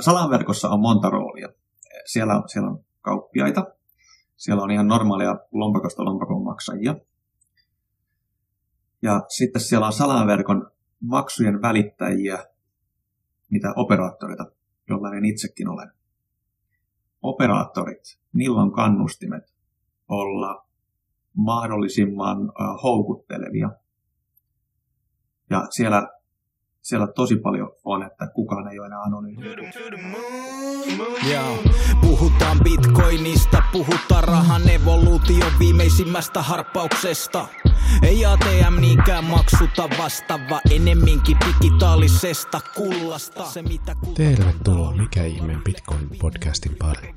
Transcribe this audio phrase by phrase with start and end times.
[0.00, 1.48] salaverkossa on monta roolia.
[2.06, 3.66] Siellä, siellä on kauppiaita,
[4.36, 6.94] siellä on ihan normaalia lompakosta lompakon maksajia.
[9.02, 12.46] Ja sitten siellä on salaverkon maksujen välittäjiä,
[13.50, 14.46] mitä operaattoreita,
[14.88, 15.90] jollainen itsekin olen.
[17.22, 19.54] Operaattorit, niillä on kannustimet
[20.08, 20.66] olla
[21.36, 22.38] mahdollisimman
[22.82, 23.70] houkuttelevia.
[25.50, 26.08] Ja siellä,
[26.82, 29.46] siellä tosi paljon on, että kukaan ei ole enää anonyymi.
[31.28, 31.58] Yeah.
[32.00, 37.48] Puhutaan bitcoinista, puhutaan rahan evoluution viimeisimmästä harppauksesta.
[38.02, 43.44] Ei ATM niinkään maksuta vastaava, enemminkin digitaalisesta kullasta.
[43.44, 47.14] Se, mitä Tervetuloa Mikä ihmeen Bitcoin-podcastin pariin.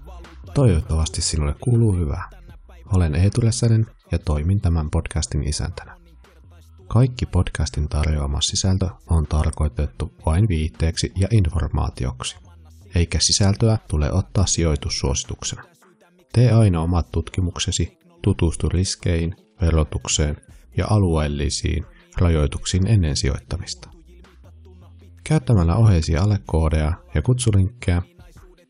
[0.54, 2.30] Toivottavasti sinulle kuuluu hyvää.
[2.94, 3.42] Olen Eetu
[4.12, 6.05] ja toimin tämän podcastin isäntänä.
[6.88, 12.36] Kaikki podcastin tarjoama sisältö on tarkoitettu vain viitteeksi ja informaatioksi,
[12.96, 15.64] eikä sisältöä tule ottaa sijoitussuosituksena.
[16.34, 20.38] Tee aina omat tutkimuksesi, tutustu riskeihin, verotukseen
[20.78, 21.86] ja alueellisiin
[22.18, 23.90] rajoituksiin ennen sijoittamista.
[25.24, 28.02] Käyttämällä oheisia alekoodeja ja kutsulinkkejä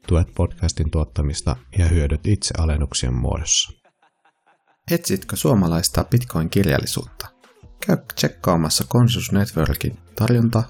[0.08, 3.71] tuet podcastin tuottamista ja hyödyt itse alennuksien muodossa.
[4.91, 7.34] Etsitkö suomalaista Bitcoin-kirjallisuutta?
[7.88, 10.64] Käy tsekkaamassa Consus Networkin tarjonta.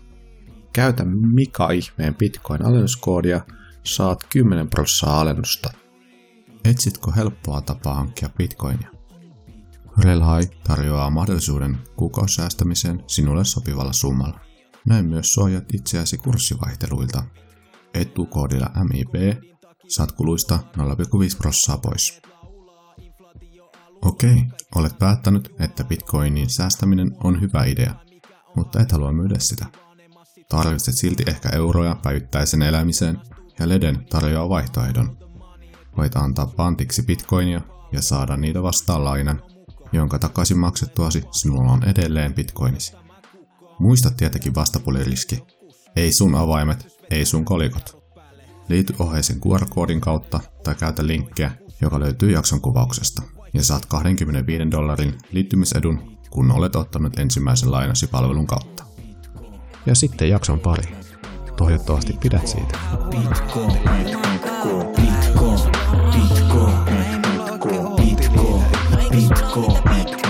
[0.73, 3.41] Käytä Mika ihmeen Bitcoin-alennuskoodia,
[3.83, 5.73] saat 10 prosenttia alennusta.
[6.65, 8.89] Etsitkö helppoa tapaa hankkia Bitcoinia?
[9.97, 14.39] Relhai tarjoaa mahdollisuuden kuukausisäästämiseen sinulle sopivalla summalla.
[14.87, 17.23] Näin myös suojat itseäsi kurssivaihteluilta.
[17.93, 19.43] Etukoodilla MIB
[19.87, 22.21] saat kuluista 0,5 prossaa pois.
[24.01, 24.43] Okei,
[24.75, 27.95] olet päättänyt, että bitcoinin säästäminen on hyvä idea,
[28.55, 29.65] mutta et halua myydä sitä.
[30.49, 33.21] Tarvitset silti ehkä euroja päivittäisen elämiseen
[33.59, 35.17] ja Leden tarjoaa vaihtoehdon.
[35.97, 39.41] Voit antaa pantiksi bitcoinia ja saada niitä vastaan lainan,
[39.91, 42.93] jonka takaisin maksettuasi sinulla on edelleen bitcoinisi.
[43.79, 45.43] Muista tietenkin vastapuoliriski.
[45.95, 48.05] Ei sun avaimet, ei sun kolikot.
[48.69, 51.51] Liity oheisen QR-koodin kautta tai käytä linkkiä,
[51.81, 58.47] joka löytyy jakson kuvauksesta ja saat 25 dollarin liittymisedun, kun olet ottanut ensimmäisen lainasi palvelun
[58.47, 58.83] kautta.
[59.85, 60.95] Ja sitten jakson pari.
[61.57, 62.77] Toivottavasti pidät siitä.
[63.09, 64.39] Bitcoin, Bitcoin,
[64.95, 65.59] Bitcoin,
[66.11, 68.65] Bitcoin, Bitcoin, Bitcoin,
[69.11, 69.81] Bitcoin.
[69.89, 70.24] Bitcoin.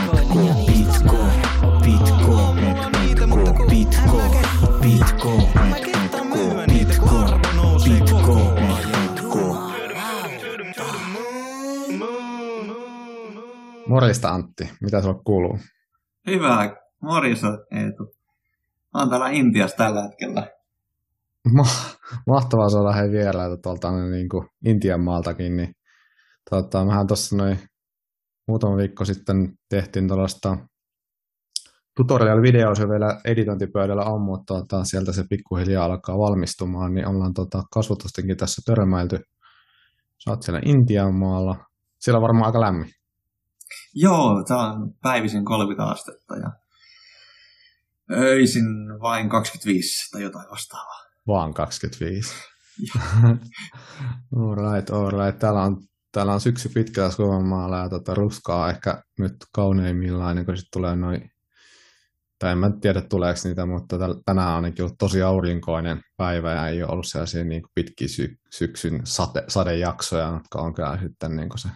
[13.87, 15.59] Morjesta Antti, mitä sulla kuuluu?
[16.27, 18.15] Hyvää, morjesa Eetu.
[18.93, 20.47] Mä oon täällä Intiassa tällä hetkellä.
[21.53, 21.97] Ma-
[22.27, 25.75] mahtavaa saada hei vieraita tuolta niin kuin Intian maaltakin, niin
[26.49, 27.59] tota, mehän tuossa noin
[28.47, 30.57] muutama viikko sitten tehtiin tuollaista
[31.95, 37.63] tutorial-videoa, se vielä editointipöydällä on, mutta tota, sieltä se pikkuhiljaa alkaa valmistumaan, niin ollaan tota,
[37.73, 39.19] kasvatustenkin tässä törmäilty.
[40.23, 41.55] Sä oot siellä Intian maalla.
[41.99, 42.94] Siellä on varmaan aika lämmin.
[43.95, 46.51] Joo, tää on päivisin 30 astetta ja
[48.11, 48.65] öisin
[49.01, 51.05] vain 25 tai jotain vastaavaa.
[51.27, 52.33] Vaan 25.
[54.35, 55.39] alright, alright.
[55.39, 55.77] Täällä on,
[56.11, 60.79] täällä on syksy pitkällä Suomen maalla ja tota, ruskaa ehkä nyt kauneimmillaan, ennen kuin sitten
[60.81, 61.31] tulee noin,
[62.39, 66.67] tai en mä tiedä tuleeko niitä, mutta tänään on ainakin ollut tosi aurinkoinen päivä ja
[66.67, 71.49] ei ole ollut sellaisia niin pitkiä sy- syksyn sate, sadejaksoja, jotka on kyllä sitten niin
[71.55, 71.69] se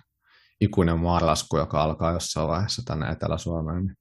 [0.62, 3.86] ikuinen maanlasku, joka alkaa jossain vaiheessa tänne Etelä-Suomeen.
[3.86, 3.98] Niin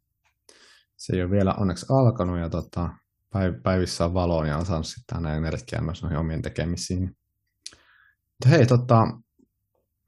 [0.96, 2.88] se ei ole vielä onneksi alkanut ja tota,
[3.36, 7.16] päiv- päivissä on valoa ja on saanut sitten aina energiaa myös noihin omien tekemisiin.
[8.28, 9.06] Mutta hei, tota,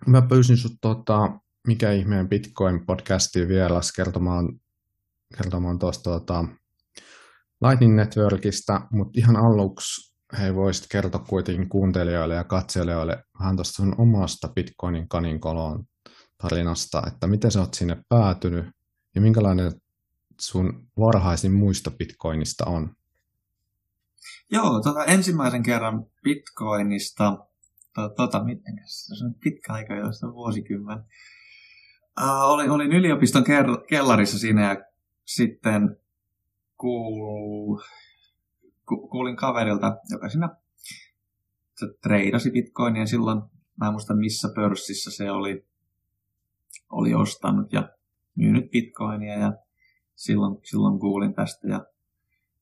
[0.06, 4.60] mä pyysin sut tota, mikä ihmeen Bitcoin-podcastiin vieras kertomaan,
[5.36, 6.44] kertomaan tuosta tota,
[7.68, 13.94] Lightning Networkista, mutta ihan aluksi hei, voisit kertoa kuitenkin kuuntelijoille ja katselijoille vähän tuosta sun
[14.00, 15.84] omasta Bitcoinin kaninkoloon
[16.42, 18.64] tarinasta, että miten sä oot sinne päätynyt
[19.14, 19.72] ja minkälainen
[20.40, 22.94] sun varhaisin muisto Bitcoinista on?
[24.52, 27.38] Joo, tota, ensimmäisen kerran Bitcoinista,
[27.94, 30.98] to, tota, mitenkäs, se on pitkä aika, josta vuosikymmen.
[32.20, 34.84] Uh, olin, olin yliopiston ker- kellarissa siinä ja
[35.24, 35.96] sitten
[36.76, 37.80] kuul,
[38.86, 40.48] ku, kuulin kaverilta, joka siinä
[41.76, 43.42] se treidasi Bitcoinia silloin,
[43.76, 45.64] mä en muista missä pörssissä se oli,
[46.90, 47.88] oli ostanut ja
[48.34, 49.52] myynyt Bitcoinia ja
[50.14, 51.86] silloin, silloin kuulin tästä ja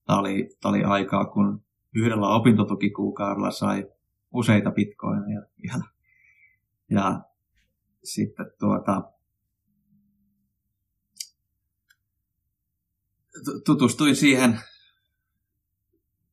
[0.07, 1.65] tämä oli, tämä oli aikaa, kun
[1.95, 3.87] yhdellä opintotukikuukaudella sai
[4.33, 5.85] useita bitcoineja vielä.
[6.91, 7.21] Ja
[8.05, 9.03] sitten tuota,
[13.65, 14.61] tutustuin siihen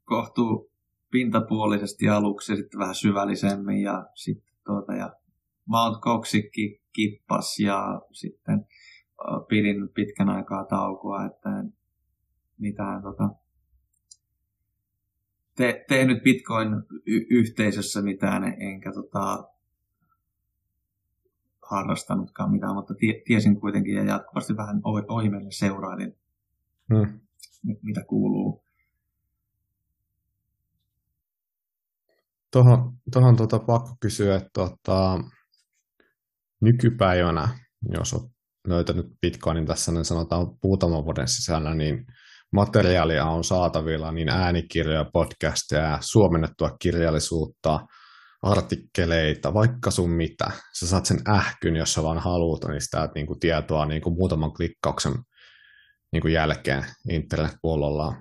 [0.03, 0.71] kohtuu
[1.11, 5.13] pintapuolisesti aluksi ja sitten vähän syvällisemmin ja sitten tuota, ja
[5.65, 8.65] Mount Coxikki kippas ja sitten
[9.47, 11.73] pidin pitkän aikaa taukoa, että en
[12.57, 13.29] mitään tota,
[15.55, 19.49] te, tehnyt Bitcoin-yhteisössä mitään, enkä tota,
[21.61, 26.17] harrastanutkaan mitään, mutta tie, tiesin kuitenkin ja jatkuvasti vähän ohimelle seurailin,
[26.93, 27.19] hmm.
[27.81, 28.65] mitä kuuluu.
[32.51, 35.19] Tuohon, tuohon tota, pakko kysyä, että tota,
[36.61, 37.47] nykypäivänä,
[37.93, 38.31] jos olet
[38.67, 42.05] löytänyt Bitcoinin tässä, niin sanotaan muutaman vuoden sisällä, niin
[42.53, 47.79] materiaalia on saatavilla, niin äänikirjoja, podcasteja, suomennettua kirjallisuutta,
[48.41, 50.51] artikkeleita, vaikka sun mitä.
[50.79, 54.15] Sä saat sen ähkyn, jos sä vaan haluat, niin sitä niin kuin tietoa niin kuin
[54.17, 55.13] muutaman klikkauksen
[56.13, 58.15] niin kuin jälkeen internetpuolella.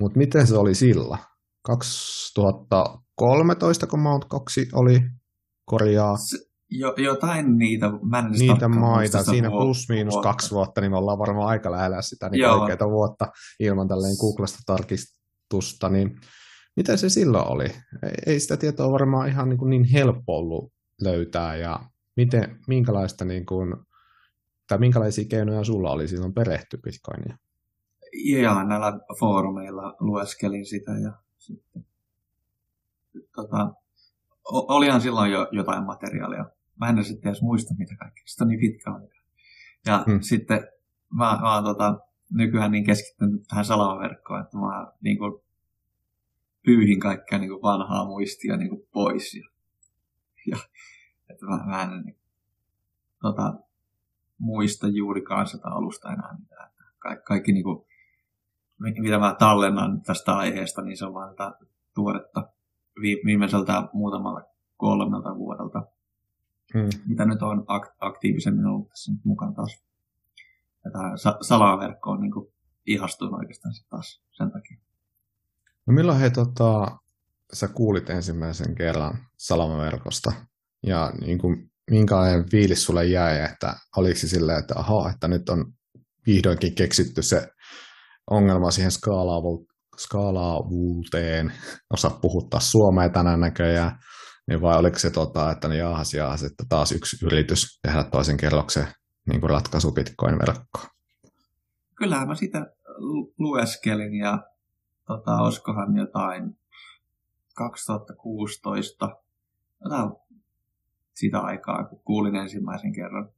[0.00, 1.18] Mutta miten se oli sillä?
[1.66, 5.00] 2013, kun Mount 2 oli
[5.64, 6.16] korjaa.
[6.16, 10.28] Se, jo, jotain niitä, mä en niitä maita, siinä plus miinus vuotta.
[10.28, 14.58] kaksi vuotta, niin me ollaan varmaan aika lähellä sitä niin oikeaa vuotta ilman tälleen Googlesta
[14.66, 16.20] tarkistusta, niin
[16.76, 17.66] miten se silloin oli?
[18.26, 21.80] Ei sitä tietoa varmaan ihan niin, kuin niin helppo ollut löytää, ja
[22.16, 23.74] miten, minkälaista niin kuin,
[24.68, 27.36] tai minkälaisia keinoja sulla oli silloin perehtyä Bitcoinia?
[28.42, 31.84] Ja näillä foorumeilla lueskelin sitä ja sitten
[33.34, 33.72] tota,
[34.52, 36.44] olihan silloin jo jotain materiaalia
[36.80, 38.22] mä en sitten edes muista mitä kaikkea.
[38.26, 39.14] Sitten on niin pitkä aika.
[39.86, 40.20] Ja hmm.
[40.20, 40.68] sitten
[41.10, 41.98] mä, mä oon tota,
[42.30, 45.42] nykyään niin keskittynyt tähän salamaverkkoon, että mä niin kuin,
[46.64, 49.34] pyyhin kaikkea niin kuin vanhaa muistia niin kuin pois.
[49.34, 49.48] Ja,
[50.46, 50.56] ja
[51.30, 52.18] että mä, mä en niin,
[53.20, 53.54] tota,
[54.38, 56.70] muista juurikaan sitä alusta enää mitään.
[56.98, 57.86] Kaikki, kaikki niin kuin,
[58.78, 61.36] mitä mä tallennan tästä aiheesta, niin se on vain
[61.94, 62.48] tuoretta
[63.02, 64.42] viimeiseltä muutamalla
[64.76, 65.82] kolmelta vuodelta
[66.74, 66.88] hmm.
[67.08, 67.64] mitä nyt on
[68.00, 69.82] aktiivisemmin ollut tässä nyt mukana taas.
[70.84, 72.32] Ja tämä salaverkko on niin
[72.86, 74.78] ihastunut oikeastaan taas sen takia.
[75.86, 76.98] No milloin he, tota,
[77.52, 80.32] sä kuulit ensimmäisen kerran salamaverkosta
[80.86, 85.48] ja niin kuin, minkälainen fiilis sulle jäi, että oliko se silleen, että aha, että nyt
[85.48, 85.72] on
[86.26, 87.48] vihdoinkin keksitty se
[88.30, 88.92] ongelma siihen
[89.96, 91.52] skaalaavuuteen,
[91.92, 93.98] osa puhuttaa suomea tänään näköjään,
[94.48, 98.36] niin vai oliko se, tota, että niin jaahas, jaahas, että taas yksi yritys tehdä toisen
[98.36, 98.86] kerroksen
[99.26, 100.86] niin kuin ratkaisu Bitcoin-verkkoon?
[101.94, 102.72] Kyllähän mä sitä
[103.38, 104.38] lueskelin ja
[105.06, 106.58] tota, olisikohan jotain
[107.54, 109.16] 2016,
[109.84, 110.10] jotain
[111.14, 113.28] sitä aikaa, kun kuulin ensimmäisen kerran.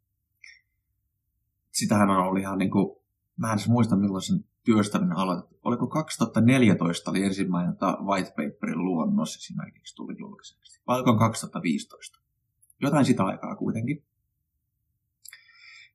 [1.73, 2.97] Sitähän on ollut ihan niin kuin,
[3.37, 5.59] mä en muista milloin sen työstäminen aloitettu.
[5.63, 10.81] Oliko 2014 oli ensimmäinen white paperin luonnos esimerkiksi tuli julkiseksi.
[10.87, 12.21] Vai oliko 2015?
[12.81, 14.05] Jotain sitä aikaa kuitenkin.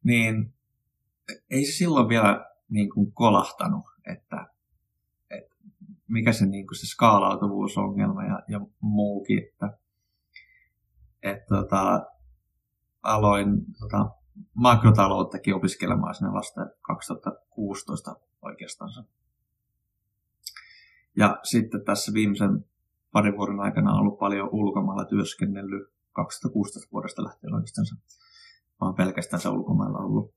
[0.04, 0.54] Niin
[1.50, 4.48] ei se silloin vielä niin kuin kolahtanut, että,
[5.30, 5.56] että
[6.08, 9.78] mikä se, niin kuin se skaalautuvuusongelma ja, ja muukin, että,
[11.24, 12.06] että tota,
[13.04, 14.10] aloin tota,
[14.54, 19.06] makrotalouttakin opiskelemaan sinne vasta 2016 oikeastaan.
[21.16, 22.66] Ja sitten tässä viimeisen
[23.12, 27.88] parin vuoden aikana on ollut paljon ulkomailla työskennellyt 2016 vuodesta lähtien oikeastaan.
[28.82, 30.34] Mä oon pelkästään se ulkomailla ollut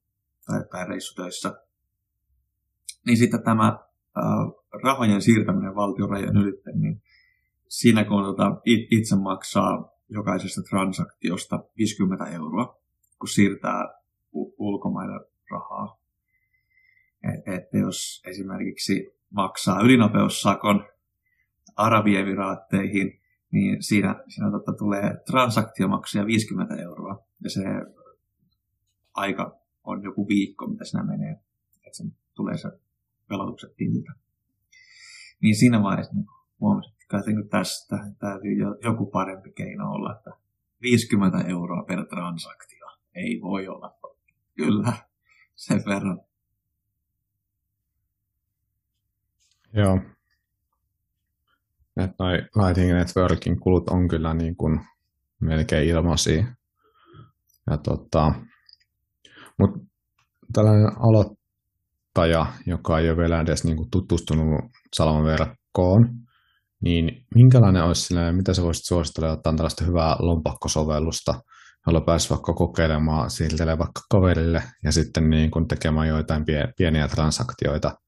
[0.46, 1.62] tai, tai reissutöissä.
[3.06, 4.24] Niin sitten tämä äh,
[4.82, 7.02] rahojen siirtäminen valtion rajojen ylitte, niin
[7.68, 12.80] siinä kun tota, itse maksaa jokaisesta transaktiosta 50 euroa,
[13.18, 13.94] kun siirtää
[14.58, 15.98] ulkomaille rahaa.
[17.56, 20.86] Että jos esimerkiksi maksaa ylinopeussakon
[21.76, 23.20] Arabiemiraatteihin,
[23.50, 27.26] niin siinä, siinä totta tulee transaktiomaksuja 50 euroa.
[27.44, 27.62] Ja se
[29.14, 31.32] aika on joku viikko, mitä siinä menee.
[31.86, 32.68] Että sen tulee se
[33.30, 34.12] velotukset tililtä.
[35.42, 36.26] Niin siinä vaiheessa niin
[36.60, 37.16] huomasin, että
[37.50, 40.30] tästä täytyy joku parempi keino olla, että
[40.82, 42.77] 50 euroa per transaktio
[43.18, 43.94] ei voi olla.
[44.56, 44.92] Kyllä,
[45.56, 46.20] sen verran.
[49.72, 50.00] Joo.
[51.96, 54.80] Että noi Lightning Networkin kulut on kyllä niin kuin
[55.40, 56.54] melkein ilmaisia.
[57.70, 58.32] Ja tota,
[59.58, 59.78] mutta
[60.52, 64.60] tällainen aloittaja, joka ei ole vielä edes niin kuin tutustunut
[64.96, 66.08] Salaman verkkoon,
[66.80, 71.42] niin minkälainen olisi sinne, mitä sä voisit suositella ottaa tällaista hyvää lompakkosovellusta,
[71.88, 76.44] jolla pääsi vaikka kokeilemaan, siirtelee vaikka kaverille ja sitten niin kun tekemään joitain
[76.76, 77.98] pieniä transaktioita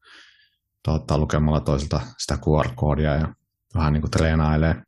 [0.85, 3.35] tuottaa lukemalla toiselta sitä QR-koodia ja
[3.75, 4.83] vähän niin kuin treenailee.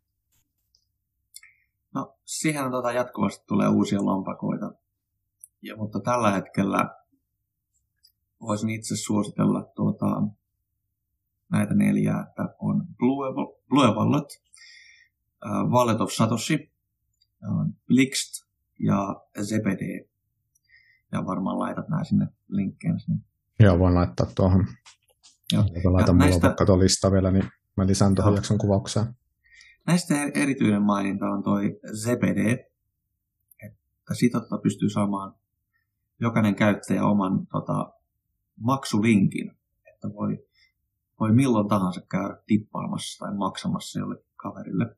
[1.95, 4.73] No, siihen tuota jatkuvasti tulee uusia lompakoita.
[5.63, 6.89] Ja, mutta tällä hetkellä
[8.41, 10.07] voisin itse suositella tuota,
[11.53, 13.35] näitä neljää, että on Blue,
[13.69, 14.43] Blue Wallet,
[15.47, 16.73] uh, Wallet of Satoshi,
[17.49, 18.52] uh, Blixt
[18.83, 20.07] ja ZBD.
[21.13, 23.21] Ja varmaan laitat nämä sinne linkkeen sinne.
[23.61, 24.67] Joo, voin laittaa tuohon.
[25.53, 25.65] Joo.
[25.85, 26.47] laitan mulla näistä...
[26.47, 27.45] vaikka lista vielä, niin
[27.77, 29.07] mä lisään tuohon jakson kuvaukseen.
[29.87, 32.67] Näistä erityinen maininta on toi ZBD,
[33.67, 35.35] että siitä pystyy saamaan
[36.21, 37.93] jokainen käyttäjä oman tota,
[38.61, 39.53] maksulinkin,
[39.95, 40.47] että voi,
[41.21, 44.97] voi milloin tahansa käydä tippaamassa tai maksamassa jolle kaverille.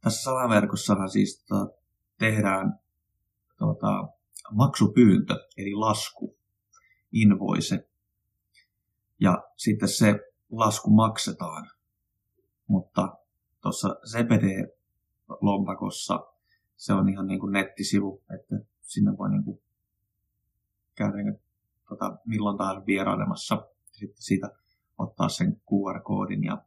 [0.00, 1.72] Tässä salaverkossahan siis tota,
[2.18, 2.80] tehdään
[3.58, 4.08] tota,
[4.52, 6.36] maksupyyntö, eli lasku,
[7.12, 7.88] invoice,
[9.20, 11.70] ja sitten se lasku maksetaan.
[12.66, 13.16] Mutta
[13.62, 16.26] tuossa CPD-lompakossa
[16.76, 19.62] se on ihan niin kuin nettisivu, että sinne voi niin kuin
[20.94, 21.16] käydä
[21.88, 23.68] tota, milloin tahansa vierailemassa.
[23.92, 24.50] Sitten siitä
[24.98, 26.64] ottaa sen QR-koodin ja,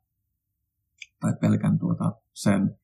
[1.19, 2.79] tai pelkän tuota, sen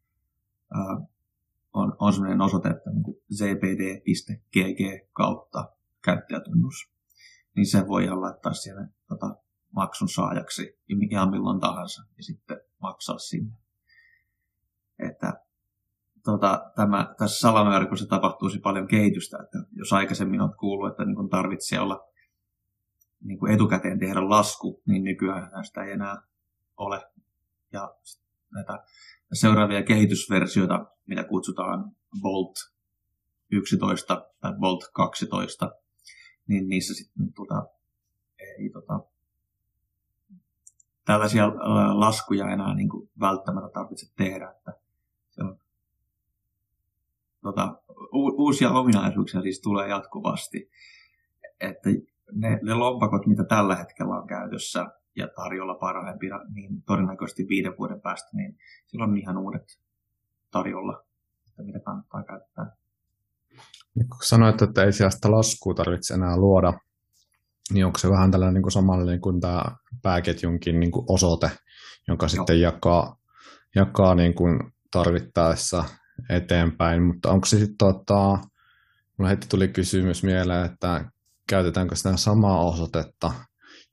[1.73, 5.69] on, on sellainen osoite, että niin zpd.gg kautta
[6.01, 6.91] käyttäjätunnus.
[7.55, 9.35] Niin se voi laittaa siellä tota,
[9.71, 10.79] maksun saajaksi
[11.11, 13.57] ihan milloin tahansa ja sitten maksaa sinne.
[14.99, 15.33] Että
[16.23, 21.79] tota, tämä, tässä salaverkossa tapahtuisi paljon kehitystä, että jos aikaisemmin olet kuullut, että niin tarvitsee
[21.79, 22.09] olla
[23.23, 26.21] niin kuin etukäteen tehdä lasku, niin nykyään sitä ei enää
[26.77, 27.01] ole.
[27.71, 27.95] Ja
[28.53, 28.83] näitä
[29.33, 32.55] seuraavia kehitysversioita, mitä kutsutaan Bolt
[33.51, 35.71] 11 tai Bolt 12,
[36.47, 37.67] niin niissä sitten tota,
[38.39, 38.99] ei tota,
[41.05, 41.47] tällaisia
[41.99, 44.49] laskuja enää niin kuin välttämättä tarvitse tehdä.
[44.49, 44.73] Että
[45.29, 45.59] se on,
[47.41, 47.81] tota,
[48.13, 50.71] u- uusia ominaisuuksia siis tulee jatkuvasti.
[51.59, 51.89] Että
[52.31, 58.01] ne, ne lompakot, mitä tällä hetkellä on käytössä ja tarjolla parhaimpina, niin todennäköisesti viiden vuoden
[58.01, 59.79] päästä, niin silloin on ihan uudet
[60.51, 61.03] tarjolla,
[61.49, 62.75] että mitä kannattaa käyttää.
[63.93, 66.73] Kun sanoit, että ei sieltä laskua tarvitse enää luoda,
[67.73, 69.63] niin onko se vähän tällainen niin kuin samanlainen kuin tämä
[70.01, 71.51] pääketjunkin niin kuin osoite,
[72.07, 72.29] jonka Joo.
[72.29, 73.17] sitten jakaa,
[73.75, 74.59] jakaa niin kuin
[74.91, 75.83] tarvittaessa
[76.29, 78.39] eteenpäin, mutta onko se sitten, tota,
[79.17, 81.11] mulla heti tuli kysymys mieleen, että
[81.47, 83.31] käytetäänkö sitä samaa osoitetta,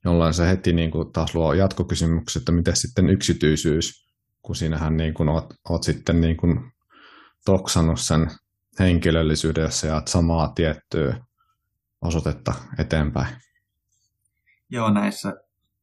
[0.05, 4.07] jolloin se heti niin kuin taas luo jatkokysymykset, että miten sitten yksityisyys,
[4.41, 6.71] kun siinähän niin kuin oot, oot sitten niin kuin
[7.45, 8.31] toksannut sen
[8.79, 11.17] henkilöllisyyden, jos sä jaat samaa tiettyä
[12.01, 13.35] osoitetta eteenpäin.
[14.69, 15.33] Joo, näissä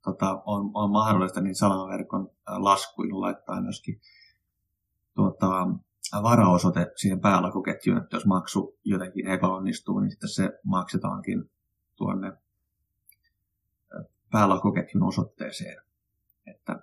[0.04, 4.00] tota, on, on mahdollista niin salamaverkon laskuihin laittaa myöskin
[5.14, 5.66] tuota,
[6.23, 11.50] varaosoite siihen päälakuketjuun, että jos maksu jotenkin epäonnistuu, niin sitten se maksetaankin
[11.97, 12.33] tuonne
[14.35, 15.83] päälakuketjun osoitteeseen.
[16.47, 16.81] Että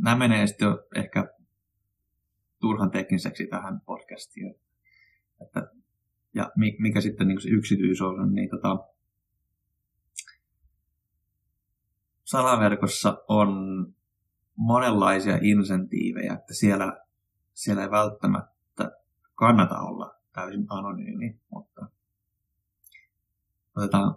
[0.00, 1.28] nämä menee sitten ehkä
[2.60, 4.54] turhan tekniseksi tähän podcastiin.
[5.42, 5.70] Että,
[6.34, 8.78] ja mikä sitten niin se yksityisyys on, niin tota,
[12.24, 13.48] salaverkossa on
[14.56, 17.00] monenlaisia insentiivejä, että siellä,
[17.52, 18.90] siellä ei välttämättä
[19.34, 21.86] kannata olla täysin anonyymi, mutta
[23.76, 24.16] otetaan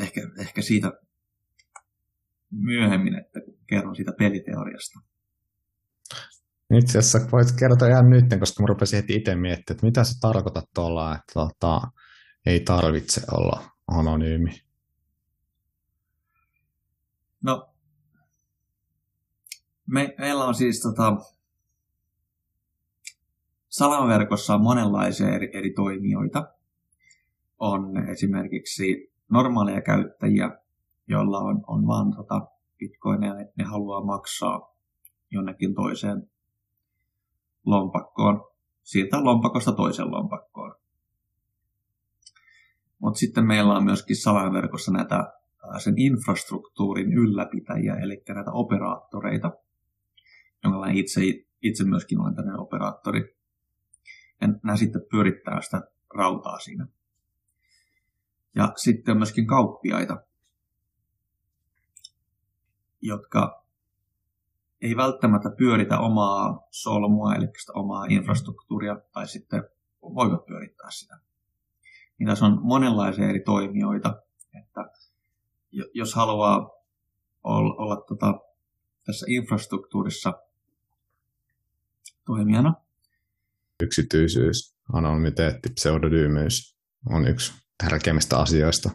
[0.00, 0.92] ehkä, ehkä siitä
[2.50, 5.00] myöhemmin, että kerron siitä peliteoriasta.
[6.78, 10.14] Itse asiassa voit kertoa ihan nyt, koska mä rupesin heti itse miettimään, että mitä sä
[10.20, 11.80] tarkoitat tuolla, että tota,
[12.46, 14.50] ei tarvitse olla anonyymi.
[17.44, 17.74] No,
[19.86, 21.16] me, meillä on siis tota,
[23.68, 26.54] salaverkossa on monenlaisia eri, eri toimijoita.
[27.58, 30.59] On esimerkiksi normaaleja käyttäjiä,
[31.10, 32.46] joilla on, on vaan tota
[32.78, 34.74] bitcoinia, että ne haluaa maksaa
[35.30, 36.30] jonnekin toiseen
[37.66, 38.44] lompakkoon,
[38.82, 40.74] siitä lompakosta toiseen lompakkoon.
[42.98, 45.32] Mutta sitten meillä on myöskin salaverkossa näitä
[45.78, 49.52] sen infrastruktuurin ylläpitäjiä, eli näitä operaattoreita,
[50.64, 51.20] jonka itse,
[51.62, 53.36] itse myöskin olen tämmöinen operaattori.
[54.40, 55.80] Ja nämä sitten pyörittää sitä
[56.14, 56.86] rautaa siinä.
[58.54, 60.16] Ja sitten on myöskin kauppiaita,
[63.02, 63.64] jotka
[64.80, 69.64] ei välttämättä pyöritä omaa solmua, eli sitä omaa infrastruktuuria, tai sitten
[70.02, 71.18] voivat pyörittää sitä.
[72.18, 74.22] Niin tässä on monenlaisia eri toimijoita,
[74.60, 74.90] että
[75.94, 76.70] jos haluaa
[77.44, 78.40] olla, olla tota,
[79.06, 80.32] tässä infrastruktuurissa
[82.26, 82.74] toimijana.
[83.82, 86.76] Yksityisyys, anonymiteetti, pseudonyymeys
[87.10, 87.52] on yksi
[87.84, 88.90] tärkeimmistä asioista,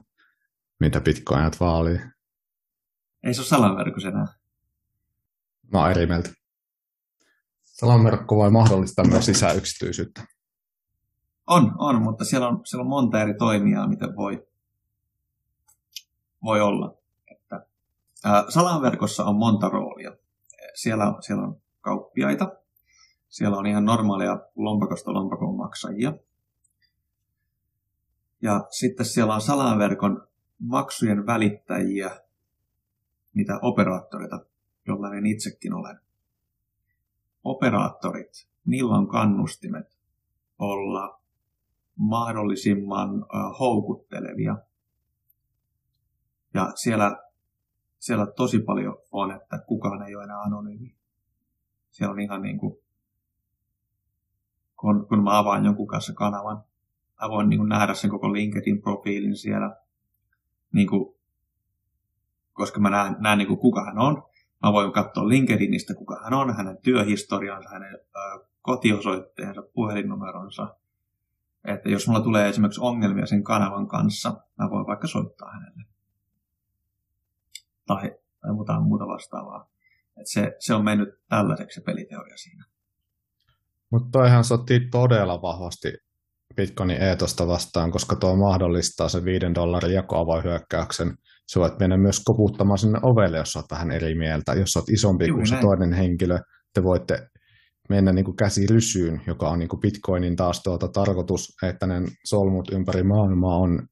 [0.80, 2.00] mitä bitcoinat vaalii.
[3.26, 4.28] Ei se ole salaverkko enää.
[5.72, 6.30] Mä oon eri mieltä.
[7.64, 10.26] Salaverkko voi mahdollistaa myös lisää yksityisyyttä.
[11.48, 14.48] On, on, mutta siellä on, siellä on monta eri toimijaa, miten voi,
[16.44, 16.98] voi olla.
[17.32, 17.66] Että,
[18.24, 20.12] ää, salaverkossa on monta roolia.
[20.76, 22.52] Siellä, siellä on kauppiaita,
[23.30, 26.14] siellä on ihan normaalia lompakosta lompakon maksajia.
[28.42, 30.28] Ja sitten siellä on salaverkon
[30.60, 32.25] maksujen välittäjiä,
[33.36, 34.40] mitä operaattoreita,
[34.88, 36.00] jollainen itsekin olen.
[37.44, 39.98] Operaattorit, niillä on kannustimet
[40.60, 41.22] olla
[41.96, 43.10] mahdollisimman
[43.60, 44.58] houkuttelevia.
[46.54, 47.24] Ja siellä,
[48.00, 50.96] siellä tosi paljon on, että kukaan ei ole enää anonyymi.
[51.90, 52.78] Siellä on ihan niin kuin,
[54.80, 56.64] kun, kun mä avaan jonkun kanssa kanavan,
[57.22, 59.76] mä voin niin kuin nähdä sen koko LinkedIn-profiilin siellä,
[60.72, 61.15] niin kuin,
[62.56, 64.24] koska mä näen, näen niin kuin kuka hän on.
[64.64, 70.76] Mä voin katsoa LinkedInistä, kuka hän on, hänen työhistoriansa, hänen ö, kotiosoitteensa, puhelinnumeronsa,
[71.66, 75.84] että jos mulla tulee esimerkiksi ongelmia sen kanavan kanssa, mä voin vaikka soittaa hänelle.
[77.86, 79.70] Tai, tai muuta, muuta vastaavaa.
[80.22, 82.66] Et se, se on mennyt tällaiseksi se peliteoria siinä.
[83.92, 85.94] Mutta toihan sotii todella vahvasti
[86.56, 91.18] Bitcoinin eetosta vastaan, koska tuo mahdollistaa sen 5 dollarin jakoavoinhyökkäyksen.
[91.54, 94.54] Sä voit mennä myös koputtamaan sinne ovelle, jos olet vähän eri mieltä.
[94.54, 96.40] Jos olet isompi Juuri kuin se toinen henkilö,
[96.74, 97.28] te voitte
[97.90, 102.02] mennä niin kuin käsi rysyyn, joka on niin kuin Bitcoinin taas tuota tarkoitus, että ne
[102.26, 103.88] solmut ympäri maailmaa on,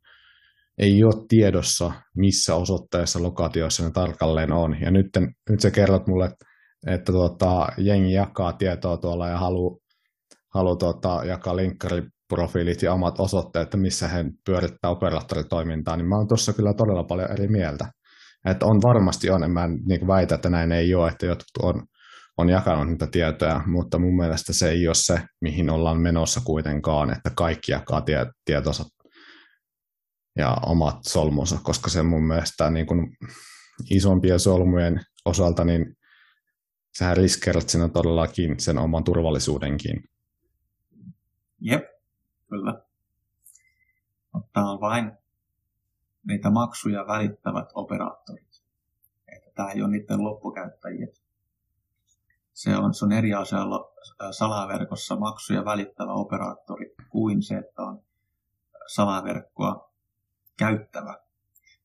[0.77, 4.81] ei ole tiedossa, missä osoitteessa, lokaatioissa ne tarkalleen on.
[4.81, 5.07] Ja nyt,
[5.49, 6.45] nyt sä kerrot mulle, että,
[6.87, 9.77] että tuota, jengi jakaa tietoa tuolla ja haluaa
[10.53, 11.55] halu, tuota, jakaa
[12.33, 17.03] linkkariprofiilit ja omat osoitteet, että missä he pyörittää operaattoritoimintaa, niin mä oon tuossa kyllä todella
[17.03, 17.91] paljon eri mieltä.
[18.45, 21.83] Että on varmasti on, en mä niin väitä, että näin ei ole, että jotkut on
[22.37, 27.11] on jakanut niitä tietoja, mutta mun mielestä se ei ole se, mihin ollaan menossa kuitenkaan,
[27.11, 28.85] että kaikki jakaa tie- tietonsa
[30.37, 33.17] ja omat solmunsa, koska se mun mielestä niin kuin
[33.89, 35.95] isompien solmujen osalta, niin
[36.97, 40.03] sähän riskeerat sinä todellakin sen oman turvallisuudenkin.
[41.61, 41.92] Jep,
[42.53, 42.81] kyllä.
[44.33, 45.11] Mutta on vain
[46.27, 48.63] niitä maksuja välittävät operaattorit.
[49.27, 51.07] Että tämä ei ole niiden loppukäyttäjiä
[52.53, 53.91] se on, se on eri asia olla
[54.31, 58.01] salaverkossa maksuja välittävä operaattori kuin se, että on
[58.87, 59.93] salaverkkoa
[60.57, 61.17] käyttävä.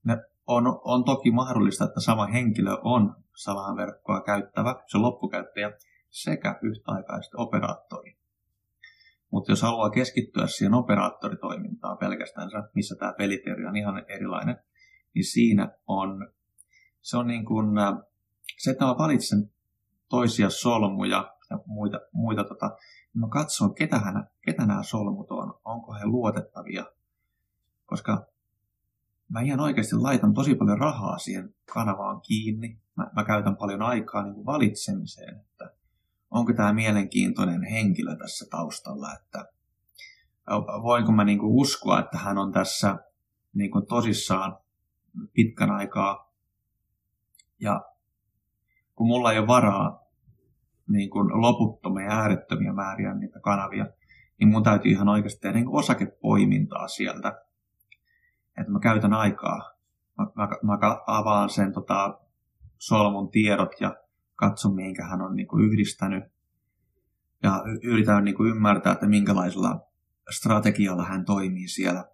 [0.05, 5.73] Ne on, on toki mahdollista, että sama henkilö on salaverkkoa käyttävä, se loppukäyttäjä,
[6.11, 8.19] sekä yhtäaikaisesti operaattori.
[9.31, 14.57] Mutta jos haluaa keskittyä siihen operaattoritoimintaan pelkästään, missä tämä peliteori on ihan erilainen,
[15.15, 16.33] niin siinä on,
[17.01, 17.67] se on niin kuin,
[18.59, 19.51] se, että mä valitsen
[20.09, 22.77] toisia solmuja ja muita, muita tota,
[23.15, 26.85] niin mä katson, ketä, hän, ketä nämä solmut on, onko he luotettavia,
[27.87, 28.27] koska
[29.29, 32.81] mä ihan oikeasti laitan tosi paljon rahaa siihen kanavaan kiinni.
[32.97, 35.78] Mä, mä käytän paljon aikaa niin kuin valitsemiseen, että
[36.31, 39.53] onko tämä mielenkiintoinen henkilö tässä taustalla, että
[40.83, 42.99] voinko mä niin kuin uskoa, että hän on tässä
[43.55, 44.59] niin kuin tosissaan
[45.33, 46.33] pitkän aikaa
[47.61, 47.85] ja
[48.95, 50.03] kun mulla ei ole varaa
[50.89, 53.87] niin kuin loputtomia äärettömiä määriä niitä kanavia,
[54.39, 57.29] niin mun täytyy ihan oikeasti tehdä niin osakepoimintaa sieltä.
[58.61, 59.73] Että mä käytän aikaa.
[60.19, 62.19] Mä, mä, mä avaan sen tota,
[62.79, 63.97] solmun tiedot ja
[64.39, 66.25] katson, mihinkä hän on niin kuin yhdistänyt.
[67.43, 69.81] Ja yritän niin kuin ymmärtää, että minkälaisella
[70.31, 72.05] strategialla hän toimii siellä.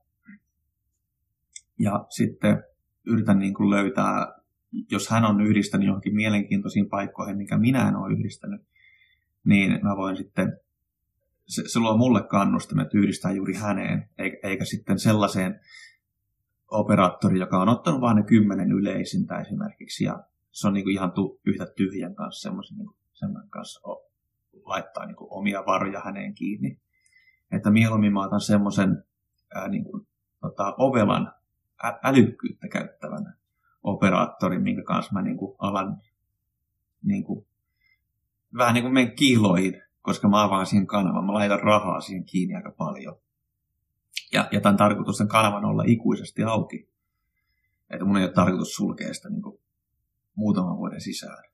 [1.78, 2.62] Ja sitten
[3.06, 4.44] yritän niin kuin löytää
[4.90, 8.62] jos hän on yhdistänyt johonkin mielenkiintoisiin paikkoihin, mikä minä en ole yhdistänyt,
[9.44, 10.58] niin mä voin sitten,
[11.46, 15.60] se, se luo mulle kannustimet yhdistää juuri häneen, eikä, eikä sitten sellaiseen
[16.70, 21.12] operaattoriin, joka on ottanut vain ne kymmenen yleisintä esimerkiksi, ja se on niin kuin ihan
[21.12, 24.10] tu, yhtä tyhjän kanssa semmoisen niin semmoisen kanssa o,
[24.64, 26.80] laittaa niin kuin omia varoja häneen kiinni.
[27.52, 29.04] Että mieluummin mä otan semmoisen
[29.68, 30.06] niin kuin,
[30.40, 31.32] tota, ovelan
[31.84, 33.36] ä, älykkyyttä käyttävän
[33.82, 36.00] operaattori, minkä kanssa mä niin kuin alan
[37.02, 37.46] niin kuin
[38.58, 42.54] vähän niin kuin menen kiloihin, koska mä avaan siihen kanavan, mä laitan rahaa siihen kiinni
[42.54, 43.16] aika paljon.
[44.32, 46.88] Ja, ja tämän tarkoitus sen kanavan olla ikuisesti auki.
[47.90, 49.63] Että mun ei ole tarkoitus sulkea sitä niin kuin
[50.34, 51.44] muutaman vuoden sisään.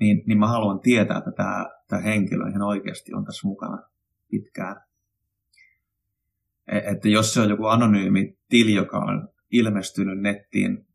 [0.00, 3.82] Niin, niin mä haluan tietää, että tämä, tämä henkilö ihan oikeasti on tässä mukana
[4.30, 4.76] pitkään.
[6.66, 10.86] E- että jos se on joku anonyymi tili, joka on ilmestynyt nettiin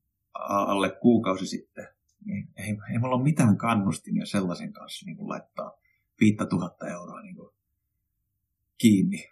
[0.49, 1.87] alle kuukausi sitten,
[2.25, 5.71] niin ei, ei mulla ole mitään kannustimia sellaisen kanssa niin kuin laittaa
[6.19, 7.49] 5000 euroa niin kuin
[8.77, 9.25] kiinni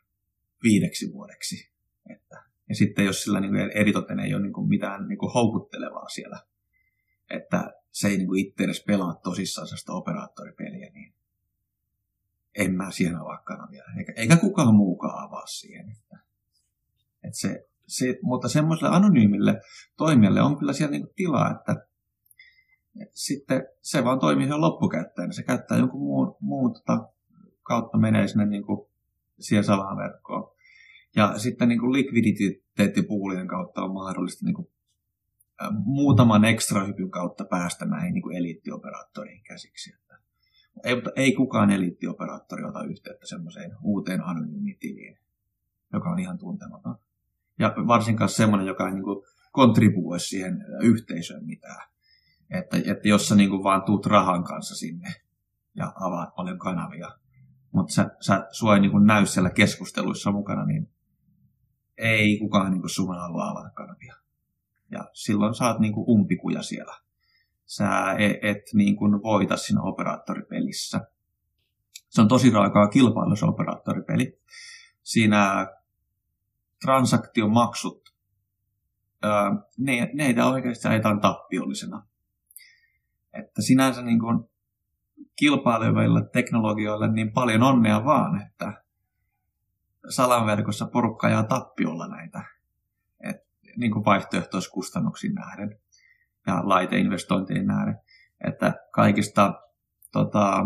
[0.63, 1.72] viideksi vuodeksi.
[2.10, 5.34] Että, ja sitten jos sillä niin kuin eritoten ei ole niin kuin mitään niin kuin
[5.34, 6.39] houkuttelevaa siellä,
[7.30, 11.13] että se ei niin kuin itse edes pelaa tosissaan sitä operaattoripeliä, niin
[12.56, 13.84] en mä siihen avaa kanavia.
[13.98, 15.90] Eikä, eikä kukaan muukaan avaa siihen.
[15.90, 16.18] Että,
[17.24, 19.62] että se, se, mutta semmoiselle anonyymille
[19.98, 21.88] toimijalle on kyllä siellä niin tilaa, että,
[23.13, 25.34] sitten se vaan toimii ihan loppukäyttäjänä.
[25.34, 27.10] Se käyttää jonkun muun, muun tota,
[27.63, 28.88] kautta menee sinne niin kuin
[29.40, 30.52] siihen salaverkkoon.
[31.16, 34.68] Ja sitten niin kuin likviditeettipuulien kautta on mahdollista niin kuin,
[35.86, 39.93] muutaman ekstra hypyn kautta päästä näihin niin eliittioperaattoriin käsiksi.
[39.93, 40.17] Että,
[40.84, 45.20] ei, mutta ei kukaan eliittioperaattori ota yhteyttä semmoiseen uuteen anonyymitiliin,
[45.93, 46.96] joka on ihan tuntematon.
[47.60, 51.88] Ja varsinkaan semmoinen, joka ei niin kuin, kontribuoi siihen yhteisöön mitään.
[52.50, 55.13] Että, että jos sä niin kuin vaan tuut rahan kanssa sinne
[55.76, 57.10] ja avaat paljon kanavia,
[57.72, 60.89] mutta sä, sä, sua ei niin kuin näy siellä keskusteluissa mukana, niin
[61.98, 64.15] ei kukaan niin kuin sun halua avata kanavia.
[64.91, 66.93] Ja silloin saat niin kuin umpikuja siellä.
[67.65, 71.02] Sä et, et niin kuin voita siinä operaattoripelissä.
[72.10, 74.39] Se on tosi raakaa kilpailu se operaattoripeli.
[75.04, 75.67] Siinä
[76.82, 78.13] transaktiomaksut,
[79.78, 82.06] ne, ne oikeasti ajetaan tappiollisena.
[83.34, 84.50] Että sinänsä niin kuin
[85.36, 88.84] kilpaileville teknologioille niin paljon onnea vaan, että
[90.10, 92.57] salanverkossa porukka ajaa tappiolla näitä
[93.78, 95.80] niin kuin vaihtoehtoiskustannuksiin nähden
[96.48, 98.00] ja laiteinvestointiin nähden.
[98.48, 99.54] Että kaikista
[100.12, 100.66] tota,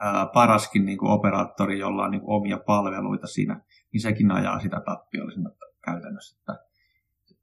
[0.00, 3.60] ää, paraskin niin kuin operaattori, jolla on niin kuin omia palveluita siinä,
[3.92, 5.50] niin sekin ajaa sitä tappiollisena
[5.84, 6.36] käytännössä.
[6.40, 6.64] Että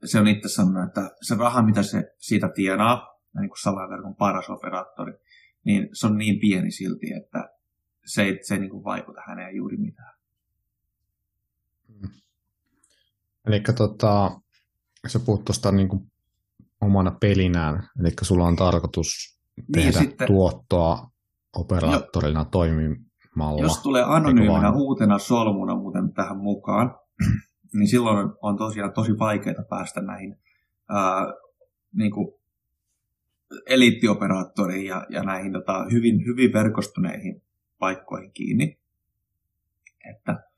[0.06, 4.50] se on itse sanonut, että se raha, mitä se siitä tienaa, niin kuin salaverkon paras
[4.50, 5.14] operaattori,
[5.64, 7.50] niin se on niin pieni silti, että
[8.06, 10.20] se ei, se ei niin kuin vaikuta häneen juuri mitään.
[13.46, 14.42] Eli tota,
[15.08, 16.12] sä puhut tuosta niin kuin
[16.82, 19.40] omana pelinään, eli sulla on tarkoitus
[19.74, 21.10] tehdä niin, sitten, tuottoa
[21.56, 23.62] operaattorina jo, toimimalla.
[23.62, 26.96] Jos tulee anonyyminä uutena solmuna muuten tähän mukaan,
[27.78, 30.40] niin silloin on tosiaan tosi vaikeaa päästä näihin
[30.90, 31.34] ää,
[31.96, 32.40] niin kuin
[33.66, 37.42] eliittioperaattoriin ja, ja näihin tota, hyvin, hyvin verkostuneihin
[37.80, 38.80] paikkoihin kiinni.
[40.10, 40.49] Että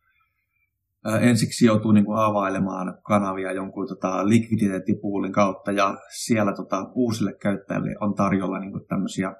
[1.21, 7.95] ensiksi joutuu niin kuin, availemaan kanavia jonkun tota, likviditeettipuulin kautta ja siellä tota, uusille käyttäjille
[8.01, 9.35] on tarjolla niin kuin, tämmöisiä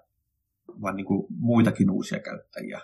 [0.82, 2.82] vaan niin kuin, muitakin uusia käyttäjiä.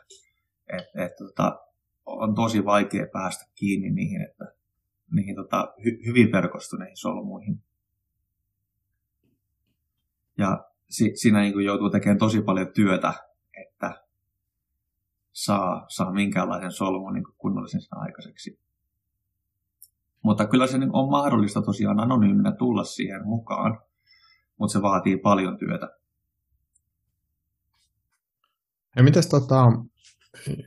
[0.68, 1.60] Et, et, tota,
[2.06, 4.46] on tosi vaikea päästä kiinni niihin, että,
[5.12, 7.64] niihin tota, hy, hyvin verkostuneihin solmuihin.
[10.38, 13.14] Ja si, siinä niin kuin joutuu tekemään tosi paljon työtä,
[13.54, 14.07] että
[15.46, 18.60] saa, saa minkäänlaisen solmun niin kunnollisen aikaiseksi.
[20.24, 23.80] Mutta kyllä se niin on mahdollista tosiaan anonyyminä tulla siihen mukaan,
[24.60, 25.90] mutta se vaatii paljon työtä.
[28.96, 29.64] Ja mites tota,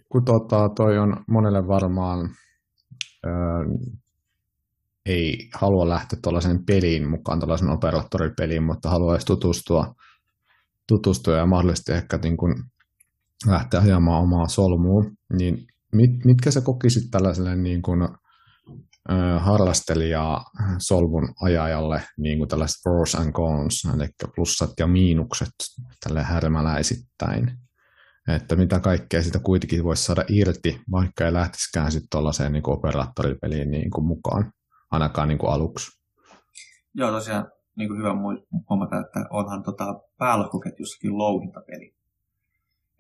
[0.09, 2.31] kun tota, toi on monelle varmaan
[3.27, 3.33] öö,
[5.07, 9.95] ei halua lähteä tuollaisen peliin mukaan, tuollaisen operaattoripeliin, mutta haluaisi tutustua,
[10.89, 12.55] tutustua ja mahdollisesti ehkä niin kuin
[13.47, 15.05] lähteä ajamaan omaa solmua,
[15.39, 20.45] niin mit, mitkä sä kokisit tällaiselle niin kuin, äh, harrastelijaa
[20.79, 25.55] solvun ajajalle niin kuin tällaiset pros and cons, eli plussat ja miinukset
[26.05, 27.59] tälle härmäläisittäin?
[28.29, 33.71] Että mitä kaikkea sitä kuitenkin voisi saada irti, vaikka ei lähtisikään sitten tuollaiseen niin operaattoripeliin
[33.71, 34.53] niin kuin mukaan
[34.91, 36.01] ainakaan niin kuin aluksi.
[36.95, 38.15] Joo, tosiaan niin kuin hyvä
[38.71, 39.85] huomata, että onhan tota
[40.19, 42.00] päällakoketjussakin louhintapeli.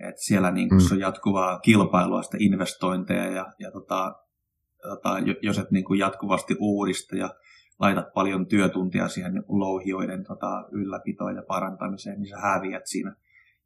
[0.08, 0.88] Et siellä niin kuin mm.
[0.92, 4.14] on jatkuvaa kilpailua, sitä investointeja ja, ja tota,
[4.82, 7.34] tota, jos et niin kuin jatkuvasti uudista ja
[7.80, 13.16] laitat paljon työtuntia siihen niin louhioiden tota, ylläpitoon ja parantamiseen, niin sä häviät siinä.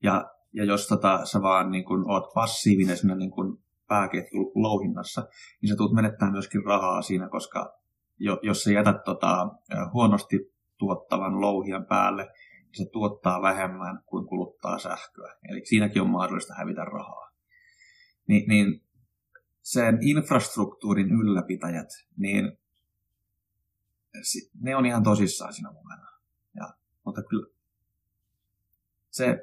[0.03, 5.27] Ja, ja jos tota, sä vaan niin kuin, oot passiivinen siinä niin kuin pääketjun louhinnassa,
[5.63, 7.79] niin sä tulet menettää myöskin rahaa siinä, koska
[8.43, 9.49] jos sä jätät tota,
[9.93, 12.29] huonosti tuottavan louhian päälle,
[12.75, 15.35] se tuottaa vähemmän kuin kuluttaa sähköä.
[15.49, 17.31] Eli siinäkin on mahdollista hävitä rahaa.
[18.29, 18.83] Ni, niin
[19.63, 22.59] sen infrastruktuurin ylläpitäjät, niin
[24.61, 26.07] ne on ihan tosissaan siinä mukana.
[26.57, 27.55] Ja, mutta kyllä
[29.11, 29.39] se,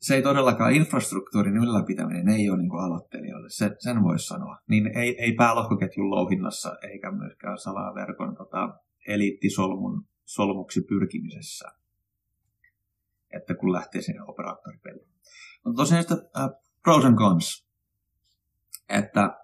[0.00, 4.58] se ei todellakaan infrastruktuurin ylläpitäminen ei ole niin aloittelijoille, se, sen voisi sanoa.
[4.68, 8.74] Niin ei, ei päälohkoketjun louhinnassa eikä myöskään salaverkon tota,
[9.08, 11.68] eliittisolmun solmuksi pyrkimisessä,
[13.36, 15.08] että kun lähtee sinne operaattoripeliin.
[15.64, 16.50] Mutta tosiaan sitä äh,
[16.82, 17.66] pros and cons,
[18.88, 19.36] että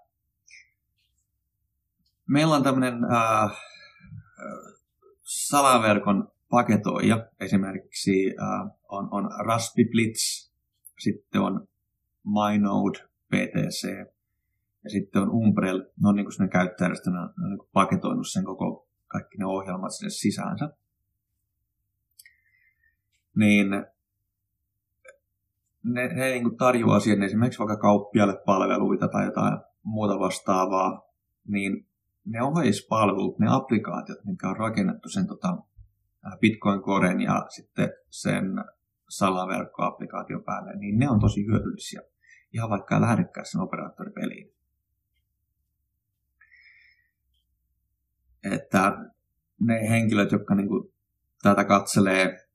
[2.29, 3.51] meillä on tämmöinen äh,
[5.23, 10.51] salaverkon paketoija, esimerkiksi äh, on, on Raspberry Blitz,
[10.99, 11.69] sitten on
[12.25, 13.89] MyNode PTC
[14.85, 19.47] ja sitten on Umbrel, ne on niin kuin on niin paketoinut sen koko kaikki ne
[19.47, 20.71] ohjelmat sinne sisäänsä.
[23.37, 23.71] Niin
[25.83, 31.09] ne, ne niin tarjoaa siihen esimerkiksi vaikka kauppiaille palveluita tai jotain muuta vastaavaa,
[31.49, 31.87] niin
[32.25, 35.59] ne oheispalvelut, ne applikaatiot, mitkä on rakennettu sen tota,
[36.41, 38.45] Bitcoin Coren ja sitten sen
[39.09, 42.01] salaverkkoapplikaation päälle, niin ne on tosi hyödyllisiä.
[42.53, 44.53] Ihan vaikka lähdekään sen operaattoripeliin.
[48.51, 48.93] Että
[49.61, 50.93] ne henkilöt, jotka niin kuin
[51.43, 52.46] tätä katselee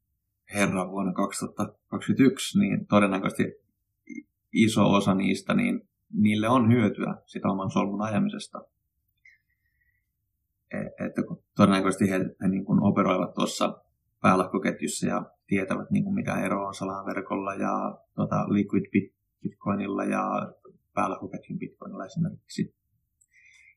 [0.53, 3.43] herran vuonna 2021, niin todennäköisesti
[4.53, 5.81] iso osa niistä, niin
[6.13, 8.61] niille on hyötyä sitä oman solmun ajamisesta.
[10.73, 13.81] E, että kun todennäköisesti he, he niin kuin operoivat tuossa
[14.21, 19.11] päällahkoketjussa ja tietävät, niin kuin mikä ero on salaverkolla ja tota, liquid
[19.41, 20.53] bitcoinilla ja
[20.93, 22.75] päällahkoketjun bitcoinilla esimerkiksi.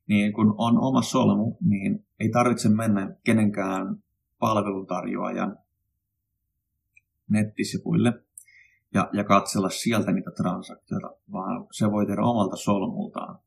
[0.09, 3.97] Niin kun on oma solmu, niin ei tarvitse mennä kenenkään
[4.39, 5.59] palveluntarjoajan
[7.29, 8.13] nettisivuille
[8.95, 13.39] ja, ja katsella sieltä niitä transaktioita, vaan se voi tehdä omalta solmultaan.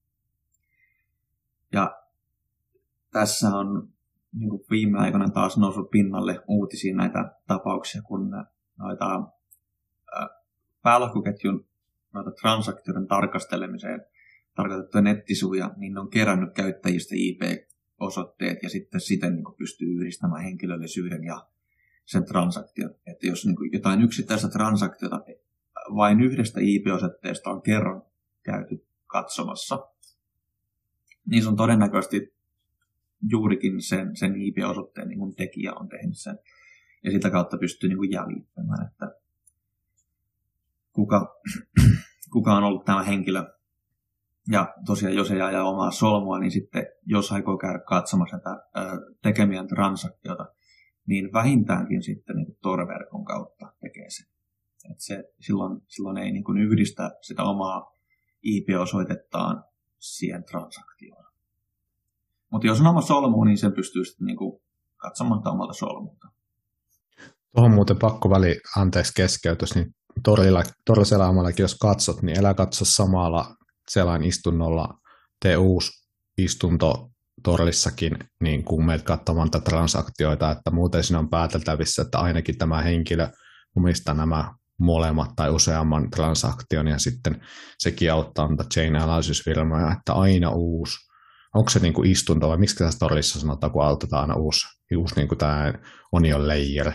[1.74, 2.02] Ja
[3.12, 3.90] tässä on
[4.34, 8.32] niin kuin viime aikoina taas noussut pinnalle uutisia näitä tapauksia, kun
[8.78, 9.24] noita
[10.82, 11.66] päälohkoketjun
[12.13, 14.06] noita transaktioiden tarkastelemiseen
[14.56, 21.24] tarkoitettuja nettisivuja, niin ne on kerännyt käyttäjistä IP-osoitteet ja sitten siten niin pystyy yhdistämään henkilöllisyyden
[21.24, 21.48] ja
[22.08, 22.96] sen transaktion.
[23.08, 25.22] Että jos niin kuin jotain yksittäistä transaktiota
[25.96, 28.04] vain yhdestä IP-osoitteesta on kerran
[28.43, 29.88] käyty katsomassa,
[31.26, 32.34] niin se on todennäköisesti
[33.30, 36.39] juurikin sen, sen IP-osoitteen niin tekijä on tehnyt sen.
[37.04, 39.15] Ja sitä kautta pystyy niin kuin jäljittämään, että
[40.93, 41.41] kuka,
[42.34, 43.43] kuka on ollut tämä henkilö.
[44.52, 48.70] Ja tosiaan, jos ei aja omaa solmua, niin sitten jos aikoo käydä katsomassa tätä
[49.22, 50.46] tekemien transaktiota,
[51.08, 54.28] niin vähintäänkin sitten niin torverkon kautta tekee sen.
[54.91, 57.91] Et se silloin, silloin ei niin kuin yhdistä sitä omaa
[58.43, 59.63] IP-osoitettaan
[60.00, 61.26] siihen transaktioon.
[62.52, 64.62] Mutta jos on oma solmu, niin sen pystyy sitten niin kuin
[64.98, 66.28] katsomaan omalta solmulta.
[67.56, 73.56] Tuohon muuten pakko väli, anteeksi keskeytys, niin torilla, toriselaimallakin jos katsot, niin älä katso samalla
[73.89, 75.00] selain istunnolla,
[75.41, 77.10] tee uusi istunto
[77.43, 82.82] torillissakin, niin kun meidät katsomaan tätä transaktioita, että muuten siinä on pääteltävissä, että ainakin tämä
[82.82, 83.28] henkilö
[83.76, 87.41] omistaa nämä molemmat tai useamman transaktion, ja sitten
[87.80, 89.43] sekin auttaa näitä chain analysis
[89.97, 91.08] että aina uusi
[91.58, 95.36] onko se niinku istunto vai miksi tässä torissa sanotaan, kun autetaan aina uusi, uusi niinku
[95.36, 95.73] tämä
[96.12, 96.91] onion layer.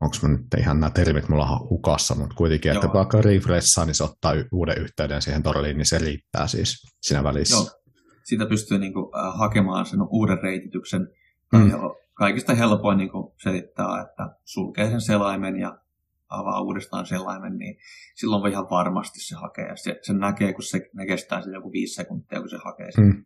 [0.00, 2.94] Onko mä nyt ihan nämä termit mulla hukassa, mutta kuitenkin, että Joo.
[2.94, 7.56] vaikka refreshaa, niin se ottaa uuden yhteyden siihen torliin, niin se riittää siis siinä välissä.
[7.56, 7.79] Joo.
[8.30, 11.08] Sitä pystyy niinku, äh, hakemaan sen uuden reitityksen.
[11.52, 11.70] Mm.
[12.14, 15.78] Kaikista helpoin niinku selittää, että sulkee sen selaimen ja
[16.28, 17.78] avaa uudestaan selaimen, niin
[18.14, 19.76] silloin voi ihan varmasti se hakee.
[19.76, 23.04] Se, sen näkee, kun se ne kestää joku viisi sekuntia, kun se hakee sen.
[23.04, 23.24] Mm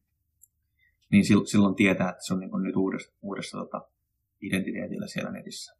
[1.14, 3.88] niin silloin tietää, että se on niin nyt uudessa, uudessa tota,
[4.40, 5.76] identiteetillä siellä netissä.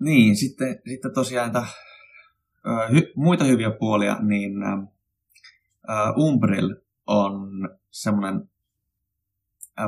[0.00, 1.66] Niin, sitten, sitten tosiaan että,
[2.92, 4.78] hy, muita hyviä puolia, niin ä,
[6.18, 7.50] Umbrel on
[7.90, 8.50] semmoinen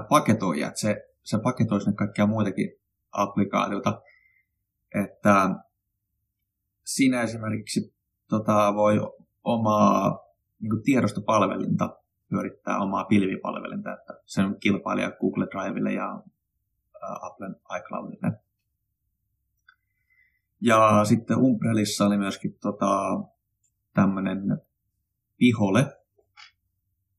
[0.08, 2.70] paketoija, että se, se paketoi sinne kaikkia muitakin
[3.12, 4.02] applikaatioita,
[5.04, 5.50] että
[6.84, 7.94] siinä esimerkiksi
[8.28, 9.00] tota, voi
[9.44, 10.24] omaa
[10.60, 11.96] niin tiedostopalvelinta
[12.28, 18.32] pyörittää omaa pilvipalvelinta, että se on kilpailija Google Drivelle ja äh, Applen iCloudille.
[20.66, 23.20] Ja sitten Umbrelissa oli myöskin tota,
[23.94, 24.62] tämmöinen
[25.36, 25.98] pihole,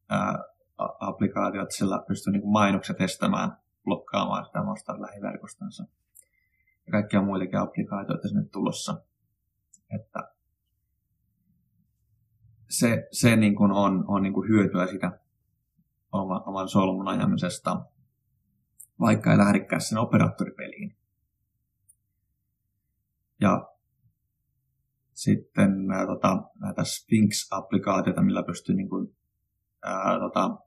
[0.09, 0.37] ää, äh,
[0.99, 5.85] applikaatiot, sillä pystyy niin mainokset estämään, blokkaamaan sitä omasta lähiverkostansa.
[6.85, 9.01] Ja kaikkia muitakin applikaatioita sinne tulossa.
[9.95, 10.31] Että
[12.69, 15.19] se, se niin kuin on, on niin kuin hyötyä sitä
[16.11, 17.85] oman, oman solmun ajamisesta,
[18.99, 20.94] vaikka ei lähdekään sen operaattoripeliin.
[23.41, 23.69] Ja
[25.13, 29.15] sitten ää, tota, näitä Sphinx-applikaatioita, millä pystyy niin kuin,
[29.83, 30.57] ää, tota,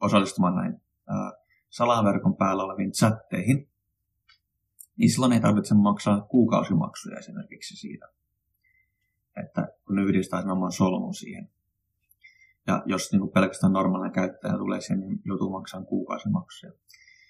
[0.00, 1.32] osallistumaan näin ää,
[1.70, 3.68] salaverkon päällä oleviin chatteihin,
[4.96, 8.08] niin silloin ei tarvitse maksaa kuukausimaksuja esimerkiksi siitä,
[9.36, 11.50] että kun yhdistää sen oman solmun siihen.
[12.66, 16.72] Ja jos niin kuin pelkästään normaalinen käyttäjä tulee siihen, niin joutuu maksamaan kuukausimaksuja.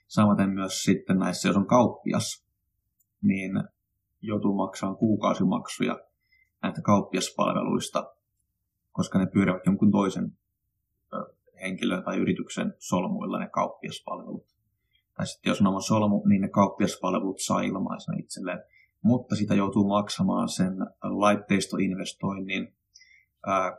[0.09, 2.47] Samaten myös sitten näissä, jos on kauppias,
[3.23, 3.53] niin
[4.27, 6.01] joutuu maksamaan kuukausimaksuja
[6.63, 8.15] näitä kauppiaspalveluista,
[8.93, 10.33] koska ne pyörivät jonkun toisen
[11.61, 14.47] henkilön tai yrityksen solmuilla ne kauppiaspalvelut.
[15.15, 18.63] Tai sitten jos on oma solmu, niin ne kauppiaspalvelut saa ilmaisena itselleen.
[19.03, 22.75] Mutta sitä joutuu maksamaan sen laitteistoinvestoinnin.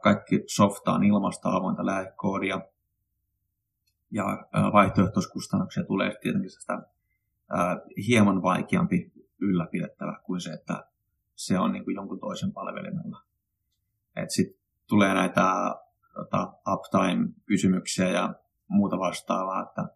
[0.02, 2.62] Kaikki softa on ilmasta avointa lähdekoodia.
[4.12, 6.82] Ja vaihtoehtoiskustannuksia tulee tietenkin sitä
[8.08, 10.88] hieman vaikeampi ylläpidettävä kuin se, että
[11.36, 13.22] se on niin kuin jonkun toisen palvelimella.
[14.28, 15.76] Sitten tulee näitä
[16.14, 18.34] tota, uptime-kysymyksiä ja
[18.68, 19.88] muuta vastaavaa, että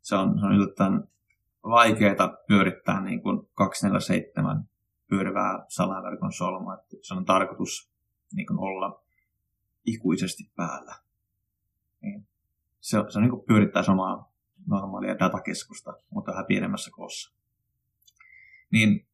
[0.00, 1.08] se on, se on yllättävän
[1.62, 4.68] vaikeaa pyörittää niin kuin 247
[5.08, 6.74] pyörivää salaverkon solmua.
[6.74, 7.90] Että se on tarkoitus
[8.34, 9.02] niin kuin olla
[9.84, 10.94] ikuisesti päällä.
[12.00, 12.26] Niin
[12.80, 14.32] se, se on niin kuin pyörittää samaa
[14.66, 17.34] normaalia datakeskusta, mutta vähän pienemmässä koossa.
[18.74, 19.06] Niin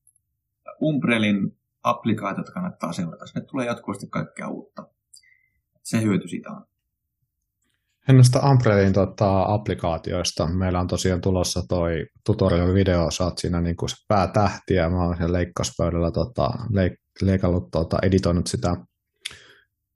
[0.83, 3.27] Umbrelin applikaatiot kannattaa seurata.
[3.27, 4.87] Sinne tulee jatkuvasti kaikkea uutta
[5.83, 6.65] se hyöty siitä on.
[8.09, 13.89] Ennen Umbrellin tota, applikaatioista meillä on tosiaan tulossa toi tutorial-video, sä oot siinä niin kuin
[13.89, 18.77] se päätähti ja mä oon leikkauspöydällä tota, leik- leikannut, tota, editoinut sitä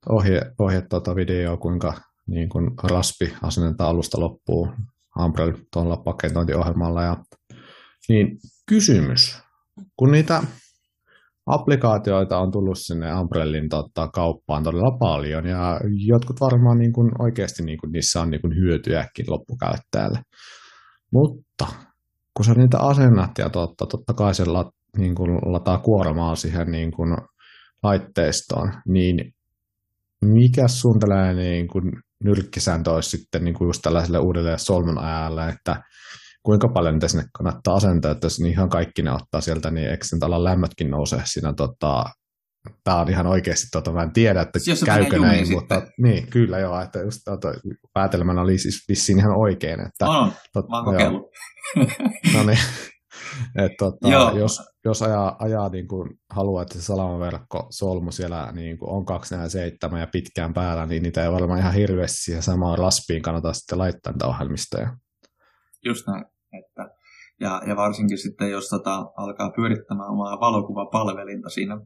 [0.09, 1.93] ohje, ohje tota, videoa, kuinka
[2.27, 4.73] niin kuin raspi asennetaan alusta loppuun
[5.19, 7.03] Umbrell tuolla paketointiohjelmalla.
[7.03, 7.23] Ja,
[8.09, 8.37] niin
[8.69, 9.44] kysymys,
[9.97, 10.43] kun niitä
[11.45, 17.63] applikaatioita on tullut sinne Umbrellin tota, kauppaan todella paljon ja jotkut varmaan niin kuin, oikeasti
[17.63, 20.19] niin kuin, niissä on niin kuin, hyötyäkin loppukäyttäjälle.
[21.13, 21.67] Mutta
[22.33, 26.71] kun sä niitä asennat ja totta, totta kai se lat, niin kuin, lataa kuormaa siihen
[26.71, 27.17] niin kuin,
[27.83, 29.33] laitteistoon, niin
[30.21, 31.91] mikä sun tällainen niin kuin,
[32.23, 35.83] nyrkkisääntö olisi sitten niin kuin just tällaiselle uudelle solmun ajalle, että
[36.45, 40.05] kuinka paljon niitä sinne kannattaa asentaa, että jos ihan kaikki ne ottaa sieltä, niin eikö
[40.05, 42.05] sen alan lämmötkin nouse siinä tota,
[42.83, 45.93] Tämä on ihan oikeasti, tota, mä en tiedä, että jos käykö näin, mutta sitten.
[45.97, 47.53] niin, kyllä joo, että just tota,
[47.93, 49.79] päätelmänä oli siis vissiin ihan oikein.
[49.79, 51.21] Että, On, tot, mä oon kokeillut.
[52.33, 52.59] no niin,
[53.65, 58.77] että tota, jos, jos ajaa, ajaa niin kuin haluaa, että se salamaverkko solmu siellä niin
[58.77, 63.21] kuin on 247 ja pitkään päällä, niin niitä ei varmaan ihan hirveästi siihen samaan raspiin
[63.21, 64.97] kannata sitten laittaa niitä ohjelmistoja.
[65.85, 66.25] Just näin.
[67.39, 71.77] Ja, ja varsinkin sitten, jos tota, alkaa pyörittämään omaa valokuvapalvelinta siinä,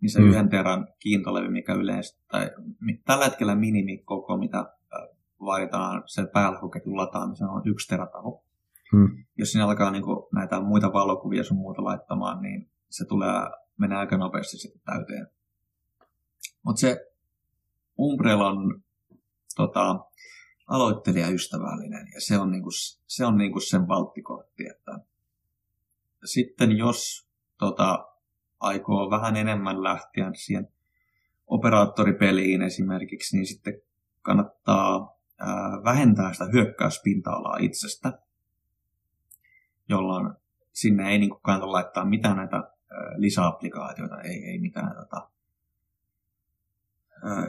[0.00, 0.24] niin se Mm.
[0.24, 0.30] mm.
[0.30, 2.50] yhden teran kiintolevy, mikä yleensä, tai
[3.04, 4.64] tällä hetkellä minimikoko, mitä
[5.40, 8.44] vaaditaan sen päälluketjun lataamiseen, on yksi terataho.
[8.92, 9.24] Hmm.
[9.38, 13.40] Jos siinä alkaa niin kuin, näitä muita valokuvia sun muuta laittamaan, niin se tulee
[13.78, 15.26] menee aika nopeasti sitten täyteen.
[16.62, 17.06] Mutta se
[17.98, 18.80] Umbrellon
[19.56, 20.00] tota,
[20.66, 22.70] aloittelijaystävällinen ja se on, niinku,
[23.06, 24.68] se on niinku sen valttikortti.
[24.68, 24.98] Että
[26.24, 28.08] sitten jos tota,
[28.60, 30.68] aikoo vähän enemmän lähteä siihen
[31.46, 33.80] operaattoripeliin esimerkiksi, niin sitten
[34.22, 38.18] kannattaa ää, vähentää sitä hyökkäyspinta-alaa itsestä,
[39.88, 40.34] jolloin
[40.72, 42.70] sinne ei niin kannata laittaa mitään näitä
[43.16, 45.30] lisäapplikaatioita, ei, ei mitään tota,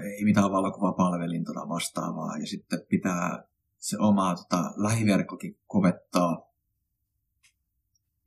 [0.04, 2.38] ei mitään valokuvapalvelin tota vastaavaa.
[2.38, 3.44] Ja sitten pitää
[3.78, 6.54] se oma tota, lähiverkkokin kovettaa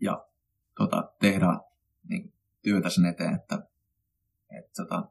[0.01, 0.26] ja
[0.76, 1.61] tota, tehdä
[2.09, 2.32] niin,
[2.62, 3.66] työtä sen eteen, että,
[4.59, 5.09] että tota,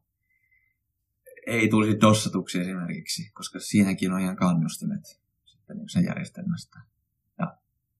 [1.47, 5.05] ei tulisi dossatuksi esimerkiksi, koska siinäkin on ihan kannustimet
[5.45, 6.79] sitten niin sen järjestelmästä.
[7.39, 7.57] Ja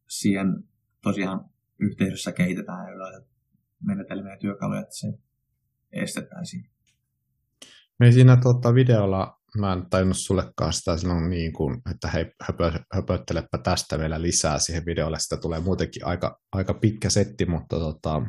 [0.07, 0.63] siihen
[1.01, 1.49] tosiaan
[1.79, 3.27] yhteisössä kehitetään erilaisia
[3.83, 5.07] menetelmiä ja työkaluja, että se
[5.91, 6.69] estettäisiin.
[7.99, 12.71] Me siinä tota, videolla, mä en tajunnut sullekaan sitä silloin niin kuin, että hei, höpö,
[12.93, 15.19] höpöttelepä tästä vielä lisää siihen videolle.
[15.19, 18.21] Sitä tulee muutenkin aika, aika pitkä setti, mutta tota,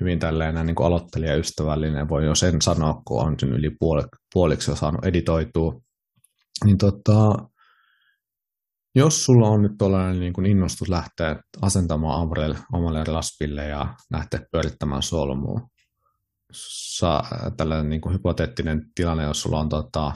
[0.00, 4.02] hyvin tälleen niin kuin aloittelijaystävällinen, voi jo sen sanoa, kun on sen yli puoli,
[4.34, 5.80] puoliksi jo saanut editoitua.
[6.64, 7.34] Niin tota,
[8.94, 14.40] jos sulla on nyt tällainen niin kuin innostus lähteä asentamaan Ambrel omalle raspille ja lähteä
[14.52, 15.60] pyörittämään solmua,
[16.52, 17.22] Sa,
[17.56, 20.12] tällainen niin kuin hypoteettinen tilanne, jos sulla on tota,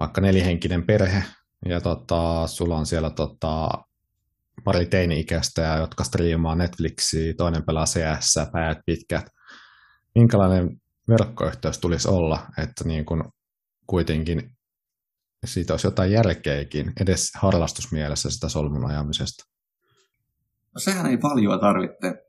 [0.00, 1.24] vaikka nelihenkinen perhe
[1.68, 3.68] ja tota, sulla on siellä tota,
[4.64, 9.24] pari teini-ikäistä, jotka striimaa Netflixiä, toinen pelaa CS, päät pitkät.
[10.14, 13.24] Minkälainen verkkoyhteys tulisi olla, että niin kuin
[13.86, 14.50] kuitenkin
[15.44, 19.44] siitä olisi jotain järkeäkin, edes harrastusmielessä sitä solmun ajamisesta?
[20.74, 22.26] No sehän ei paljon tarvitse.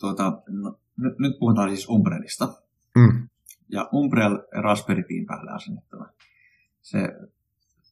[0.00, 2.59] Tuota, no, nyt, nyt puhutaan siis Umbrellista.
[3.00, 3.28] Mm.
[3.68, 6.12] Ja Umbrel Raspberry Pin päälle asennettava.
[6.80, 7.08] Se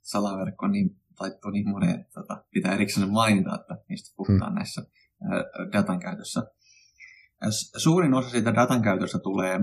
[0.02, 4.52] salaverkko on niin, tai on niin monen, että tota, pitää erikseen mainita, että mistä puhutaan
[4.52, 4.56] mm.
[4.56, 4.82] näissä
[5.22, 6.42] ää, datan käytössä.
[7.76, 9.61] Suurin osa siitä datan käytössä tulee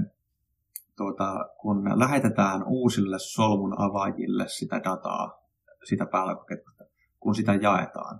[0.97, 5.43] tuota, kun lähetetään uusille solmun avaajille sitä dataa,
[5.83, 6.83] sitä päällekoketjusta,
[7.19, 8.19] kun sitä jaetaan.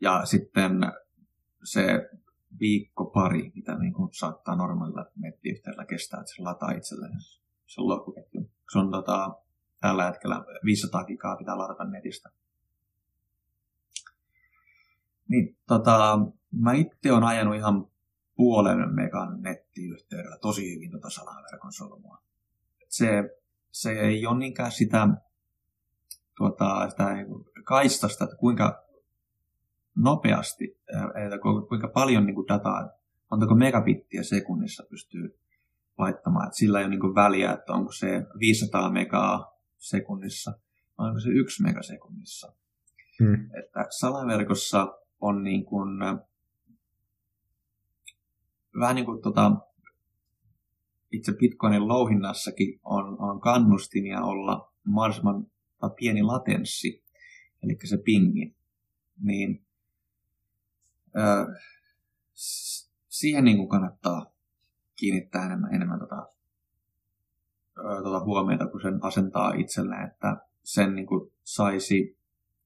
[0.00, 0.80] Ja sitten
[1.64, 2.10] se
[2.60, 7.12] viikko pari, mitä niin kuin saattaa normaalilla nettiyhteydellä kestää, että se lataa itselleen
[7.68, 8.50] se loppuketju.
[8.72, 9.36] Se on tota,
[9.80, 12.30] tällä hetkellä 500 gigaa pitää ladata netistä.
[15.28, 16.18] Niin, tota,
[16.52, 17.86] mä itse olen ajanut ihan
[18.36, 22.22] puolen megan nettiyhteydellä tosi hyvin tuota salaverkon solmua.
[22.88, 23.38] Se,
[23.70, 25.08] se ei ole niinkään sitä,
[26.36, 27.04] tuota, sitä
[27.64, 28.87] kaistasta, että kuinka
[29.96, 30.64] nopeasti,
[31.24, 32.90] että kuinka paljon niin kuin dataa,
[33.30, 35.38] montako megabittiä sekunnissa pystyy
[35.98, 36.46] laittamaan.
[36.46, 40.52] Että sillä ei ole niin kuin väliä, että onko se 500 megaa sekunnissa
[40.98, 42.52] vai onko se 1 megasekunnissa.
[43.18, 43.34] Hmm.
[43.34, 45.88] Että salaverkossa on niin kuin,
[48.80, 49.52] vähän niin kuin tota,
[51.12, 55.46] itse Bitcoinin louhinnassakin on, on kannustimia olla mahdollisimman
[55.96, 57.04] pieni latenssi,
[57.62, 58.56] eli se pingi,
[59.22, 59.67] niin
[63.08, 64.32] siihen niin kuin kannattaa
[64.96, 66.26] kiinnittää enemmän, enemmän tota,
[68.02, 72.18] tota huomiota, kun sen asentaa itselleen, että sen niin kuin saisi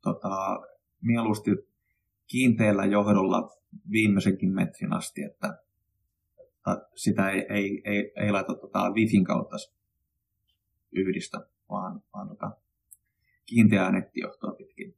[0.02, 0.60] tota,
[1.00, 1.50] mieluusti
[2.26, 3.50] kiinteällä johdolla
[3.90, 5.62] viimeisenkin metrin asti, että
[6.94, 9.56] sitä ei, ei, ei, ei laita tota Wifin kautta
[10.92, 12.50] yhdistä, vaan, vaan tota,
[13.46, 14.94] kiinteää nettijohtoa pitkin.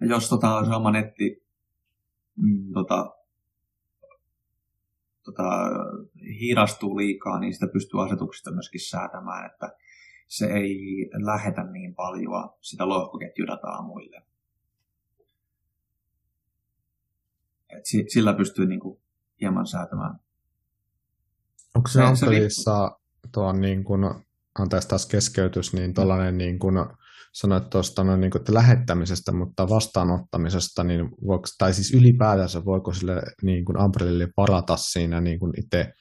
[0.00, 1.41] Ja jos tota, se oma netti
[2.36, 3.14] mm, tota,
[5.22, 5.42] tota,
[6.40, 9.76] hidastuu liikaa, niin sitä pystyy asetuksista myöskin säätämään, että
[10.28, 10.76] se ei
[11.12, 14.22] lähetä niin paljon sitä lohkoketjudataa muille.
[17.68, 19.00] Et sillä pystyy niinku
[19.40, 20.20] hieman säätämään.
[21.74, 22.98] Onko se Ampelissa
[23.32, 24.00] tuon niin kuin,
[24.58, 26.74] anteeksi taas keskeytys, niin tuollainen niin kuin
[27.32, 32.92] sanoit tuosta no, niin kuin, että lähettämisestä, mutta vastaanottamisesta, niin voiko, tai siis ylipäätänsä voiko
[32.92, 35.92] sille niin kuin Umbrellille varata siinä niin kuin itse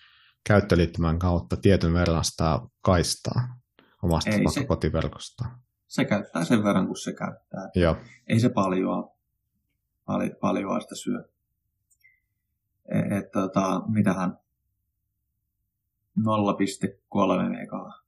[0.47, 3.57] käyttöliittymän kautta tietyn verran sitä kaistaa
[4.03, 5.45] omasta Ei, se, kotiverkosta?
[5.87, 7.69] Se käyttää sen verran, kun se käyttää.
[7.75, 7.97] Joo.
[8.27, 9.09] Ei se paljon,
[10.05, 11.31] paljon, paljon sitä syö
[12.91, 14.37] että tota, mitähän
[16.19, 18.01] 0,3 megaa.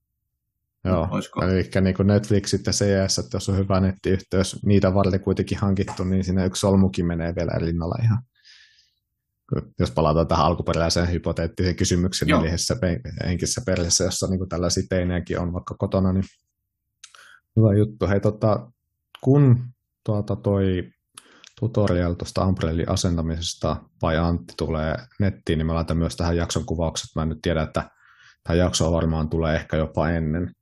[0.86, 1.46] Joo, Olisiko?
[1.46, 6.04] eli niin kuin Netflixit ja CS, että jos on hyvä nettiyhteys, niitä varten kuitenkin hankittu,
[6.04, 8.24] niin siinä yksi solmukin menee vielä rinnalla ihan.
[9.80, 12.76] Jos palataan tähän alkuperäiseen hypoteettiseen kysymykseen neljässä
[13.26, 16.24] henkisessä perheessä, jossa niin kuin tällaisia teinejäkin on vaikka kotona, niin
[17.58, 18.08] hyvä juttu.
[18.08, 18.72] Hei, tota,
[19.22, 19.64] kun
[20.06, 20.84] tuota, toi
[21.60, 27.10] tutorial tuosta Umbrellin asentamisesta vai Antti tulee nettiin, niin mä laitan myös tähän jakson kuvaukset.
[27.16, 27.90] Mä en nyt tiedä, että
[28.44, 30.56] tämä jakso varmaan tulee ehkä jopa ennen.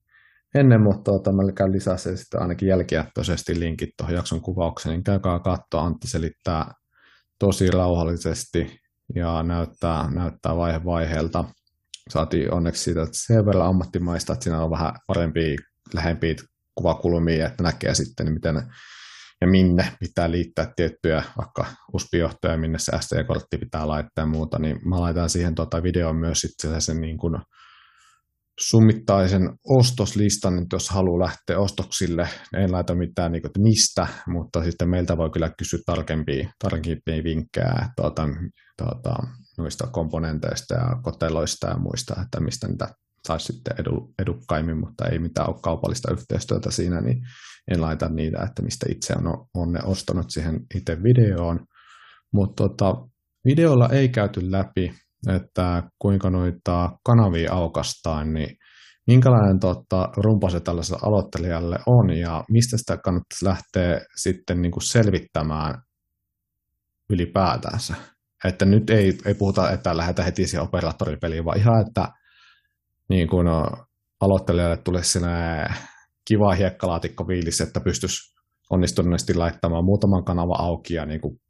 [0.55, 5.39] Ennen, mutta tuota, mä lisää se sitten ainakin jälkijättöisesti linkit tuohon jakson kuvaukseen, niin käykää
[5.39, 5.81] katsoa.
[5.81, 6.73] Antti selittää
[7.39, 8.79] tosi rauhallisesti
[9.15, 11.45] ja näyttää, näyttää vaihe vaiheelta.
[12.09, 15.57] Saatiin onneksi siitä että sen verran ammattimaista, että siinä on vähän parempia,
[15.93, 16.35] lähempiä
[16.75, 18.63] kuvakulmia, että näkee sitten, miten
[19.41, 24.89] ja minne pitää liittää tiettyjä vaikka USB-johtoja, minne se SD-kortti pitää laittaa ja muuta, niin
[24.89, 27.37] mä laitan siihen tuota videoon myös sitten sen niin kuin
[28.61, 34.89] summittaisen ostoslistan, että jos haluaa lähteä ostoksille, en laita mitään niin kuin, mistä, mutta sitten
[34.89, 38.27] meiltä voi kyllä kysyä tarkempia, tarkempia vinkkejä tuota,
[38.77, 39.15] tuota,
[39.57, 42.87] noista komponenteista ja koteloista ja muista, että mistä niitä
[43.27, 47.17] saisi sitten edu, edukkaimmin, mutta ei mitään ole kaupallista yhteistyötä siinä, niin
[47.71, 51.59] en laita niitä, että mistä itse on, on ne ostanut siihen itse videoon.
[52.33, 52.95] Mutta tota,
[53.45, 54.93] videolla ei käyty läpi,
[55.29, 58.57] että kuinka noita kanavia aukastaan, niin
[59.07, 64.83] minkälainen tota, rumpa se tällaiselle aloittelijalle on ja mistä sitä kannattaisi lähteä sitten niin kuin
[64.83, 65.81] selvittämään
[67.09, 67.95] ylipäätänsä?
[68.43, 72.07] Että nyt ei, ei puhuta, että lähdetään heti siihen operaattoripeliin, vaan ihan, että
[73.09, 73.47] niin kuin
[74.21, 75.67] aloittelijalle tulee sinne
[76.27, 78.35] kiva hiekkalaatikko viilis, että pystyisi
[78.69, 81.41] onnistuneesti laittamaan muutaman kanavan auki ja niin kuin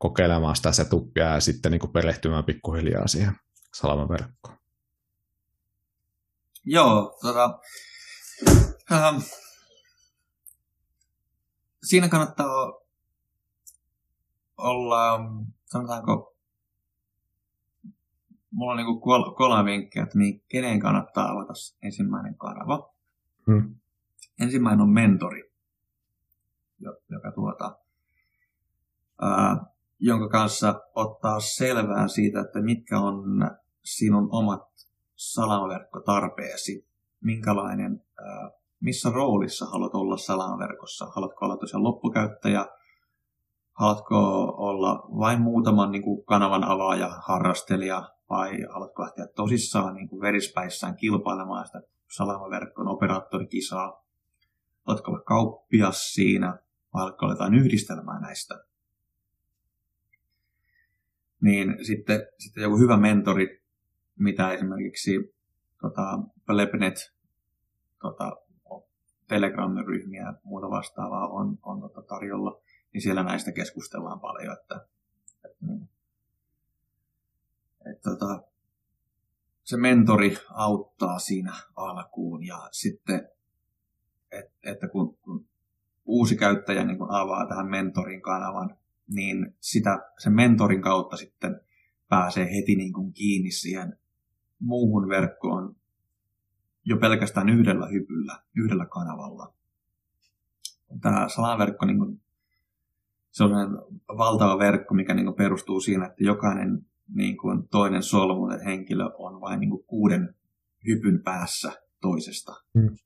[0.00, 3.34] kokeilemaan sitä setupia ja sitten niin kuin perehtymään pikkuhiljaa siihen
[3.74, 4.56] salamaverkkoon.
[6.64, 7.60] Joo, tota,
[8.92, 9.16] ähm,
[11.82, 12.46] siinä kannattaa
[14.58, 15.20] olla,
[15.64, 16.36] sanotaanko,
[18.50, 22.94] mulla on niinku kol- kolme vinkkiä, että niin kenen kannattaa avata ensimmäinen kanava.
[23.46, 23.74] Hmm.
[24.40, 25.52] Ensimmäinen on mentori,
[27.10, 27.78] joka tuota,
[29.20, 29.70] ää,
[30.00, 33.24] jonka kanssa ottaa selvää siitä, että mitkä on
[33.82, 34.62] sinun omat
[35.16, 36.86] salamaverkkotarpeesi,
[37.20, 41.06] minkälainen, ää, missä roolissa haluat olla salamaverkossa.
[41.14, 42.66] Haluatko olla tosiaan loppukäyttäjä,
[43.72, 44.16] haluatko
[44.56, 50.96] olla vain muutaman niin kuin kanavan avaaja, harrastelija, vai haluatko lähteä tosissaan niin kuin verispäissään
[50.96, 51.82] kilpailemaan sitä
[52.16, 54.04] salamaverkon operaattorikisaa?
[54.86, 56.46] Haluatko olla kauppias siinä,
[56.94, 58.69] vai haluatko olla jotain yhdistelmää näistä?
[61.40, 63.62] Niin sitten, sitten joku hyvä mentori,
[64.18, 65.34] mitä esimerkiksi
[65.80, 67.12] tota, Plebnet,
[68.00, 68.36] tota,
[69.28, 72.60] Telegram-ryhmiä ja muuta vastaavaa on, on tota, tarjolla,
[72.92, 74.86] niin siellä näistä keskustellaan paljon, että,
[75.44, 75.88] että, niin,
[77.92, 78.42] että tota,
[79.64, 83.28] se mentori auttaa siinä alkuun ja sitten,
[84.30, 85.46] että, että kun, kun
[86.04, 88.76] uusi käyttäjä niin kun avaa tähän mentorin kanavan,
[89.14, 91.60] niin sitä sen mentorin kautta sitten
[92.08, 93.98] pääsee heti niin kuin kiinni siihen
[94.58, 95.76] muuhun verkkoon
[96.84, 99.54] jo pelkästään yhdellä hypyllä, yhdellä kanavalla.
[101.00, 102.20] Tämä salaverkko, niin kuin,
[103.30, 103.50] se on
[104.18, 109.40] valtava verkko, mikä niin kuin perustuu siinä, että jokainen niin kuin toinen solmu henkilö on
[109.40, 110.34] vain niin kuin kuuden
[110.86, 112.52] hypyn päässä toisesta.
[112.74, 112.96] Mm.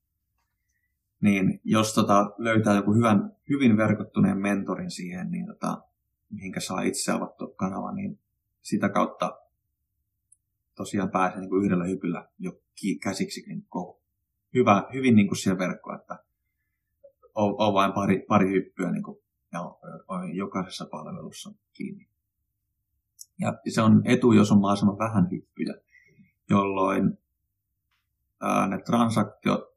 [1.20, 5.82] Niin jos tota, löytää joku hyvän, hyvin verkottuneen mentorin siihen, niin tota,
[6.34, 8.20] mihinkä saa itse avattu kanava, niin
[8.62, 9.38] sitä kautta
[10.74, 12.52] tosiaan pääsee niin kuin yhdellä hypyllä jo
[13.02, 13.96] käsiksi niin kuin
[14.54, 16.24] hyvä, hyvin niin kuin siellä verkkoa, että
[17.34, 19.18] on, on vain pari, pari hyppyä niin kuin,
[19.52, 19.60] ja
[20.08, 22.08] on jokaisessa palvelussa kiinni.
[23.40, 25.74] Ja se on etu, jos on mahdollisimman vähän hyppyjä,
[26.50, 27.18] jolloin
[28.40, 29.74] ää, ne transaktiot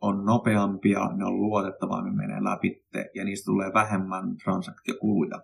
[0.00, 5.42] on nopeampia, ne on luotettavammin menee läpi ja niistä tulee vähemmän transaktiokuluja.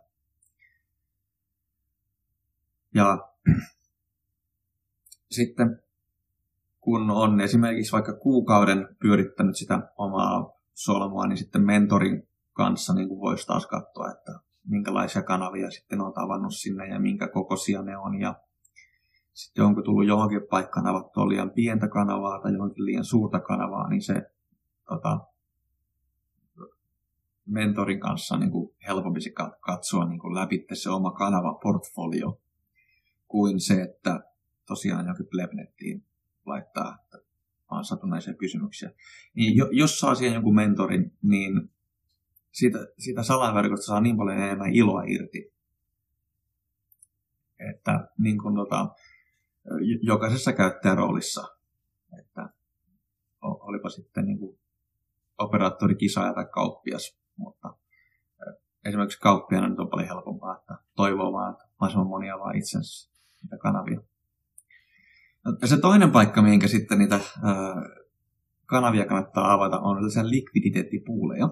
[2.95, 3.19] Ja
[5.37, 5.85] sitten
[6.81, 13.21] kun on esimerkiksi vaikka kuukauden pyörittänyt sitä omaa solmua, niin sitten mentorin kanssa niin kuin
[13.21, 14.33] voisi taas katsoa, että
[14.69, 18.21] minkälaisia kanavia sitten on tavannut sinne ja minkä kokoisia ne on.
[18.21, 18.35] Ja
[19.33, 24.03] sitten onko tullut johonkin paikkaan avattua liian pientä kanavaa tai johonkin liian suurta kanavaa, niin
[24.03, 24.31] se
[24.89, 25.21] tota,
[27.47, 28.51] mentorin kanssa niin
[28.87, 29.21] helpompi
[29.61, 32.39] katsoa niin kuin läpi se oma kanava portfolio
[33.35, 34.21] kuin se, että
[34.67, 36.05] tosiaan johonkin Plebnettiin
[36.47, 36.99] laittaa
[37.71, 38.91] vaan satunnaisia kysymyksiä.
[39.35, 41.71] Niin jos saa siihen jonkun mentorin, niin
[42.53, 45.55] siitä, siitä salaverkosta saa niin paljon enemmän iloa irti.
[47.71, 48.89] Että niin kuin tota,
[50.03, 51.49] jokaisessa käyttäjäroolissa,
[52.19, 52.49] että
[53.43, 54.59] olipa sitten niin kuin
[55.39, 57.77] operaattori, kisaaja tai kauppias, mutta
[58.85, 63.14] esimerkiksi kauppiana nyt on paljon helpompaa, että toivoo vaan, että mahdollisimman moni avaa itsensä
[63.45, 64.01] niitä kanavia.
[65.61, 67.75] Ja se toinen paikka, mihinkä sitten niitä ää,
[68.67, 71.49] kanavia kannattaa avata, on sellaisia likviditeettipuuleja,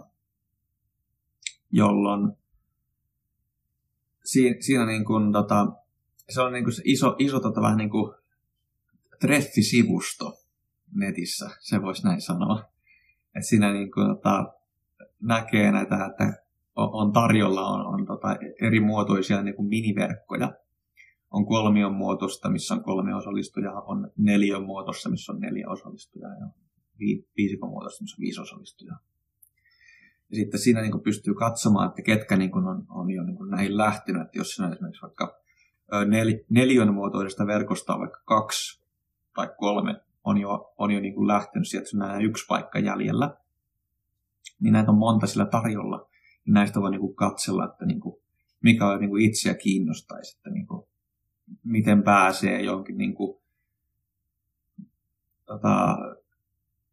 [1.70, 2.32] jolloin
[4.24, 5.66] siinä, siinä niin kuin, tota,
[6.28, 8.14] se on niin kuin se iso, iso tota, vähän niin kuin
[9.20, 10.32] treffisivusto
[10.95, 12.64] netissä, se voisi näin sanoa.
[13.36, 14.53] Et siinä niin kuin, tota,
[15.20, 16.43] näkee näitä, että
[16.76, 20.53] on tarjolla on, on tota, eri muotoisia niin kuin miniverkkoja,
[21.32, 26.46] on kolmion muotoista, missä on kolme osallistujaa, on neljön muotoista, missä on neljä osallistujaa ja
[27.36, 28.98] viisikon muotoista, missä on viisi osallistujaa.
[30.30, 34.22] Ja sitten siinä niin pystyy katsomaan, että ketkä niin on, on jo niin näihin lähtenyt.
[34.22, 35.40] Että jos siinä esimerkiksi vaikka
[36.06, 38.82] nel, neljön muotoisesta verkosta on vaikka kaksi
[39.34, 43.36] tai kolme on jo, on jo niin lähtenyt, sieltä on yksi paikka jäljellä,
[44.60, 46.08] niin näitä on monta sillä tarjolla.
[46.46, 48.22] Ja näistä voi niin katsella, että niin kuin,
[48.62, 50.86] mikä on niin itseä kiinnostaisi, että niin kuin,
[51.64, 53.42] miten pääsee jonkin niin kuin,
[55.46, 55.98] tota,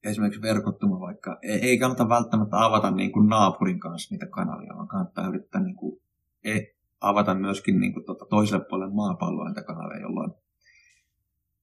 [0.04, 4.88] esimerkiksi verkottuma vaikka, ei, ei kannata välttämättä avata niin kuin naapurin kanssa niitä kanavia, vaan
[4.88, 6.02] kannattaa yrittää niin kuin,
[6.44, 6.60] e,
[7.02, 10.32] avata myöskin niin kuin, tuota, toiselle puolelle maapalloa niitä kanavia, jolloin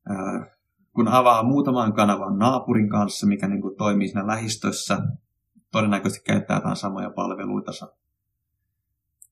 [0.08, 0.56] ää,
[0.92, 4.98] kun avaa muutaman kanavan naapurin kanssa, mikä niin kuin, toimii siinä lähistössä,
[5.72, 7.72] todennäköisesti käyttää jotain samoja palveluita.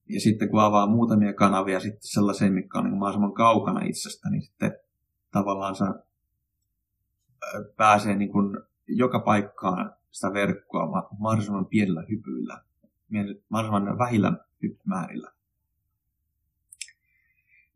[0.09, 4.43] Ja sitten kun avaa muutamia kanavia sitten sellaiseen, mikä on niin mahdollisimman kaukana itsestä, niin
[4.43, 4.73] sitten
[5.31, 5.85] tavallaan se
[7.77, 12.61] pääsee niin kuin joka paikkaan sitä verkkoa mahdollisimman pienellä hypyillä,
[13.49, 14.33] mahdollisimman vähillä
[14.63, 15.31] hyppymäärillä.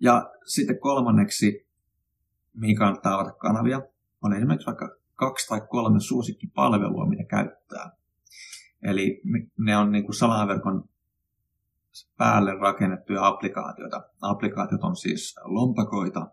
[0.00, 1.66] Ja sitten kolmanneksi,
[2.54, 3.82] mihin kannattaa avata kanavia,
[4.22, 7.90] on esimerkiksi vaikka kaksi tai kolme suosikkipalvelua, mitä käyttää.
[8.82, 9.22] Eli
[9.58, 10.88] ne on niin kuin salaverkon
[12.16, 14.02] päälle rakennettuja applikaatioita.
[14.20, 16.26] Applikaatiot on siis lompakoita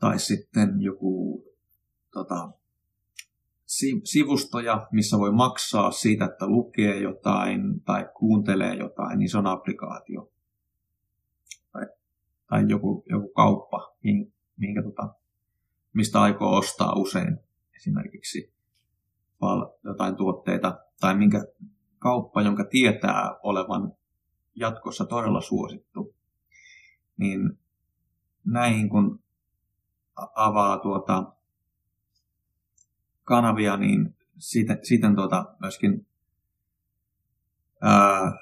[0.00, 1.44] tai sitten joku
[2.12, 2.50] tota,
[4.04, 10.32] sivustoja, missä voi maksaa siitä, että lukee jotain tai kuuntelee jotain, niin se on applikaatio.
[11.72, 11.86] Tai,
[12.48, 13.96] tai joku, joku kauppa,
[14.56, 15.14] minkä, tota,
[15.92, 17.38] mistä aikoo ostaa usein
[17.76, 18.54] esimerkiksi
[19.84, 21.44] jotain tuotteita, tai minkä
[21.98, 23.92] kauppa, jonka tietää olevan
[24.54, 26.14] jatkossa todella suosittu,
[27.16, 27.58] niin
[28.44, 29.20] näihin kun
[30.34, 31.32] avaa tuota
[33.24, 36.06] kanavia, niin siten, siten tuota myöskin
[37.80, 38.32] ää,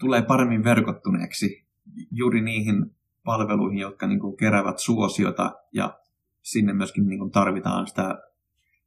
[0.00, 1.66] tulee paremmin verkottuneeksi
[2.10, 5.98] juuri niihin palveluihin, jotka niin kuin keräävät suosiota ja
[6.42, 8.18] sinne myöskin niin kuin tarvitaan sitä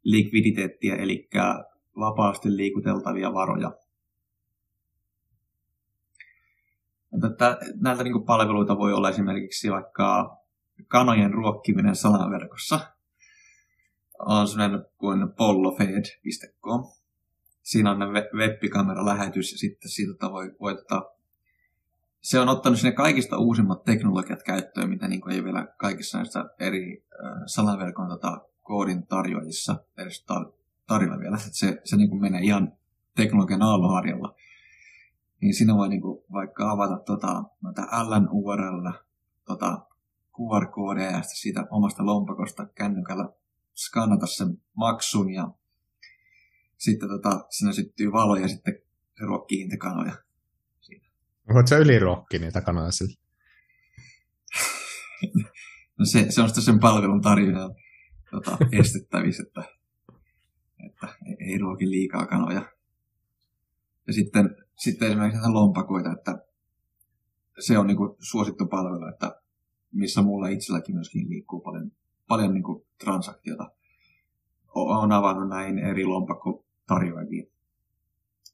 [0.03, 1.30] likviditeettiä, eli
[1.99, 3.72] vapaasti liikuteltavia varoja.
[7.12, 10.38] Mutta näiltä niin palveluita voi olla esimerkiksi vaikka
[10.88, 12.80] kanojen ruokkiminen salaverkossa.
[14.20, 16.84] On sellainen kuin pollofed.com.
[17.62, 17.99] Siinä on
[18.38, 21.12] webbikamera-lähetys ja sitten siitä voi, voi tota,
[22.22, 26.45] se on ottanut sinne kaikista uusimmat teknologiat käyttöön, mitä niin kuin ei vielä kaikissa näissä
[26.59, 27.05] eri
[27.45, 30.53] salaverkon tota, koodin tarjoajissa edes tar-
[30.88, 31.38] tarjolla vielä.
[31.38, 32.74] Se se niin kuin menee ihan
[33.16, 34.36] teknologian aalloharjalla.
[35.41, 38.91] Niin siinä voi niin kuin vaikka avata tota, noita LNURL
[39.45, 39.85] tota,
[40.33, 43.29] QR-koodeja ja siitä omasta lompakosta kännykällä
[43.75, 45.51] skannata sen maksun ja
[46.77, 48.73] sitten tota, sinne syttyy valo ja sitten
[49.19, 50.13] se ruokkii hintakanoja.
[51.53, 53.17] Voit sä yliruokki niitä kanoja sille?
[55.99, 57.75] no se, se on sitten sen palvelun tarjonnan
[58.31, 59.63] tota, estettävissä, että,
[60.85, 61.07] että
[61.39, 62.71] ei ruoki liikaa kanoja.
[64.08, 66.45] Ja sitten, sitten esimerkiksi lompakoita, että
[67.60, 69.41] se on niinku suosittu palvelu, että
[69.91, 71.91] missä mulla itselläkin myöskin liikkuu paljon,
[72.28, 73.72] paljon niinku transaktiota.
[74.76, 77.43] Olen avannut näin eri lompakkotarjoajia.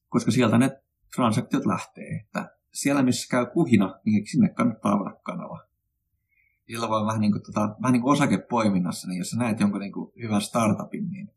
[0.10, 0.82] Koska sieltä ne
[1.16, 2.16] transaktiot lähtee.
[2.26, 5.68] Että siellä, missä käy kuhina, niin sinne kannattaa avata kanava.
[6.68, 9.80] Sillä voi vähän niin kuin, tota, vähän niin kuin osakepoiminnassa, niin jos sä näet jonkun
[9.80, 11.32] niin kuin hyvän startupin, niin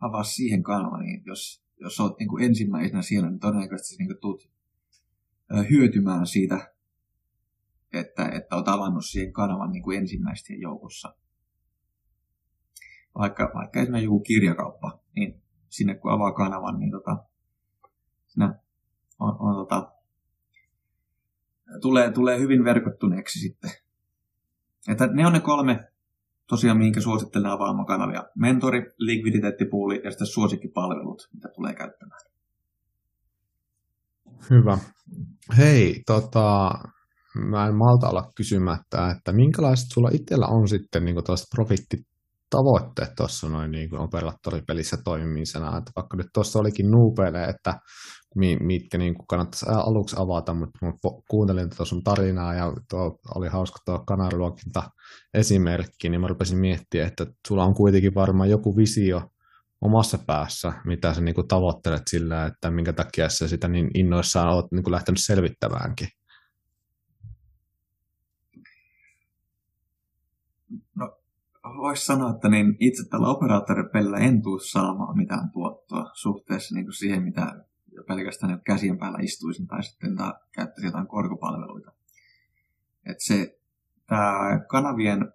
[0.00, 4.50] avaa siihen kanava, niin jos, jos olet niin kuin ensimmäisenä siellä, niin todennäköisesti niin tulet
[5.70, 6.74] hyötymään siitä,
[7.92, 11.14] että, että olet avannut siihen kanavan niin kuin ensimmäisten joukossa.
[13.18, 17.24] Vaikka, vaikka esimerkiksi joku kirjakauppa, niin sinne kun avaa kanavan, niin tota,
[18.26, 18.54] siinä
[19.18, 19.92] on, on tota,
[21.80, 23.70] tulee, tulee hyvin verkottuneeksi sitten.
[24.88, 25.91] Että ne on ne kolme
[26.48, 28.24] tosiaan, minkä suosittelen avaamokanavia.
[28.36, 32.20] Mentori, likviditeettipuuli ja sitten suosikkipalvelut, mitä tulee käyttämään.
[34.50, 34.78] Hyvä.
[35.56, 36.70] Hei, tota,
[37.34, 41.16] mä en malta olla kysymättä, että minkälaiset sulla itsellä on sitten niin
[42.52, 47.80] profittitavoitteet tuossa noin niin kuin operaattoripelissä toimimisena, että vaikka nyt tuossa olikin nuupeille, että
[48.60, 50.78] mitkä niin kuin kannattaisi aluksi avata, mutta
[51.28, 54.90] kuuntelin tuota sun tarinaa ja tuo oli hauska tuo kanaruokinta
[55.34, 59.22] esimerkki, niin mä rupesin miettimään, että sulla on kuitenkin varmaan joku visio
[59.80, 64.48] omassa päässä, mitä sä niin kuin tavoittelet sillä, että minkä takia sä sitä niin innoissaan
[64.48, 66.08] oot niin kuin lähtenyt selvittämäänkin.
[70.94, 71.18] No,
[71.76, 76.94] voisi sanoa, että niin itse tällä operaattoripelillä en tule saamaan mitään tuottoa suhteessa niin kuin
[76.94, 77.64] siihen, mitä
[78.08, 81.92] pelkästään käsien päällä istuisin tai sitten ta, käyttäisin jotain korkopalveluita.
[83.06, 83.58] Et se,
[84.06, 85.32] tämä kanavien,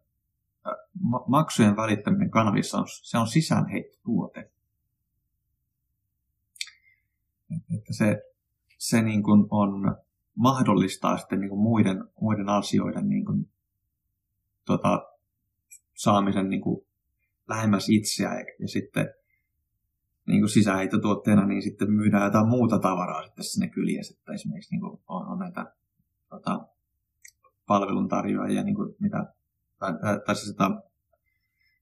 [1.02, 4.52] ma- maksujen välittäminen kanavissa on, se on sisäänheittotuote.
[7.78, 8.22] Että se,
[8.78, 9.96] se niin kuin on,
[10.36, 13.50] mahdollistaa sitten niin kuin muiden, muiden asioiden niin kuin,
[14.66, 15.17] tota,
[15.98, 16.86] saamisen niin kuin
[17.48, 19.14] lähemmäs itseä ja, ja sitten
[20.28, 24.04] niin kuin sisäheittotuotteena, niin sitten myydään jotain muuta tavaraa sitten sinne kyliin.
[24.04, 25.74] Sitten esimerkiksi niin kuin on, on näitä
[26.30, 26.68] tota,
[27.68, 29.34] palveluntarjoajia, niin kuin mitä,
[29.80, 29.94] tai,
[30.26, 30.70] tai, siis sitä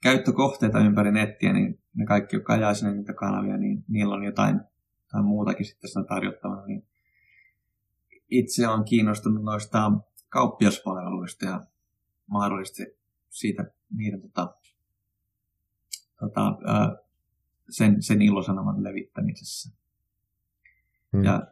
[0.04, 4.62] käyttökohteita ympäri nettiä, niin ne kaikki, jotka ajaa sinne niitä kanavia, niin niillä on jotain
[5.12, 6.66] tai muutakin sitten sitä tarjottavana.
[6.66, 6.88] Niin
[8.30, 9.92] itse olen kiinnostunut noista
[10.30, 11.62] kauppiaspalveluista ja
[12.28, 12.84] mahdollisesti
[13.30, 14.56] siitä niiden tota,
[16.20, 16.58] tota,
[17.70, 19.70] sen, sen ilosanoman levittämisessä.
[21.14, 21.24] Hmm.
[21.24, 21.48] Ja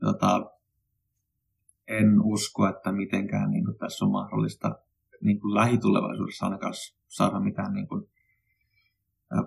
[0.00, 0.50] tota,
[1.88, 4.78] en usko, että mitenkään niin kuin tässä on mahdollista
[5.20, 6.74] niin kuin lähitulevaisuudessa ainakaan
[7.08, 8.08] saada mitään niin kuin,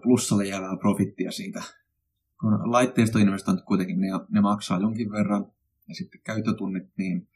[0.03, 1.63] plussalle jäävää profittia siitä.
[2.39, 5.51] Kun laitteistoinvestoinnit kuitenkin ne, ne maksaa jonkin verran,
[5.88, 7.28] ja sitten käyttötunnit, niin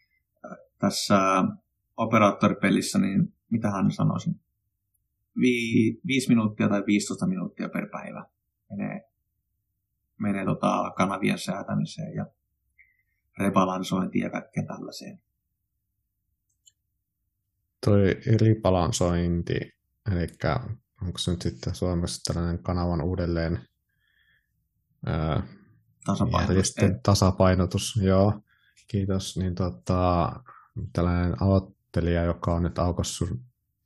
[0.79, 1.43] tässä
[1.97, 4.39] operaattoripelissä, niin mitä hän sanoisin,
[5.39, 8.25] Vi, 5 minuuttia tai 15 minuuttia per päivä
[8.69, 9.09] menee,
[10.17, 12.25] menee tota kanavien säätämiseen ja
[13.37, 15.21] rebalansointiin ja kaikkeen tällaiseen.
[17.85, 19.59] Toi ribalansointi,
[20.11, 20.27] eli
[21.01, 23.59] onko se nyt sitten Suomessa tällainen kanavan uudelleen
[25.05, 25.43] ää,
[26.05, 26.75] tasapainotus.
[27.03, 28.41] tasapainotus, joo,
[28.87, 29.37] kiitos.
[29.37, 30.31] Niin tota,
[30.93, 33.29] tällainen aloittelija, joka on nyt aukossut,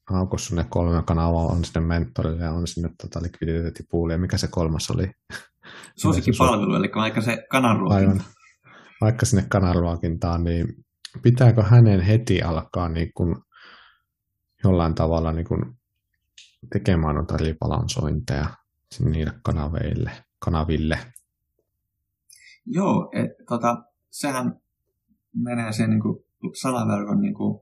[0.10, 4.18] aukossut ne kolme kanavaa, on sinne mentorille ja on sinne tota likviditeettipuuli.
[4.18, 5.12] mikä se kolmas oli?
[6.02, 8.24] Suosikkipalvelu, eli vaikka se kananruokinta.
[9.02, 10.68] Vaikka sinne kananruokintaan, niin
[11.22, 13.36] pitääkö hänen heti alkaa niin kuin
[14.64, 15.62] jollain tavalla niin kuin
[16.74, 18.46] tekemään noita ribalansointeja
[19.00, 21.00] niille kanaveille, kanaville?
[22.66, 24.60] Joo, et, tota, sehän
[25.36, 26.26] menee sen niin kuin,
[26.62, 27.62] salaverkon, niin kuin,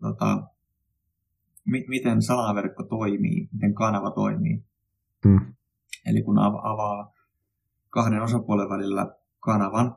[0.00, 0.42] tota,
[1.64, 4.64] mi- miten salaverkko toimii, miten kanava toimii.
[5.24, 5.54] Hmm.
[6.06, 7.12] Eli kun avaa
[7.90, 9.96] kahden osapuolen välillä kanavan,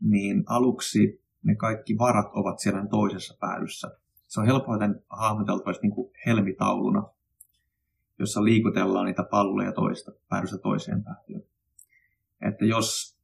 [0.00, 3.98] niin aluksi ne kaikki varat ovat siellä toisessa päädyssä.
[4.26, 7.08] Se on helpoiten hahmoteltavasti niin kuin helmitauluna,
[8.18, 11.42] jossa liikutellaan niitä palloja toista päädystä toiseen päätyyn.
[12.40, 13.18] Että jos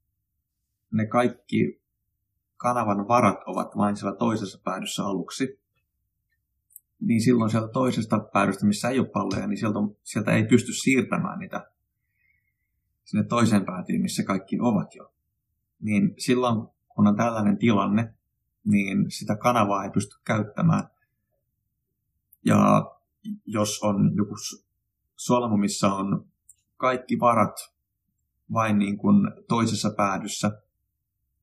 [0.93, 1.83] ne kaikki
[2.57, 5.61] kanavan varat ovat vain siellä toisessa päädyssä aluksi,
[7.07, 11.38] niin silloin sieltä toisesta päädystä, missä ei ole palloja, niin sieltä, sieltä ei pysty siirtämään
[11.38, 11.70] niitä
[13.05, 15.12] sinne toiseen päätyyn, missä kaikki ovat jo.
[15.80, 18.14] Niin silloin, kun on tällainen tilanne,
[18.64, 20.84] niin sitä kanavaa ei pysty käyttämään.
[22.44, 22.90] Ja
[23.46, 24.34] jos on joku
[25.16, 26.26] solmu, missä on
[26.76, 27.57] kaikki varat
[28.53, 29.16] vain niin kuin
[29.48, 30.62] toisessa päädyssä,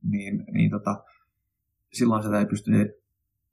[0.03, 1.03] niin, niin tota,
[1.93, 2.71] silloin sitä ei pysty,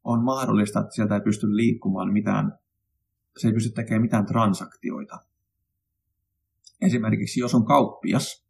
[0.06, 2.58] on mahdollista, että sieltä ei pysty liikkumaan mitään,
[3.36, 5.18] se ei pysty tekemään mitään transaktioita.
[6.80, 8.46] Esimerkiksi jos on kauppias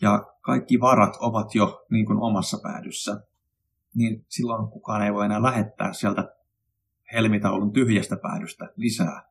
[0.00, 3.20] ja kaikki varat ovat jo niin kuin omassa päädyssä,
[3.94, 6.34] niin silloin kukaan ei voi enää lähettää sieltä
[7.12, 9.30] helmitaulun tyhjästä päädystä lisää,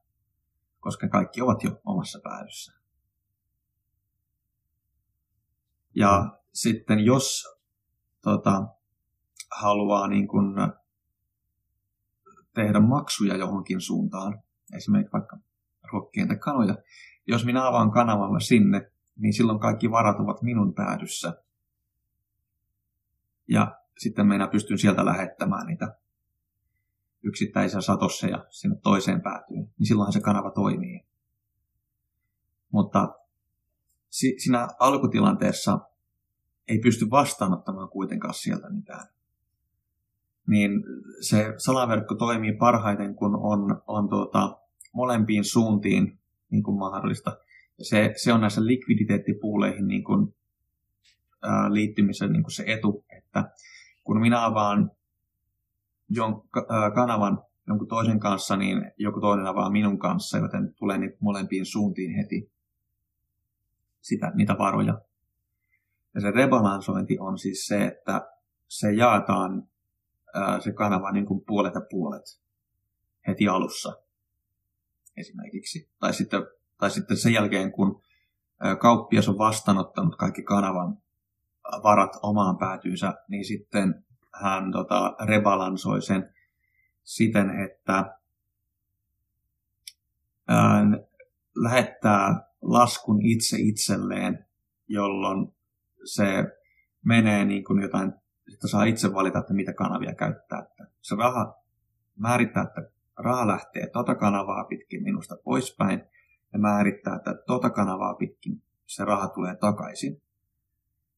[0.79, 2.73] koska kaikki ovat jo omassa päädyssä.
[5.95, 7.47] Ja sitten jos
[8.21, 8.67] tota,
[9.59, 10.55] haluaa niin kun,
[12.53, 14.43] tehdä maksuja johonkin suuntaan,
[14.75, 15.37] esimerkiksi vaikka
[15.91, 16.75] ruokkien tai kanoja,
[17.27, 21.43] jos minä avaan kanavalla sinne, niin silloin kaikki varat ovat minun päädyssä.
[23.47, 25.97] Ja sitten minä pystyn sieltä lähettämään niitä
[27.23, 31.05] yksittäisiä satosseja sinne toiseen päätyyn, niin silloinhan se kanava toimii.
[32.71, 33.15] Mutta
[34.09, 35.79] siinä alkutilanteessa
[36.67, 39.07] ei pysty vastaanottamaan kuitenkaan sieltä mitään.
[40.47, 40.71] Niin
[41.21, 44.57] se salaverkko toimii parhaiten, kun on, on tuota,
[44.93, 46.19] molempiin suuntiin
[46.49, 47.37] niin kuin mahdollista.
[47.81, 50.35] Se, se on näissä likviditeettipuuleihin niin kuin,
[51.41, 53.51] ää, liittymisen niin kuin se etu, että
[54.03, 54.91] kun minä avaan
[56.09, 61.17] jon, ää, kanavan jonkun toisen kanssa, niin joku toinen avaa minun kanssa, joten tulee niitä
[61.19, 62.51] molempiin suuntiin heti
[64.01, 65.01] sitä, niitä varoja.
[66.15, 68.27] Ja se rebalansointi on siis se, että
[68.67, 69.63] se jaetaan
[70.33, 72.41] ää, se kanava niin kuin puolet ja puolet
[73.27, 73.93] heti alussa
[75.17, 75.89] esimerkiksi.
[75.99, 76.41] Tai sitten,
[76.77, 78.01] tai sitten sen jälkeen, kun
[78.79, 80.97] kauppias on vastaanottanut kaikki kanavan
[81.83, 84.05] varat omaan päätyynsä, niin sitten
[84.41, 86.33] hän tota, rebalansoi sen
[87.03, 88.17] siten, että
[90.47, 90.83] ää,
[91.55, 94.45] lähettää laskun itse itselleen,
[94.87, 95.53] jolloin
[96.05, 96.25] se
[97.05, 98.13] menee niin kuin jotain,
[98.53, 100.59] että saa itse valita, että mitä kanavia käyttää.
[100.59, 101.55] Että se raha
[102.15, 106.03] määrittää, että raha lähtee tota kanavaa pitkin minusta poispäin,
[106.53, 110.21] ja määrittää, että tuota kanavaa pitkin se raha tulee takaisin.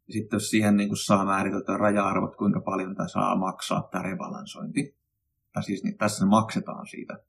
[0.08, 4.98] Ja sitten jos siihen niin saa määriteltyä raja-arvot, kuinka paljon tämä saa maksaa tämä rebalansointi,
[5.54, 7.20] tai siis niin tässä maksetaan siitä.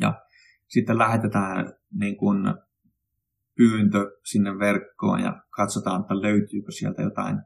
[0.00, 0.26] Ja
[0.68, 2.54] sitten lähetetään niin kuin
[3.56, 7.42] pyyntö sinne verkkoon ja katsotaan, että löytyykö sieltä jotain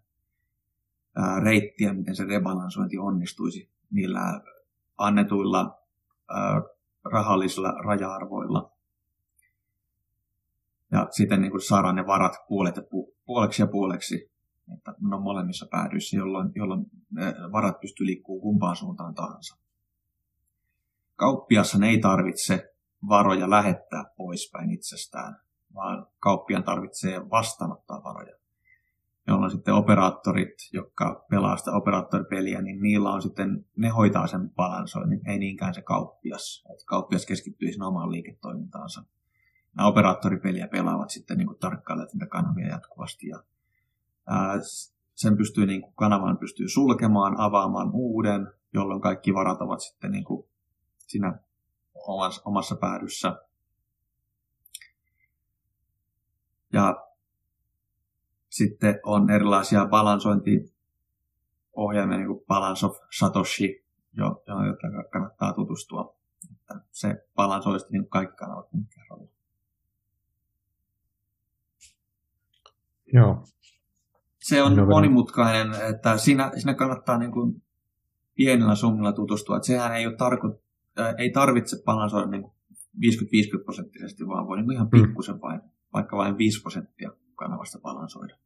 [1.42, 4.40] reittiä, miten se rebalansointi onnistuisi niillä
[4.98, 5.78] annetuilla
[7.04, 8.72] rahallisilla raja-arvoilla.
[10.92, 14.30] Ja sitten niin kuin saadaan ne varat puolet ja pu- puoleksi ja puoleksi,
[14.74, 19.56] että ne on molemmissa päädyissä, jolloin, jolloin ne varat pystyy liikkumaan kumpaan suuntaan tahansa.
[21.16, 22.74] Kauppiassa ei tarvitse
[23.08, 25.36] varoja lähettää poispäin itsestään,
[25.74, 28.36] vaan kauppian tarvitsee vastaanottaa varoja.
[29.26, 35.30] Jolloin sitten operaattorit, jotka pelaa sitä operaattoripeliä, niin niillä on sitten, ne hoitaa sen balansoinnin,
[35.30, 36.64] ei niinkään se kauppias.
[36.70, 39.04] Että kauppias keskittyy sen omaan liiketoimintaansa.
[39.76, 43.26] Nämä operaattoripeliä pelaavat sitten niin tarkkailevat niitä kanavia jatkuvasti.
[43.28, 43.42] Ja,
[44.26, 44.54] ää,
[45.14, 50.24] sen pystyy, niin kuin, kanavan pystyy sulkemaan, avaamaan uuden, jolloin kaikki varat ovat sitten niin
[50.24, 50.48] kuin,
[50.98, 51.38] siinä
[51.94, 53.36] omassa, omassa päädyssä.
[56.72, 56.96] Ja
[58.56, 63.84] sitten on erilaisia balansointiohjelmia, niin kuin Balance of Satoshi,
[64.16, 66.16] jo, joita kannattaa tutustua.
[66.60, 69.28] Että se balansoi niin kaikki kanavat kerralla.
[73.12, 73.44] Joo.
[74.38, 77.62] Se on No, monimutkainen, että siinä, siinä kannattaa niin kuin
[78.34, 79.56] pienillä summilla tutustua.
[79.56, 80.58] Että sehän ei, ole tarko,
[80.98, 82.48] äh, ei tarvitse balansoida niin 50-50
[83.64, 85.02] prosenttisesti, vaan voi niin ihan Mm.
[85.02, 85.60] pikkusen vain,
[85.92, 88.36] vaikka vain 5 prosenttia kanavasta balansoida.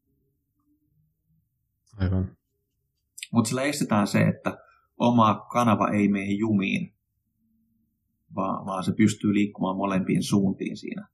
[1.97, 2.37] Aivan.
[3.33, 4.59] Mutta sillä estetään se, että
[4.99, 6.95] oma kanava ei mene jumiin,
[8.35, 11.09] vaan, vaan se pystyy liikkumaan molempiin suuntiin siinä.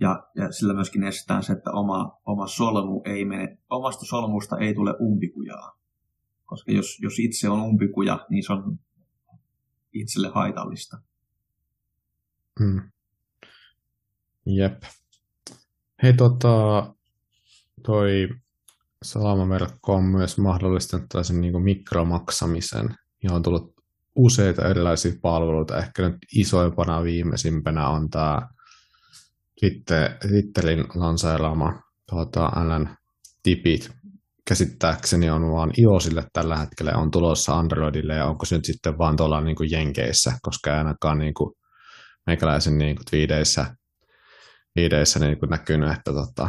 [0.00, 4.74] Ja, ja sillä myöskin estetään se, että oma, oma solmu ei mene, omasta solmusta ei
[4.74, 5.78] tule umpikujaa.
[6.44, 8.78] Koska jos, jos itse on umpikuja, niin se on
[9.92, 10.98] itselle haitallista.
[12.60, 12.90] Mm.
[14.46, 14.82] Jep.
[16.04, 16.86] Hei, tota,
[17.82, 18.28] toi
[19.04, 23.74] salamaverkko on myös mahdollistanut tällaisen niin mikromaksamisen, ja on tullut
[24.16, 25.78] useita erilaisia palveluita.
[25.78, 28.48] Ehkä nyt isoimpana viimeisimpänä on tämä
[29.60, 32.88] Twitter, Twitterin lanseeraama tuota, LN
[33.42, 33.90] tipit.
[34.48, 39.16] Käsittääkseni on vaan iOSille tällä hetkellä, on tulossa Androidille, ja onko se nyt sitten vaan
[39.16, 41.54] tuolla niin kuin Jenkeissä, koska ainakaan niin kuin
[42.26, 43.76] meikäläisen niin kuin tweedeissä,
[44.74, 46.48] tweedeissä niin kuin näkynyt, että tota,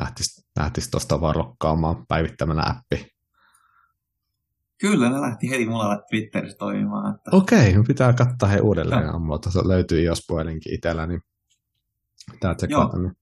[0.00, 3.14] lähtisi, lähtisi tuosta vaan rokkaamaan päivittämällä appi.
[4.80, 7.14] Kyllä, ne lähti heti mulla Twitterissä toimimaan.
[7.14, 9.02] Että Okei, okay, pitää katsoa he uudelleen.
[9.02, 9.18] Joo.
[9.18, 11.20] Mutta tuossa löytyy iOS-puhelinkin itsellä, niin
[12.32, 12.98] pitää tsekata.
[12.98, 13.16] Niin.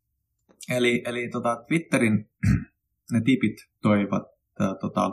[0.71, 2.31] Eli, eli tota, Twitterin
[3.13, 4.23] ne tipit toimivat.
[4.59, 5.11] Tää, tota,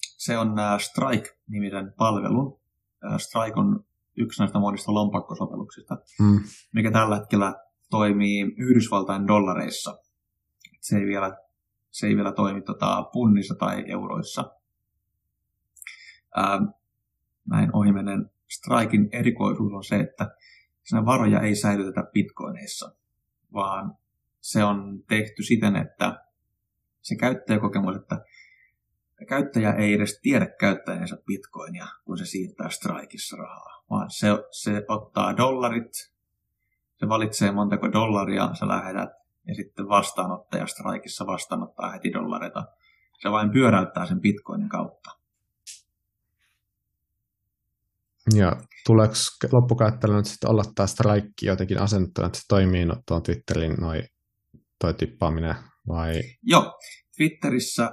[0.00, 2.60] se on äh, Strike-nimisen palvelun.
[3.04, 3.84] Äh, Strike on
[4.16, 6.40] yksi näistä monista lompakkosovelluksista, Mm.
[6.72, 7.54] mikä tällä hetkellä
[7.94, 9.98] toimii Yhdysvaltain dollareissa.
[10.80, 11.36] Se ei vielä,
[11.90, 14.52] se ei vielä toimi tota, punnissa tai euroissa.
[16.38, 16.64] Ähm,
[17.50, 20.36] näin ohimennen Strikein erikoisuus on se, että
[20.84, 22.94] siinä varoja ei säilytetä bitcoineissa,
[23.52, 23.94] vaan
[24.40, 26.24] se on tehty siten, että
[27.02, 28.24] se käyttäjäkokemus, että
[29.28, 35.36] käyttäjä ei edes tiedä käyttäjänsä bitcoinia, kun se siirtää Strikeissa rahaa, vaan se, se ottaa
[35.36, 36.13] dollarit,
[37.04, 39.10] se valitsee montako dollaria sä lähetät,
[39.46, 42.64] ja sitten vastaanottaja Strikeissa vastaanottaa heti dollareita.
[43.22, 45.10] Se vain pyöräyttää sen bitcoinin kautta.
[48.34, 49.14] Ja tuleeko
[49.52, 54.02] loppukäyttäjällä nyt sitten olla tämä strike jotenkin asennettuna, että se toimii no, tuon Twitterin noi,
[54.80, 55.54] toi tippaaminen
[55.88, 56.22] vai?
[56.42, 56.78] Joo,
[57.16, 57.90] Twitterissä,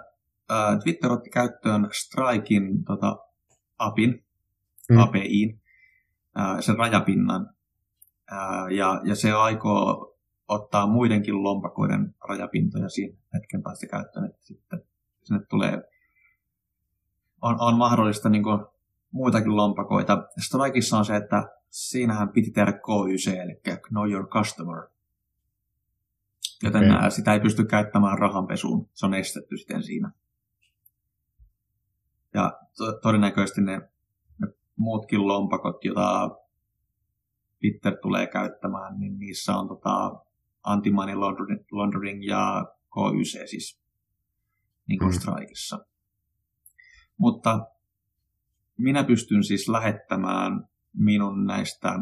[0.52, 3.18] äh, Twitter otti käyttöön Strikein tota,
[3.78, 4.26] apin,
[4.92, 4.98] Mm.
[4.98, 5.62] APIin,
[6.40, 7.54] äh, sen rajapinnan,
[8.76, 10.18] ja, ja se aikoo
[10.48, 14.84] ottaa muidenkin lompakoiden rajapintoja siinä hetken päästä käyttöön, että sitten
[15.24, 15.82] sinne tulee,
[17.42, 18.66] on, on mahdollista niin kuin,
[19.12, 20.28] muitakin lompakoita.
[20.38, 24.88] Strikeissa on se, että siinähän piti tehdä KYC, eli Know Your Customer,
[26.64, 27.12] joten okay.
[27.12, 28.90] sitä ei pysty käyttämään rahanpesuun.
[28.94, 30.12] Se on estetty sitten siinä.
[32.34, 33.82] Ja to- todennäköisesti ne,
[34.38, 36.38] ne muutkin lompakot, joita
[37.62, 40.26] Twitter tulee käyttämään, niin niissä on tota
[40.64, 41.16] anti-money
[41.72, 43.82] laundering- ja KYC siis
[44.88, 45.20] niin kuin Mm.
[45.20, 45.86] Strikeissa.
[47.18, 47.66] Mutta
[48.78, 52.00] minä pystyn siis lähettämään minun näistä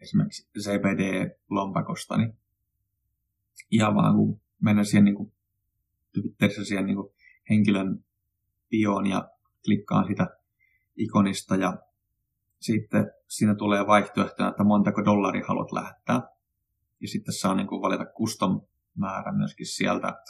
[0.00, 2.34] esimerkiksi CBD-lompakostani.
[3.70, 5.32] Ihan vaan kun mennä siihen niin kuin,
[6.12, 7.12] Twitterissä siihen niin kuin,
[7.50, 8.04] henkilön
[8.70, 9.28] bioon ja
[9.64, 10.26] klikkaan sitä
[10.96, 11.78] ikonista ja
[12.62, 16.22] sitten siinä tulee vaihtoehtona, että montako dollaria haluat lähettää.
[17.00, 18.60] Ja sitten saa niin kuin valita custom
[18.94, 20.22] määrä myöskin sieltä.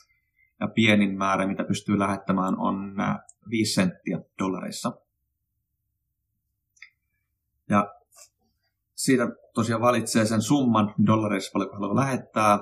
[0.60, 2.94] Ja pienin määrä, mitä pystyy lähettämään, on
[3.50, 4.92] 5 senttiä dollareissa.
[7.68, 7.94] Ja
[8.94, 12.58] siitä tosiaan valitsee sen summan dollareissa, paljonko haluaa lähettää.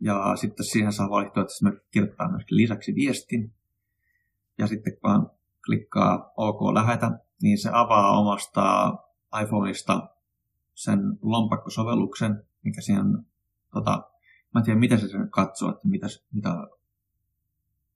[0.00, 3.52] Ja sitten siihen saa valittua, että se kirjoittaa myöskin lisäksi viestin.
[4.58, 5.30] Ja sitten kun
[5.66, 7.10] klikkaa OK lähetä,
[7.42, 8.94] niin se avaa omasta
[9.42, 10.08] iPhoneista
[10.74, 13.04] sen lompakkosovelluksen, mikä siihen,
[13.72, 14.10] tota,
[14.54, 16.50] mä en tiedä mitä se sen katsoo, että mitä, mitä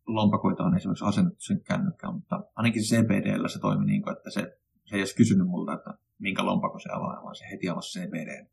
[0.06, 4.58] lompakoita on esimerkiksi asennettu sen kännykkään, mutta ainakin CBDllä se toimi niin kuin, että se,
[4.84, 8.46] se ei edes kysynyt multa, että minkä lompako se avaa, vaan se heti avasi CBD.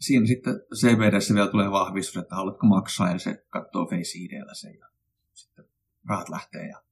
[0.00, 4.78] Siinä sitten CBDssä vielä tulee vahvistus, että haluatko maksaa, ja se katsoo Face IDllä sen,
[4.78, 4.86] ja
[5.32, 5.64] sitten
[6.08, 6.82] rahat lähtee, ja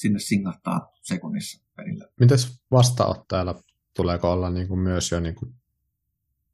[0.00, 2.08] sinne singahtaa sekunnissa perille.
[2.20, 3.62] Mites vastaanottajalla
[3.96, 5.54] tuleeko olla niin kuin myös jo niin kuin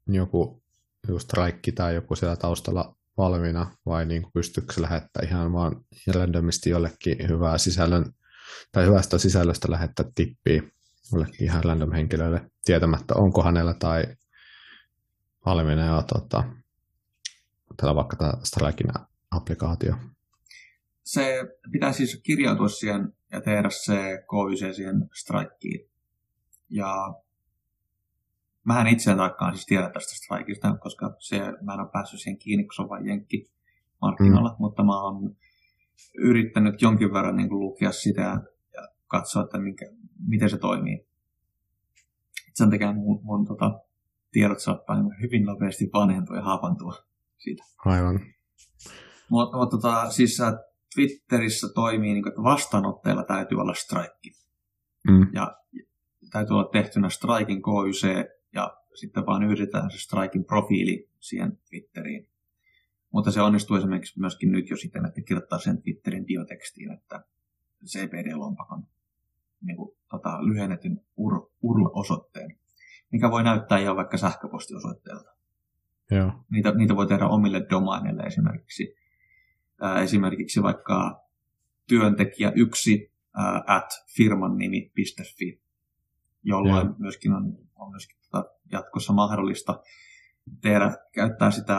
[0.06, 0.62] joku
[1.08, 5.84] just raikki tai joku siellä taustalla valmiina, vai niin kuin pystyykö se lähettää ihan vaan
[6.14, 8.04] randomisti jollekin hyvää sisällön
[8.72, 10.62] tai hyvästä sisällöstä lähettää tippiä
[11.12, 14.04] jollekin ihan random henkilölle tietämättä, onko hänellä tai
[15.46, 16.44] valmiina jo tota,
[17.76, 18.86] tällä vaikka tämä Strikin
[19.30, 19.94] applikaatio.
[21.04, 21.40] Se
[21.72, 25.88] pitää siis kirjautua siihen ja tehdä se KYC siihen Strikeen.
[26.70, 27.14] Ja
[28.64, 32.38] mä en itse tarkkaan siis tiedä tästä Strikeista, koska se, mä en ole päässyt siihen
[32.38, 33.50] kiinni, kun se on vain jenkki
[34.00, 34.56] markkinoilla, mm.
[34.58, 35.36] mutta mä oon
[36.18, 38.22] yrittänyt jonkin verran niin kuin lukea sitä
[38.74, 39.86] ja katsoa, että minkä,
[40.28, 41.06] miten se toimii.
[42.54, 43.80] Sen takia mun, mun tota,
[44.30, 46.94] tiedot saattaa niin hyvin nopeasti vanhentua ja haapantua
[47.38, 47.64] siitä.
[47.84, 48.20] Aivan.
[49.28, 50.36] Mutta mut, tota, siis
[50.96, 54.30] Twitterissä toimii, niin kuin, että vastaanotteella täytyy olla strike.
[55.10, 55.26] Mm.
[55.32, 55.56] Ja
[56.32, 62.28] täytyy olla tehtynä Strikin KYC ja sitten vaan yhdistetään se Strikin profiili siihen Twitteriin.
[63.12, 67.24] Mutta se onnistuu esimerkiksi myöskin nyt jo sitten, että kirjoittaa sen Twitterin biotekstiin, että
[67.86, 68.86] CPD-lompakon
[69.62, 72.58] niin kuin, tota, lyhennetyn UR, URL-osoitteen,
[73.12, 75.30] mikä voi näyttää ihan vaikka sähköpostiosoitteelta.
[76.10, 76.32] Joo.
[76.50, 78.94] Niitä, niitä voi tehdä omille domaineille esimerkiksi.
[80.02, 81.24] Esimerkiksi vaikka
[81.88, 83.12] työntekijä yksi
[83.66, 85.60] at firman nimi.fi,
[86.42, 86.94] jolloin Joo.
[86.98, 89.82] myöskin on, on myöskin tota jatkossa mahdollista
[90.60, 91.76] tehdä, käyttää sitä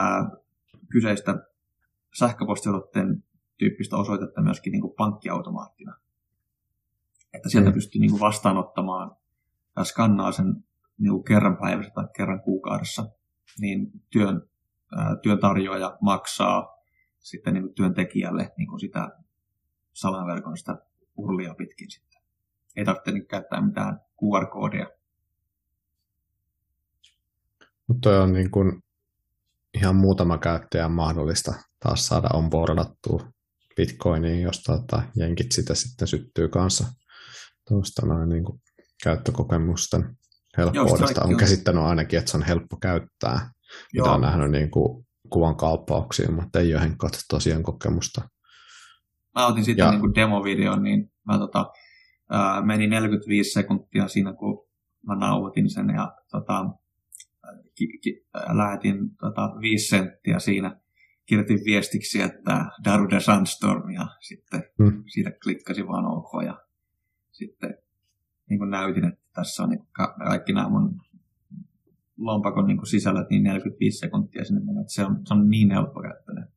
[0.90, 1.46] kyseistä
[2.14, 3.24] sähköpostiosoitteen
[3.58, 5.94] tyyppistä osoitetta myöskin niin kuin pankkiautomaattina
[7.38, 7.74] että sieltä mm.
[7.74, 9.16] pystyy niin kuin vastaanottamaan
[9.76, 10.64] ja skannaa sen
[10.98, 13.10] niin kuin kerran päivässä tai kerran kuukaudessa,
[13.60, 14.42] niin työn,
[14.98, 16.77] ää, työntarjoaja maksaa
[17.30, 19.10] sitten niin kuin työntekijälle niin kuin sitä
[19.94, 20.78] salaverkon sitä
[21.18, 22.22] urlia pitkin sitten.
[22.76, 24.88] Ei tarvitse niin käyttää mitään QR-koodia.
[27.88, 28.84] Mutta on niin kuin
[29.74, 33.32] ihan muutama käyttäjä mahdollista taas saada onboardattua
[33.76, 36.86] Bitcoiniin, jos tuota, jenkit sitä sitten syttyy kanssa
[37.68, 38.62] tuosta noin niin kuin
[39.04, 40.18] käyttökokemusten
[40.58, 41.24] helppoudesta.
[41.24, 43.52] on käsittänyt ainakin, että se on helppo käyttää.
[43.94, 44.06] Joo.
[44.06, 48.30] Mitä on nähnyt niin kuin kuvan kauppauksia, mutta ei ole henkkoa tosiaan kokemusta.
[49.36, 49.92] Mä otin sitten ja...
[49.92, 51.72] niin kuin demovideon, niin mä tota,
[52.30, 54.68] ää, meni 45 sekuntia siinä, kun
[55.08, 56.66] mä nauhoitin sen ja tota,
[57.76, 60.80] ki, ki, lähetin tota, 5 senttiä siinä.
[61.26, 65.04] Kirjoitin viestiksi, että Darude Sandstorm ja sitten hmm.
[65.14, 66.62] siitä klikkasin vaan OK ja
[67.32, 67.78] sitten
[68.50, 69.88] niin kuin näytin, että tässä on niin
[70.28, 71.02] kaikki nämä mun
[72.18, 76.02] lompakon niin kuin sisällöt niin 45 sekuntia sinne menee, se on, se on niin helppo
[76.02, 76.48] käyttöinen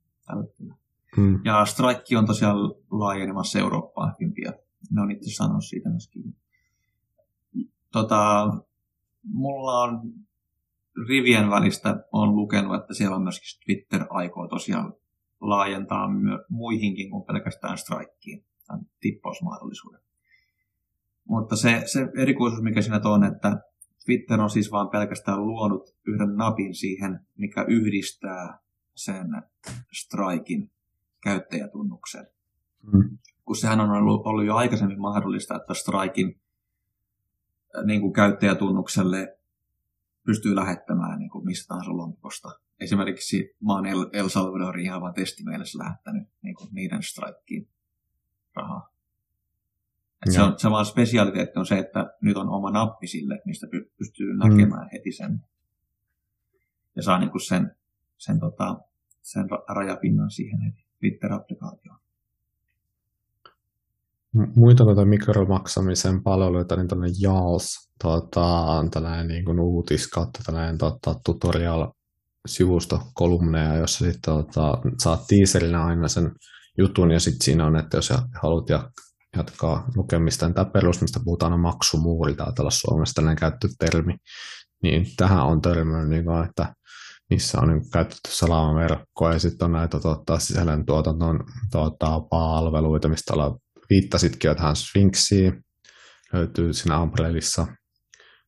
[1.16, 1.40] Hmm.
[1.44, 2.56] Ja Strike on tosiaan
[2.90, 4.52] laajenemassa Eurooppaan ja
[4.90, 6.36] ne on itse sanonut siitä myöskin.
[7.92, 8.52] Tota,
[9.24, 10.00] mulla on
[11.08, 14.94] rivien välistä on lukenut, että siellä on myöskin Twitter aikoo tosiaan
[15.40, 20.00] laajentaa my- muihinkin kuin pelkästään Strikeen tämän tippausmahdollisuuden.
[21.28, 23.60] Mutta se, se erikoisuus, mikä siinä on, että
[24.10, 28.58] Twitter on siis vain pelkästään luonut yhden napin siihen, mikä yhdistää
[28.94, 29.26] sen
[29.92, 30.70] Strikin
[31.22, 32.26] käyttäjätunnuksen.
[32.92, 33.18] Mm.
[33.44, 36.40] Kun sehän on ollut, ollut jo aikaisemmin mahdollista, että Strikin
[37.78, 39.38] äh, niin kuin käyttäjätunnukselle
[40.26, 42.48] pystyy lähettämään niin kuin mistä tahansa lompakosta.
[42.80, 47.68] Esimerkiksi mä oon El, El Salvadorin ihan vain testimielessä lähettänyt niin kuin niiden Strikeen
[48.54, 48.89] rahaa.
[50.26, 53.66] Et se, on, se vaan spesialiteetti on se, että nyt on oma nappi sille, mistä
[53.98, 54.88] pystyy näkemään mm.
[54.92, 55.44] heti sen.
[56.96, 57.76] Ja saa niin kuin sen,
[58.18, 58.78] sen, tota,
[59.22, 62.00] sen rajapinnan siihen heti Twitter-applikaatioon.
[64.56, 70.78] Muita tuota mikromaksamisen palveluita, niin tällainen JALS, tuota, on tällainen niin kuin uutis kautta tällainen
[70.78, 71.92] tuota, tutorial
[72.46, 76.32] sivusto kolumneja, jossa sitten tuota, saat tiiserinä aina sen
[76.78, 78.12] jutun, ja sitten siinä on, että jos
[78.42, 78.68] haluat
[79.36, 84.14] jatkaa lukemista, niin tämä perus, mistä puhutaan on maksumuuri, täällä Suomessa tällainen käyttötermi,
[84.82, 86.74] niin tähän on törmännyt, niin kuin, että
[87.30, 91.40] missä on niin käytetty salamaverkkoa, ja sitten on näitä tuottaa sisällön tuotannon
[91.72, 93.58] tuota, palveluita, mistä ollaan
[93.90, 95.64] viittasitkin jo tähän Sphinxiin,
[96.32, 97.66] löytyy siinä Umbrellissa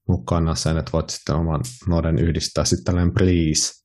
[0.09, 3.83] mukana sen, että voit sitten oman noden yhdistää sitten tällainen Please,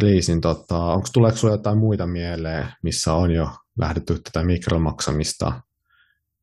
[0.00, 5.60] Please, niin tota, onko tuleeko sinulle jotain muita mieleen, missä on jo lähdetty tätä mikromaksamista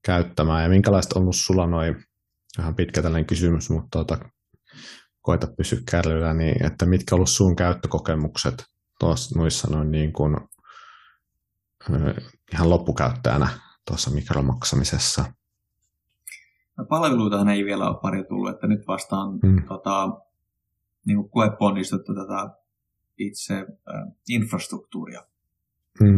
[0.05, 1.95] käyttämään, ja minkälaista on ollut sulla noin,
[2.57, 4.17] vähän pitkä tällainen kysymys, mutta tota,
[5.21, 8.65] koita pysyä kärryllä, niin että mitkä on ollut sun käyttökokemukset
[8.99, 10.37] tuossa noissa noin niin kuin,
[12.53, 13.47] ihan loppukäyttäjänä
[13.87, 15.25] tuossa mikromaksamisessa?
[16.77, 19.63] No, palveluitahan ei vielä ole pari tullut, että nyt vastaan hmm.
[19.67, 20.09] tota,
[21.05, 22.59] niin koeponnistuttu tätä
[23.17, 25.23] itse äh, infrastruktuuria.
[25.99, 26.17] Hmm.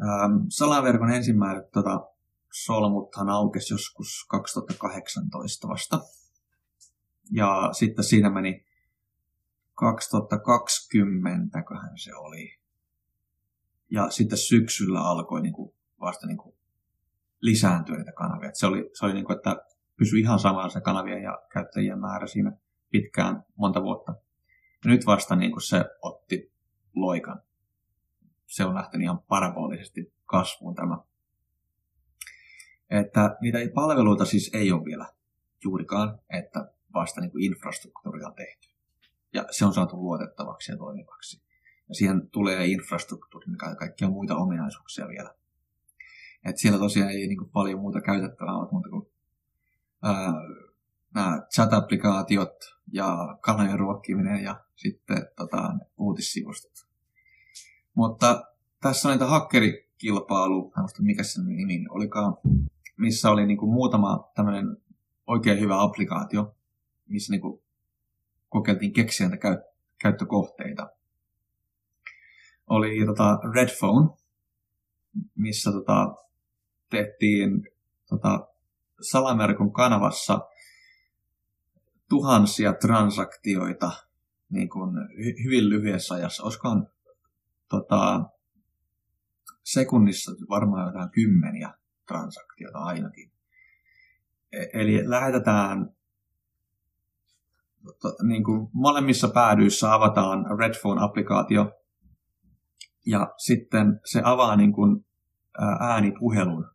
[0.00, 2.00] Ähm, salaverkon ensimmäiset tota,
[2.64, 6.00] solmuthan aukesi joskus 2018 vasta.
[7.32, 8.66] Ja sitten siinä meni
[9.74, 11.62] 2020,
[11.96, 12.58] se oli.
[13.90, 16.56] Ja sitten syksyllä alkoi niin kuin vasta niin kuin
[17.40, 18.48] lisääntyä niitä kanavia.
[18.48, 19.56] Et se oli, se oli niin kuin, että
[19.96, 22.52] pysyi ihan samalla se kanavien ja käyttäjien määrä siinä
[22.90, 24.12] pitkään, monta vuotta.
[24.84, 26.52] Ja nyt vasta niin kuin se otti
[26.94, 27.42] loikan.
[28.46, 30.98] Se on lähtenyt ihan parabolisesti kasvuun tämä.
[32.90, 35.06] Että niitä palveluita siis ei ole vielä
[35.64, 38.68] juurikaan, että vasta niin kuin infrastruktuuri on tehty.
[39.32, 41.42] Ja se on saatu luotettavaksi ja toimivaksi.
[41.88, 45.34] Ja siihen tulee infrastruktuuri, mikä kaikkia muita ominaisuuksia vielä.
[46.44, 49.06] Et siellä tosiaan ei niin kuin paljon muuta käytettävää ole muuta kuin
[51.14, 56.86] nämä chat-applikaatiot ja kanojen ruokkiminen ja sitten tota, uutissivustot.
[57.94, 58.42] Mutta
[58.80, 62.36] tässä on niitä hakkerikilpailu, mikä se nimi olikaan,
[62.96, 64.76] missä oli niin kuin muutama tämmöinen
[65.26, 66.54] oikein hyvä applikaatio,
[67.08, 67.62] missä niin kuin
[68.48, 69.62] kokeiltiin keksiä näitä käy-
[69.98, 70.90] käyttökohteita.
[72.66, 74.08] Oli tota Redphone,
[75.34, 76.14] missä tota,
[76.90, 77.68] tehtiin
[78.08, 78.48] tota,
[79.10, 80.40] salamerkon kanavassa
[82.08, 83.90] tuhansia transaktioita
[84.50, 86.42] niin kuin hy- hyvin lyhyessä ajassa.
[86.42, 86.88] Olisikohan
[87.68, 88.24] tota,
[89.62, 91.74] sekunnissa varmaan jotain kymmeniä
[92.06, 93.30] transaktiota ainakin.
[94.52, 95.90] E- eli lähetetään
[98.22, 101.72] niin kuin molemmissa päädyissä avataan Redphone-applikaatio
[103.06, 105.04] ja sitten se avaa niin kuin
[105.80, 106.70] äänipuhelun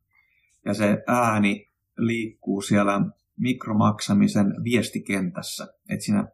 [0.65, 1.67] ja se ääni
[1.97, 3.01] liikkuu siellä
[3.37, 5.67] mikromaksamisen viestikentässä.
[5.89, 6.27] Että siinä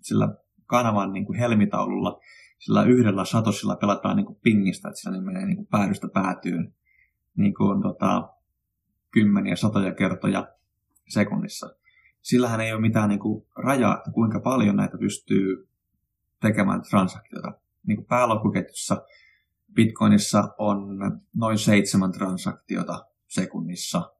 [0.00, 0.28] sillä
[0.66, 2.20] kanavan niin kuin helmitaululla,
[2.58, 6.74] sillä yhdellä satosilla pelataan niin kuin pingistä, että sillä menee niin kuin päädystä päätyyn
[7.36, 8.28] niin kuin, tota,
[9.10, 10.48] kymmeniä, satoja kertoja
[11.08, 11.74] sekunnissa.
[12.22, 15.68] Sillähän ei ole mitään niin kuin, rajaa, että kuinka paljon näitä pystyy
[16.40, 17.52] tekemään transaktiota.
[17.86, 19.02] Niin kuin pääloppuketjussa
[19.74, 20.98] Bitcoinissa on
[21.34, 24.12] noin seitsemän transaktiota sekunnissa.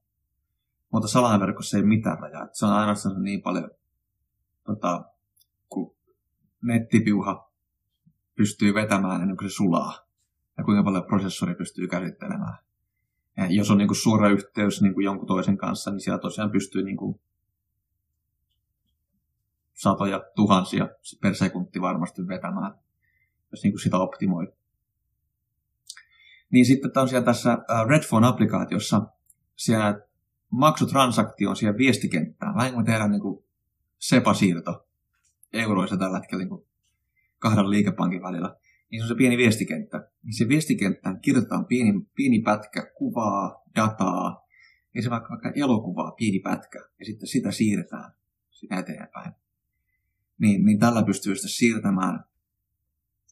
[0.93, 2.49] Mutta salaverkossa ei mitään rajaa.
[2.53, 3.71] Se on ainoastaan niin paljon,
[4.65, 5.05] tota,
[5.69, 5.97] kun
[6.63, 7.53] nettipiuha
[8.37, 9.99] pystyy vetämään ennen kuin se sulaa.
[10.59, 12.59] Ja kuinka paljon prosessori pystyy käsittelemään.
[13.37, 16.51] Ja jos on niin kuin suora yhteys niin kuin jonkun toisen kanssa, niin siellä tosiaan
[16.51, 17.21] pystyy niin kuin
[19.75, 20.89] satoja tuhansia
[21.23, 22.75] per sekunti varmasti vetämään,
[23.51, 24.53] jos niin kuin sitä optimoi.
[26.51, 29.03] Niin sitten tosiaan tässä Redphone-applikaatiossa
[29.57, 30.01] siellä
[30.51, 32.55] maksutransaktio on siellä viestikenttään.
[32.55, 33.45] Vähän kuin tehdään niin
[33.99, 34.87] SEPA-siirto
[35.53, 36.67] euroissa tällä hetkellä niin
[37.39, 38.57] kahden liikepankin välillä.
[38.93, 40.09] Niin se on se pieni viestikenttä.
[40.23, 44.47] Niin se viestikenttään kirjoitetaan pieni, pieni pätkä kuvaa, dataa,
[44.95, 48.13] ja se vaikka, vaikka elokuvaa, pieni pätkä, ja sitten sitä siirretään
[48.51, 49.33] sitä eteenpäin.
[50.39, 52.25] Niin, niin tällä pystyy sitten siirtämään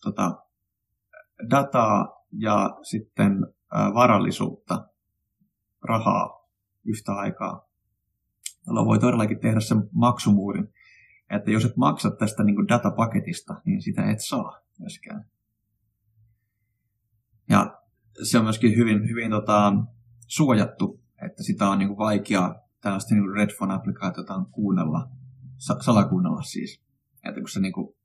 [0.02, 0.46] tota,
[1.50, 3.32] dataa ja sitten
[3.94, 4.88] varallisuutta,
[5.82, 6.48] rahaa
[6.84, 7.68] yhtä aikaa.
[8.66, 10.68] Jolloin voi todellakin tehdä sen maksumuurin,
[11.30, 15.30] että jos et maksa tästä niin datapaketista, niin sitä et saa myöskään.
[17.50, 17.80] Ja
[18.22, 19.72] se on myöskin hyvin, hyvin tota,
[20.26, 25.08] suojattu, että sitä on niin kuin vaikea tällaista niin Red Phone-applikaatiota kuunnella,
[25.58, 26.82] sa- salakuunnella siis.
[27.24, 27.96] Että kun se niin kuin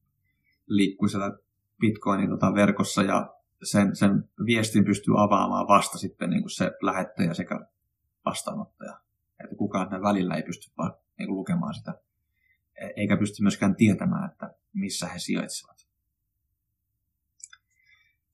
[0.67, 1.37] liikkuu siellä
[1.79, 7.33] Bitcoinin tota verkossa ja sen, sen viestin pystyy avaamaan vasta sitten niin kuin se lähettäjä
[7.33, 7.59] sekä
[8.25, 8.99] vastaanottaja.
[9.43, 11.93] Että kukaan ne välillä ei pysty vaan niin kuin lukemaan sitä,
[12.81, 15.87] e- eikä pysty myöskään tietämään, että missä he sijaitsevat.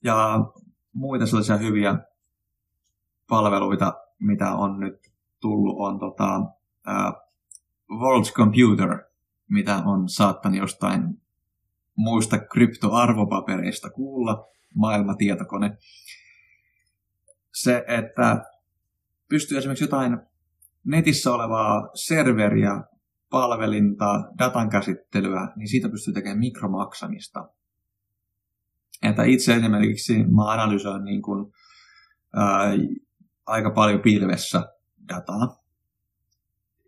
[0.03, 0.39] Ja
[0.93, 1.95] muita sellaisia hyviä
[3.29, 7.31] palveluita, mitä on nyt tullut, on tota, uh,
[7.99, 9.03] World Computer,
[9.49, 11.21] mitä on saattanut jostain
[11.95, 15.77] muista kryptoarvopapereista kuulla, maailmatietokone.
[17.53, 18.43] Se, että
[19.29, 20.19] pystyy esimerkiksi jotain
[20.83, 22.83] netissä olevaa serveriä,
[23.29, 27.49] palvelinta, datan käsittelyä, niin siitä pystyy tekemään mikromaksamista.
[29.01, 31.53] Että itse esimerkiksi mä analysoin niin kuin,
[32.35, 32.71] ää,
[33.45, 34.73] aika paljon pilvessä
[35.07, 35.63] dataa.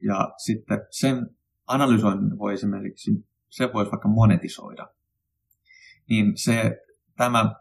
[0.01, 1.35] Ja sitten sen
[1.67, 3.11] analysoinnin voi esimerkiksi,
[3.49, 4.87] se voisi vaikka monetisoida.
[6.09, 6.77] Niin se,
[7.17, 7.55] tämä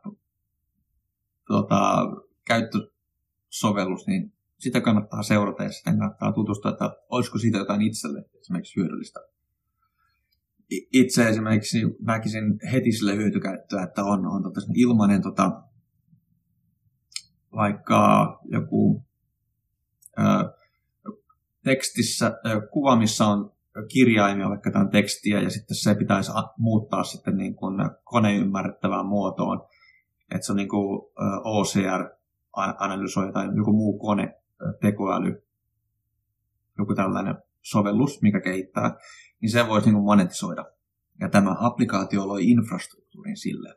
[1.46, 2.06] tota,
[2.46, 8.76] käyttösovellus, niin sitä kannattaa seurata ja sitten kannattaa tutustua, että olisiko siitä jotain itselle esimerkiksi
[8.76, 9.20] hyödyllistä.
[10.92, 15.62] Itse esimerkiksi näkisin heti sille hyötykäyttöä, että on, on tota ilmainen tota,
[17.56, 19.04] vaikka joku
[20.18, 20.22] ö,
[21.64, 23.52] tekstissä, ö, kuva, missä on
[23.92, 27.74] kirjaimia, vaikka tämän tekstiä, ja sitten se pitäisi muuttaa sitten niin kuin
[28.04, 29.66] koneymmärrettävään muotoon.
[30.34, 31.12] Että se on niin kuin
[31.44, 32.10] OCR
[32.78, 34.34] analysoi tai joku muu kone,
[34.80, 35.46] tekoäly,
[36.78, 38.96] joku tällainen sovellus, mikä kehittää,
[39.40, 40.64] niin se voisi niin kuin monetisoida.
[41.20, 43.74] Ja tämä applikaatio loi infrastruktuurin sille.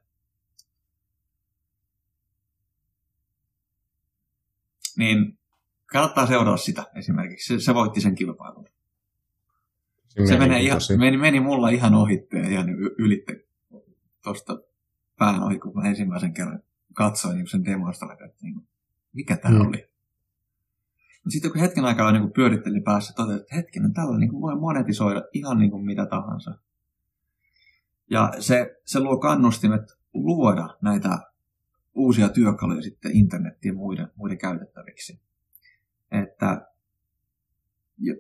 [4.98, 5.38] Niin
[5.86, 7.54] kannattaa seurata sitä esimerkiksi.
[7.54, 8.68] Se, se voitti sen kilpailun.
[10.28, 13.46] Se menee ihan, meni, meni mulla ihan ohitteen ihan ylitte
[14.24, 14.60] tuosta
[15.18, 16.64] pään ohi, kun mä ensimmäisen kerran
[16.94, 18.68] katsoin niin sen demoista, että niin,
[19.14, 19.68] mikä tämä mm.
[19.68, 19.90] oli.
[21.30, 25.58] Sitten kun hetken aikaa niin pyörittelin päässä, totesin, että hetkinen, tällä niin voi monetisoida ihan
[25.58, 26.58] niin kuin mitä tahansa.
[28.10, 29.82] Ja se, se luo kannustimet
[30.14, 31.20] luoda näitä
[31.94, 35.20] uusia työkaluja sitten internettiin muiden, muiden käytettäviksi.
[36.12, 36.68] Että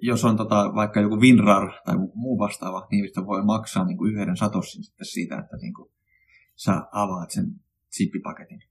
[0.01, 4.13] jos on tota, vaikka joku WinRAR tai muu vastaava, niin mistä voi maksaa niin kuin
[4.13, 5.91] yhden satossin sitten siitä, että niin kuin
[6.55, 7.45] sä avaat sen
[7.97, 8.63] zippipaketin.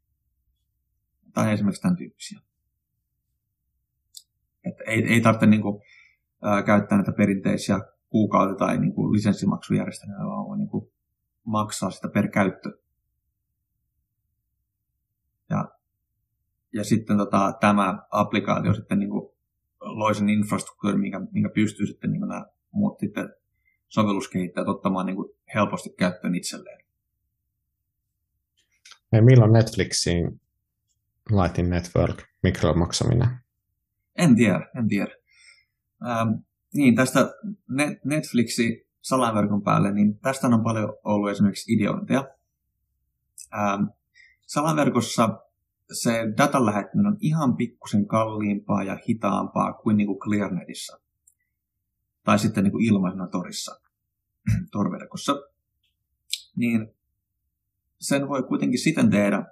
[1.35, 2.41] Tai esimerkiksi tämän tyyppisiä.
[4.65, 5.83] Että ei, ei tarvitse niin kuin,
[6.43, 10.91] ää, käyttää näitä perinteisiä kuukausi- tai niin kuin lisenssimaksujärjestelmiä, vaan voi niin kuin,
[11.45, 12.79] maksaa sitä per käyttö.
[15.51, 15.69] Ja,
[16.73, 19.11] ja sitten tota, tämä applikaatio sitten niin
[19.81, 23.35] loi sen infrastruktuurin, minkä, minkä pystyy sitten niin nämä muut sitten
[23.89, 26.85] sovelluskehittäjät ottamaan niin kuin helposti käyttöön itselleen.
[29.13, 30.41] Ja milloin Netflixiin
[31.31, 33.44] Lighting Network mikromaksaminen?
[34.17, 35.15] En tiedä, en tiedä.
[36.07, 36.29] Ähm,
[36.75, 37.21] niin, tästä
[37.71, 42.29] Net- Netflixi salaverkon päälle, niin tästä on paljon ollut esimerkiksi ideointeja.
[43.55, 43.85] Ähm,
[44.47, 45.41] salaverkossa
[45.93, 51.01] se datan lähettäminen on ihan pikkusen kalliimpaa ja hitaampaa kuin, niin kuin ClearNetissa.
[52.25, 53.81] Tai sitten niin kuin ilmaisena torissa,
[54.73, 55.37] torverkossa.
[56.57, 56.89] Niin
[58.01, 59.45] sen voi kuitenkin siten tehdä,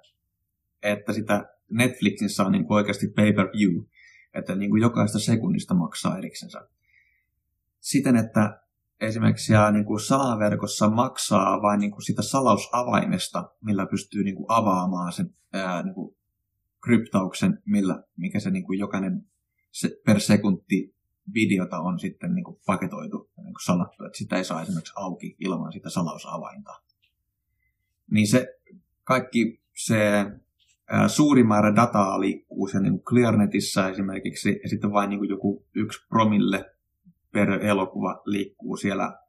[0.81, 3.83] että sitä Netflixissä on niin kuin oikeasti pay-per-view,
[4.33, 6.67] että niin kuin jokaista sekunnista maksaa eriksensä.
[7.79, 8.59] Siten, että
[8.99, 14.45] esimerkiksi siellä niin kuin salaverkossa maksaa vain niin kuin sitä salausavaimesta, millä pystyy niin kuin
[14.47, 16.15] avaamaan sen ää, niin kuin
[16.83, 19.25] kryptauksen, millä, mikä se niin kuin jokainen
[19.71, 20.95] se, per sekunti
[21.33, 24.93] videota on sitten niin kuin paketoitu ja niin kuin salattu, että sitä ei saa esimerkiksi
[24.95, 26.81] auki ilman sitä salausavainta.
[28.11, 28.47] Niin se
[29.03, 30.25] kaikki se
[31.07, 36.07] suuri määrä dataa liikkuu sen niin ClearNetissä esimerkiksi, ja sitten vain niin kuin joku yksi
[36.07, 36.65] promille
[37.31, 39.19] per elokuva liikkuu siellä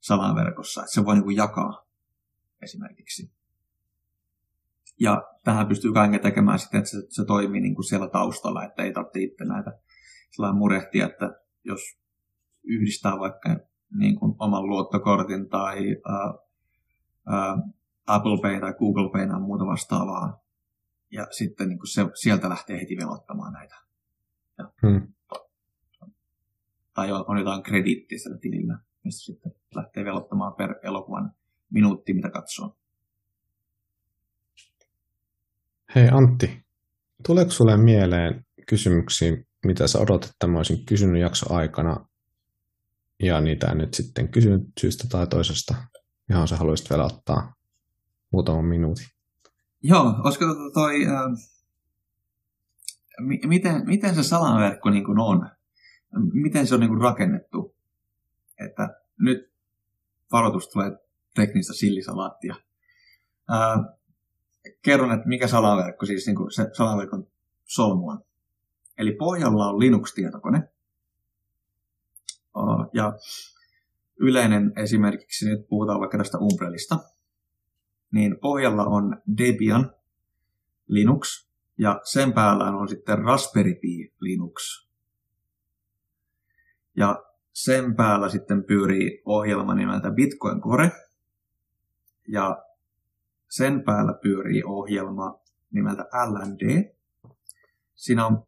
[0.00, 1.86] salaverkossa, että se voi niin kuin jakaa
[2.62, 3.32] esimerkiksi.
[5.00, 8.82] Ja tähän pystyy kaiken tekemään sitten, että se, se toimii niin kuin siellä taustalla, että
[8.82, 9.78] ei tarvitse itse näitä
[10.30, 11.30] sellainen murehtia, että
[11.64, 11.80] jos
[12.64, 13.56] yhdistää vaikka
[13.98, 16.34] niin kuin oman luottokortin tai ää,
[17.26, 17.56] ää,
[18.06, 20.43] Apple Pay tai Google Pay tai muuta vastaavaa,
[21.14, 23.74] ja sitten niin kuin se, sieltä lähtee heti velottamaan näitä.
[24.58, 25.14] Ja, hmm.
[26.94, 31.32] Tai on, jotain krediittiä sillä tilillä, mistä sitten lähtee velottamaan per elokuvan
[31.70, 32.76] minuutti, mitä katsoo.
[35.94, 36.64] Hei Antti,
[37.26, 42.08] tuleeko sulle mieleen kysymyksiä mitä sä odotat, että mä olisin kysynyt jakso aikana,
[43.22, 45.74] ja niitä en nyt sitten kysynyt syystä tai toisesta,
[46.28, 47.54] johon sä haluaisit vielä ottaa
[48.32, 49.06] muutaman minuutin.
[49.86, 51.32] Joo, olisiko tota toi, äh,
[53.20, 55.50] mi- miten, miten se salaverkko niin kuin on?
[56.32, 57.76] Miten se on niin kuin rakennettu?
[58.60, 59.52] Että nyt
[60.32, 60.98] varoitus tulee
[61.34, 62.54] teknistä sillisalaattia.
[63.52, 63.94] Äh,
[64.82, 67.26] kerron, että mikä salaverkko, siis niin kuin se salaverkon
[67.64, 68.24] solmu on.
[68.98, 70.68] Eli pohjalla on Linux-tietokone.
[72.56, 73.12] Uh, ja
[74.20, 76.98] yleinen esimerkiksi, nyt puhutaan vaikka tästä Umbrellista,
[78.14, 79.94] niin pohjalla on Debian
[80.86, 84.88] Linux, ja sen päällä on sitten Raspberry Pi Linux.
[86.96, 90.90] Ja sen päällä sitten pyörii ohjelma nimeltä Bitcoin Core,
[92.28, 92.64] ja
[93.50, 96.94] sen päällä pyörii ohjelma nimeltä LND.
[97.94, 98.46] Siinä on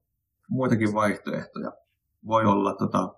[0.49, 1.73] muitakin vaihtoehtoja.
[2.27, 3.15] Voi olla tota,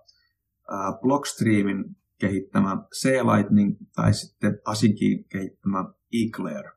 [1.01, 6.71] Blockstreamin kehittämä C-Lightning tai sitten Asynkin kehittämä Eclair.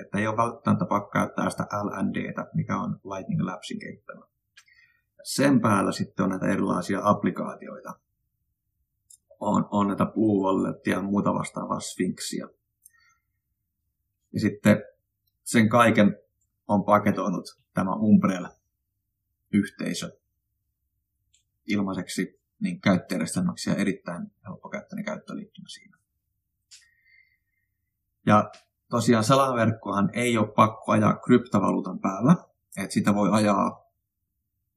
[0.00, 4.26] Että ei ole välttämättä pakko käyttää sitä LNDtä, mikä on Lightning Labsin kehittämä.
[5.24, 7.94] Sen päällä sitten on näitä erilaisia applikaatioita.
[9.40, 12.48] On, on näitä Blue Walletia ja muuta vastaavaa Sphinxia.
[14.32, 14.82] Ja sitten
[15.44, 16.18] sen kaiken
[16.68, 20.18] on paketoinut tämä Umbrella-yhteisö
[21.66, 25.98] ilmaiseksi niin käyttäjärjestelmäksi ja erittäin helppokäyttöinen käyttöliittymä siinä.
[28.26, 28.50] Ja
[28.90, 32.36] tosiaan salaverkkohan ei ole pakko ajaa kryptovaluutan päällä,
[32.76, 33.86] että sitä voi ajaa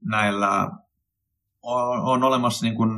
[0.06, 0.72] näillä,
[1.62, 2.92] on, on olemassa niin kuin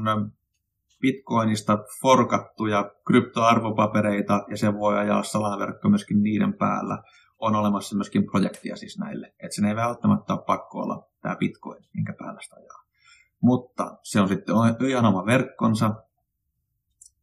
[1.01, 7.03] Bitcoinista forkattuja kryptoarvopapereita ja se voi ajaa salaverkko myöskin niiden päällä.
[7.39, 11.83] On olemassa myöskin projektia siis näille, että sen ei välttämättä ole pakko olla tämä Bitcoin,
[11.93, 12.83] minkä päällä sitä ajaa.
[13.41, 14.55] Mutta se on sitten
[14.89, 15.95] ihan oma verkkonsa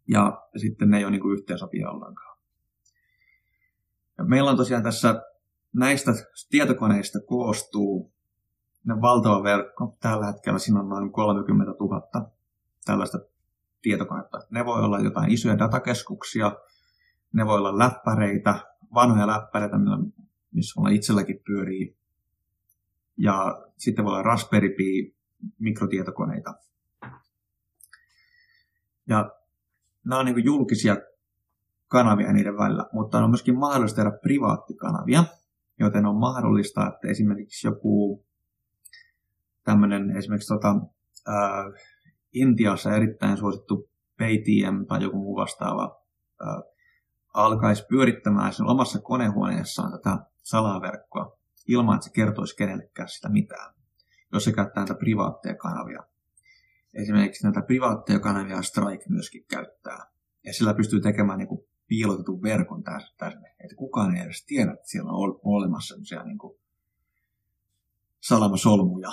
[0.09, 2.28] ja sitten ne ei ole niin yhteensopia ollenkaan.
[4.23, 5.23] Meillä on tosiaan tässä
[5.73, 6.12] näistä
[6.51, 8.12] tietokoneista koostuu
[9.01, 9.97] valtava verkko.
[10.01, 12.31] Tällä hetkellä siinä on noin 30 000
[12.85, 13.19] tällaista
[13.82, 14.39] tietokonetta.
[14.51, 16.57] Ne voi olla jotain isoja datakeskuksia,
[17.32, 18.55] ne voi olla läppäreitä,
[18.95, 19.77] vanhoja läppäreitä,
[20.53, 21.99] missä mulla itselläkin pyörii.
[23.16, 25.16] Ja sitten voi olla Raspberry Pi
[25.59, 26.55] mikrotietokoneita.
[29.09, 29.31] Ja
[30.05, 30.97] nämä on niin julkisia
[31.89, 35.24] kanavia niiden välillä, mutta on myöskin mahdollista tehdä privaattikanavia,
[35.81, 38.24] joten on mahdollista, että esimerkiksi joku
[39.65, 40.77] tämmöinen esimerkiksi tota,
[41.27, 41.65] ää,
[42.32, 46.02] Intiassa erittäin suosittu PayTM tai joku muu vastaava
[46.40, 46.62] ää,
[47.35, 51.39] alkaisi pyörittämään sen omassa konehuoneessaan tätä salaverkkoa
[51.69, 53.74] ilman, että se kertoisi kenellekään sitä mitään,
[54.32, 56.02] jos se käyttää näitä privaatteja kanavia.
[56.94, 60.06] Esimerkiksi näitä privaatteja kanavia Strike myöskin käyttää.
[60.44, 62.82] Ja sillä pystyy tekemään niin kuin piilotetun verkon
[63.19, 66.59] tänne, että kukaan ei edes tiedä, että siellä on olemassa sellaisia niin kuin
[68.20, 69.12] salamasolmuja,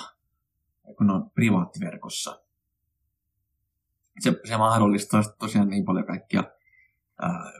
[0.96, 2.42] kun ne on privaattiverkossa.
[4.20, 6.44] Se, se mahdollistaa tosiaan niin paljon kaikkia
[7.22, 7.52] ää,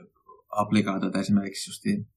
[0.49, 2.07] applikaatioita, esimerkiksi just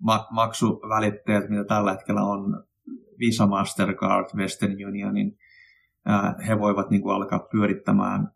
[0.00, 2.64] ma- maksuvälitteet, mitä tällä hetkellä on
[3.18, 5.38] Visa, Mastercard, Western Unionin,
[6.04, 8.35] ää, he voivat niin kuin alkaa pyörittämään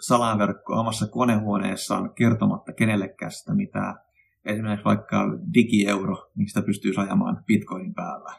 [0.00, 3.94] salaverkkoa omassa konehuoneessaan kertomatta kenellekään sitä mitään.
[4.44, 5.24] Esimerkiksi vaikka
[5.54, 8.32] digieuro, niin sitä pystyy ajamaan bitcoinin päällä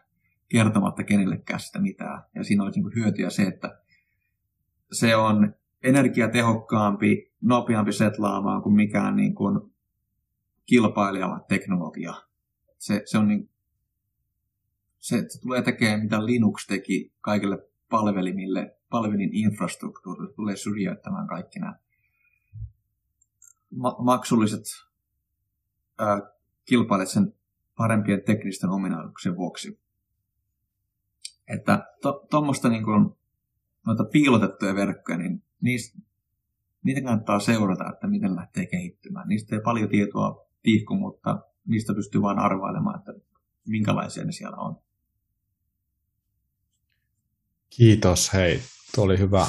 [0.52, 2.24] kertomatta kenellekään sitä mitään.
[2.36, 3.80] Ja siinä olisi niin hyötyä se, että
[4.92, 9.60] se on energiatehokkaampi, nopeampi setlaamaan kuin mikään niin kuin
[10.66, 12.14] kilpaileva teknologia.
[12.78, 13.50] Se, se, on niin,
[15.00, 17.58] se, se tulee tekemään, mitä Linux teki kaikille
[17.90, 21.76] palvelimille, palvelin infrastruktuurille, tulee syrjäyttämään kaikki nämä
[23.76, 24.64] ma- maksulliset
[26.00, 26.22] ää,
[26.66, 27.34] kilpailijat sen
[27.78, 29.80] parempien teknisten ominaisuuksien vuoksi.
[31.48, 31.88] Että
[32.30, 33.10] tuommoista to, niin kuin,
[33.86, 36.00] noita piilotettuja verkkoja, niin niistä,
[36.84, 39.28] niitä kannattaa seurata, että miten lähtee kehittymään.
[39.28, 43.14] Niistä ei paljon tietoa tihku, mutta niistä pystyy vain arvailemaan, että
[43.68, 44.82] minkälaisia ne siellä on.
[47.70, 48.62] Kiitos, hei.
[48.96, 49.48] Tuo oli hyvä,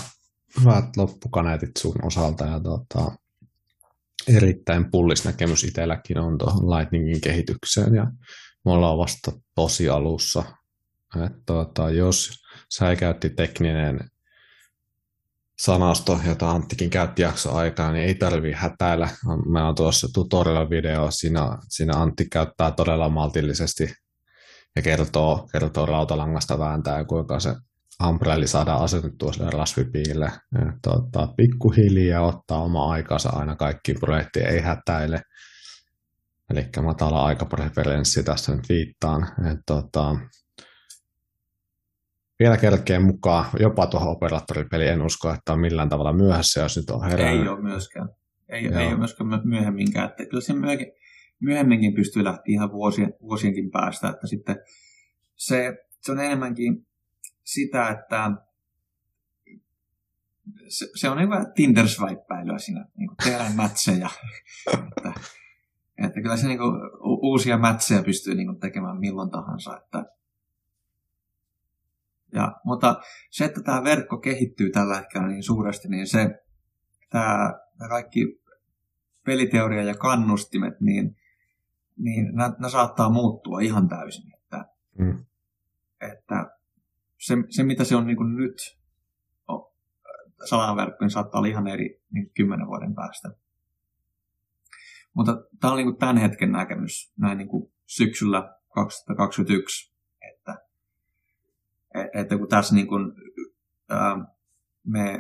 [0.61, 3.13] hyvät loppukaneetit sun osalta ja tota,
[4.37, 8.05] erittäin pullis näkemys itselläkin on tuohon Lightningin kehitykseen ja
[8.65, 10.43] me ollaan vasta tosi alussa.
[11.27, 14.11] Et, tota, jos säikäytti tekninen
[15.59, 19.09] sanasto, jota Anttikin käytti jakso aikaa, niin ei tarvitse hätäillä.
[19.47, 23.95] Meillä on tuossa tutorial-video, siinä, siinä Antti käyttää todella maltillisesti
[24.77, 27.55] ja kertoo, kertoo rautalangasta vääntää, kuinka se
[28.09, 30.33] Umbrelli saadaan asetettua sille rasvipiille.
[30.83, 35.23] Tota, pikkuhiljaa ottaa oma aikansa aina kaikkiin projektiin, ei hätäile.
[36.51, 39.23] Eli matala aikapreferenssi tässä nyt viittaan.
[39.23, 40.17] Et, tota,
[42.39, 44.93] vielä kerkee mukaan jopa tuohon operaattoripeliin.
[44.93, 47.43] En usko, että on millään tavalla myöhässä, jos nyt on herännyt.
[47.43, 48.09] Ei ole myöskään.
[48.49, 50.09] Ei, ei ole myöskään myöhemminkään.
[50.09, 50.55] Että kyllä se
[51.41, 54.09] myöhemminkin pystyy lähteä ihan vuosien, vuosienkin päästä.
[54.09, 54.57] Että sitten
[55.37, 56.87] se, se on enemmänkin
[57.45, 58.31] sitä, että
[60.69, 64.11] se, se on niin tinder swipeäilyä siinä, niin kuin tehdään matseja.
[64.73, 65.13] että,
[65.99, 69.77] että kyllä se niin kuin, uusia matseja pystyy niin kuin tekemään milloin tahansa.
[69.77, 70.05] Että,
[72.33, 73.01] ja, mutta
[73.31, 76.43] se, että tämä verkko kehittyy tällä hetkellä niin suuresti, niin se,
[77.11, 78.43] tämä, tämä kaikki
[79.25, 81.17] peliteoria ja kannustimet, niin,
[81.97, 84.35] niin nämä, saattaa muuttua ihan täysin.
[84.35, 84.65] Että,
[84.99, 85.25] mm.
[86.01, 86.52] että
[87.23, 88.79] se, se, mitä se on niin kuin nyt
[90.45, 93.31] salaverkko, niin saattaa olla ihan eri niin kymmenen vuoden päästä.
[95.15, 99.95] Mutta tämä on niin kuin tämän hetken näkemys näin niin kuin syksyllä 2021,
[100.33, 100.59] että,
[102.15, 103.13] että kun tässä niin kuin,
[103.89, 104.25] ää,
[104.87, 105.19] me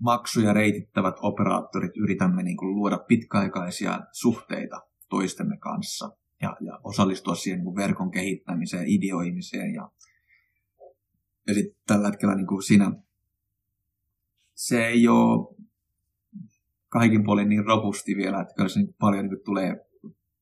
[0.00, 7.58] maksuja reitittävät operaattorit yritämme niin kuin luoda pitkäaikaisia suhteita toistemme kanssa ja, ja osallistua siihen
[7.58, 9.90] niin kuin verkon kehittämiseen, ideoimiseen ja
[11.46, 12.92] ja sitten tällä hetkellä niin kuin siinä
[14.54, 15.56] se ei ole
[16.88, 19.76] kaikin puolin niin robusti vielä, että kyllä se niin paljon niin kuin tulee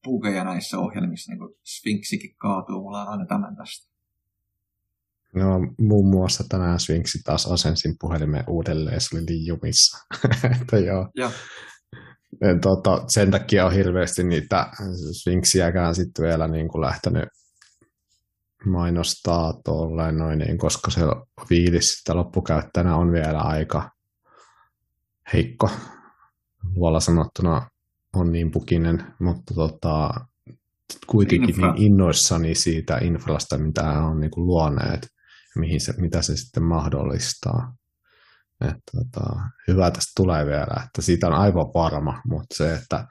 [0.05, 3.95] pukeja näissä ohjelmissa, niin kuin Sphinxikin kaatuu, mulla on aina tämän tästä.
[5.35, 9.99] No muun muassa tänään Sphinxi taas asensin puhelimeen uudelleen, se oli liijumissa.
[10.61, 11.09] että joo.
[11.17, 11.31] Ja.
[12.61, 14.71] Tota, sen takia on hirveästi niitä
[15.21, 17.29] Sphinxiäkään sitten vielä niin kuin lähtenyt
[18.67, 21.01] mainostaa tolleen noin, niin koska se
[21.49, 23.91] fiilis sitä loppukäyttäjänä on vielä aika
[25.33, 25.71] heikko.
[26.75, 27.71] Luolla sanottuna
[28.15, 30.11] on niin pukinen, mutta tota,
[31.07, 31.73] kuitenkin Infra.
[31.73, 35.09] niin innoissani siitä infrasta, mitä on niin kuin luoneet,
[35.57, 37.75] mihin se, mitä se sitten mahdollistaa.
[38.61, 43.07] Et, tota, hyvä tästä tulee vielä, että siitä on aivan varma, mutta se, että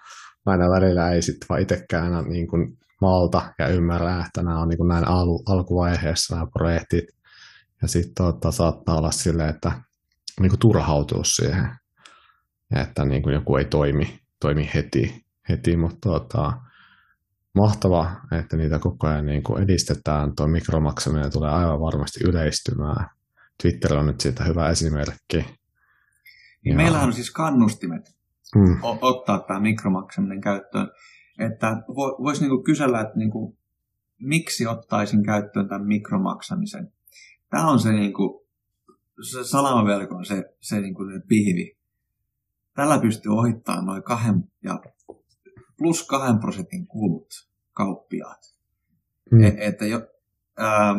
[0.45, 4.77] aina välillä ei sitten vaan itsekään niin kuin malta ja ymmärrä, että nämä on niin
[4.77, 7.05] kuin näin al- alkuvaiheessa nämä projektit.
[7.81, 9.71] Ja sitten tota, saattaa olla silleen, että
[10.39, 11.75] niin kuin turhautuu siihen,
[12.71, 16.53] ja että niin kuin joku ei toimi, toimi heti, heti mutta tota,
[17.55, 20.35] mahtava, että niitä koko ajan niin kuin edistetään.
[20.35, 23.09] Tuo mikromaksaminen tulee aivan varmasti yleistymään.
[23.61, 25.45] Twitter on nyt siitä hyvä esimerkki.
[26.65, 26.75] Ja...
[26.75, 28.15] Meillähän on siis kannustimet
[28.55, 28.77] mm.
[29.01, 30.87] ottaa tämä mikromaksaminen käyttöön
[31.39, 31.83] että
[32.23, 33.57] voisi niinku kysellä, että niinku,
[34.19, 36.93] miksi ottaisin käyttöön tämän mikromaksamisen.
[37.49, 38.47] Tämä on se, niinku,
[39.31, 41.77] se salamaverkon se, se niinku, pihvi.
[42.73, 44.79] Tällä pystyy ohittamaan noin kahden ja
[45.77, 48.55] plus kahden prosentin kulut kauppiaat.
[49.31, 49.43] Mm.
[49.43, 50.07] E, että jo,
[50.57, 50.95] ää,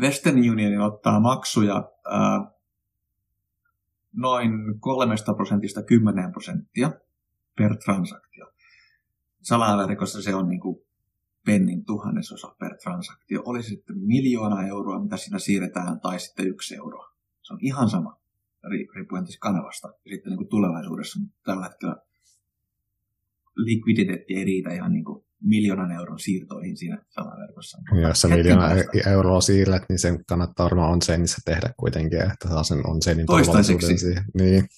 [0.00, 2.50] Western Union ottaa maksuja ää,
[4.12, 6.90] noin kolmesta prosentista 10 prosenttia
[7.56, 8.53] per transaktio
[9.44, 10.76] salaverkossa se on niin kuin
[11.46, 13.42] pennin tuhannesosa per transaktio.
[13.44, 17.04] Oli se sitten miljoona euroa, mitä siinä siirretään, tai sitten yksi euro.
[17.42, 18.20] Se on ihan sama,
[18.94, 19.88] riippuen tästä kanavasta.
[19.88, 21.96] Ja sitten niin kuin tulevaisuudessa tällä hetkellä
[23.56, 27.78] likviditeetti ei riitä ihan niin kuin miljoonan euron siirtoihin siinä salaverkossa.
[28.02, 32.48] Jos sä miljoona e- euroa siirret, niin sen kannattaa varmaan on sen tehdä kuitenkin, että
[32.48, 33.98] saa sen on senin Toistaiseksi.
[33.98, 34.24] Siihen.
[34.34, 34.68] Niin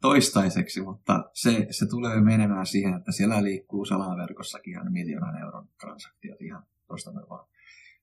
[0.00, 6.42] toistaiseksi, mutta se, se tulee menemään siihen, että siellä liikkuu salaverkossakin ihan miljoonan euron transaktiot
[6.42, 7.48] ihan tuosta vaan.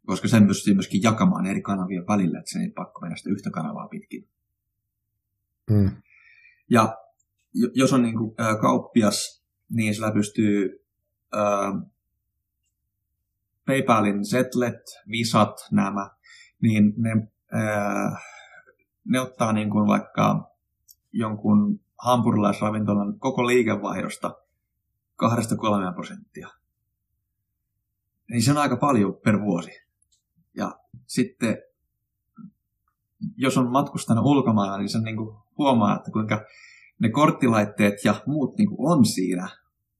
[0.05, 3.49] Koska sen pystyy myöskin jakamaan eri kanavien välillä, että se ei pakko mennä sitä yhtä
[3.51, 4.27] kanavaa pitkin.
[5.69, 5.91] Mm.
[6.69, 6.97] Ja
[7.73, 10.85] jos on niin kuin, ä, kauppias, niin sillä pystyy
[11.33, 11.39] ä,
[13.65, 16.09] PayPalin Zetlet, Visat, nämä,
[16.61, 17.11] niin ne,
[17.59, 18.19] ä,
[19.05, 20.51] ne ottaa niin kuin vaikka
[21.11, 24.35] jonkun hampurilaisravintolan koko liikevaihdosta
[25.91, 26.47] 2-3 prosenttia.
[28.29, 29.71] Niin se on aika paljon per vuosi.
[30.55, 31.57] Ja sitten,
[33.37, 36.45] jos on matkustanut ulkomailla, niin se niin kuin huomaa, että kuinka
[36.99, 39.49] ne korttilaitteet ja muut niin kuin on siinä,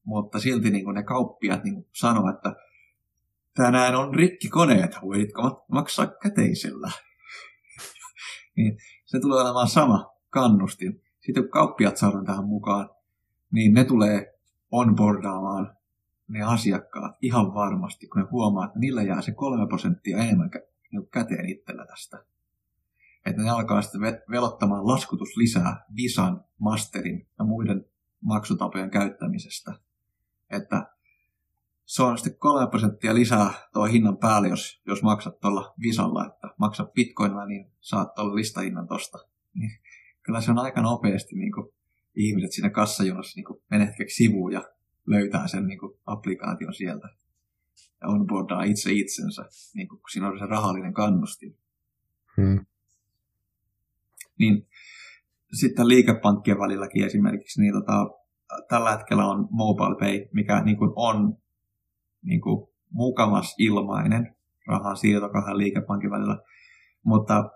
[0.03, 2.56] mutta silti niin kuin ne kauppiat niin sanoo, että
[3.53, 6.91] tänään on rikkikoneet, voitko maksaa käteisellä?
[8.57, 11.07] niin se tulee olemaan sama kannustin.
[11.28, 12.90] Sitten kun kauppiat saadaan tähän mukaan,
[13.52, 14.40] niin ne tulee
[14.72, 15.78] onboardaamaan
[16.28, 20.52] ne asiakkaat ihan varmasti, kun ne huomaa, että niillä jää se kolme prosenttia enemmän
[20.91, 22.24] niin käteen itsellä tästä.
[23.26, 24.02] että ne alkaa sitten
[24.32, 27.86] velottamaan laskutus lisää Visan, Masterin ja muiden
[28.22, 29.74] maksutapojen käyttämisestä.
[30.49, 30.91] Että
[31.86, 36.48] se on sitten 3 prosenttia lisää tuo hinnan päälle, jos, jos maksat tuolla Visalla, että
[36.58, 39.18] maksat bitcoinilla, niin saat tuolla listahinnan tosta.
[39.54, 39.72] Niin
[40.28, 41.68] kyllä se on aika nopeasti niin kuin,
[42.16, 44.64] ihmiset siinä kassajonossa niin menetkeeksi sivuun ja
[45.06, 47.08] löytää sen niin kuin, applikaation sieltä
[48.02, 51.58] ja onboardaa itse itsensä, niin kuin, kun siinä on se rahallinen kannustin.
[52.38, 52.66] Hmm.
[54.40, 54.68] Niin
[55.54, 58.10] sitten liikepankkien välilläkin esimerkiksi, niin tota,
[58.70, 61.38] tällä hetkellä on mobile pay, mikä niin kuin on
[62.22, 64.36] niin kuin mukamas ilmainen
[64.68, 66.38] rahan siirto kahden liikepankin välillä,
[67.04, 67.49] mutta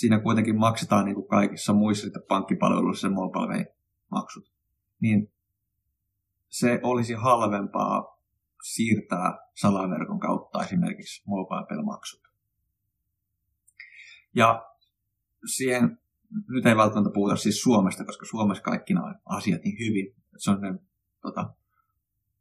[0.00, 3.74] siinä kuitenkin maksetaan niin kuin kaikissa muissa sitten pankkipalveluissa se mobile
[4.10, 4.52] maksut
[5.00, 5.32] niin
[6.48, 8.18] se olisi halvempaa
[8.62, 12.20] siirtää salaverkon kautta esimerkiksi mobile maksut
[14.34, 14.66] Ja
[15.54, 15.98] siihen,
[16.48, 20.14] nyt ei välttämättä puhuta siis Suomesta, koska Suomessa kaikki nämä asiat niin hyvin.
[20.36, 20.78] Se on ne
[21.20, 21.54] tota,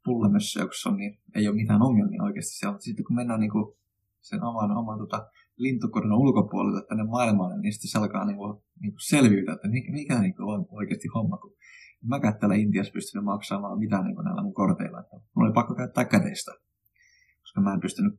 [0.04, 2.74] pullemessa, jossa on, niin ei ole mitään ongelmia oikeasti siellä.
[2.74, 3.78] Mutta sitten kun mennään niin kuin
[4.22, 5.28] sen oman, oman tota,
[5.60, 9.92] lintukorona ulkopuolelta tänne maailmalle, niin sitten se alkaa niin kuin, niin kuin selviytyä, että mikä,
[9.92, 11.38] mikä niin kuin on oikeasti homma.
[11.38, 11.56] Kun
[12.08, 15.00] mä täällä Intiassa pystynyt maksamaan mitään niin kuin näillä mun korteilla.
[15.00, 16.52] Että mulla oli pakko käyttää käteistä,
[17.42, 18.14] koska mä en pystynyt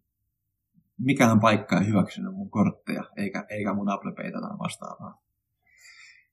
[0.99, 5.23] mikään paikka ei hyväksynyt mun kortteja, eikä, eikä mun Apple Paytä tai vastaavaa.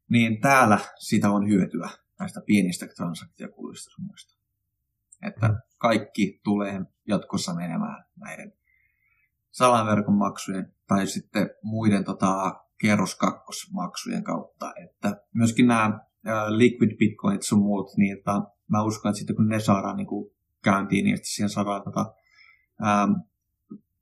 [0.09, 1.89] Niin täällä sitä on hyötyä
[2.19, 4.37] näistä pienistä transaktiokuluista sun muista.
[5.21, 8.53] Että kaikki tulee jatkossa menemään näiden
[9.51, 14.73] salaverkon maksujen tai sitten muiden tota, kerroskakkosmaksujen kautta.
[14.83, 15.99] Että myöskin nämä
[16.47, 18.31] liquid bitcoinit sun muut, niin että
[18.67, 20.31] mä uskon, että sitten kun ne saadaan niin kuin
[20.63, 22.13] käyntiin, niin sitten siihen saadaan tota,
[22.85, 23.11] ähm,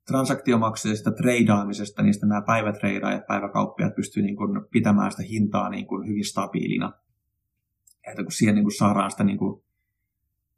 [0.06, 5.86] transaktiomaksuja sitä treidaamisesta, niin sitten nämä päivätreidaajat, päiväkauppiat pystyy niin kuin pitämään sitä hintaa niin
[5.86, 6.92] kuin hyvin stabiilina.
[8.10, 9.62] Että kun siihen niin kuin saadaan sitä, niin kuin,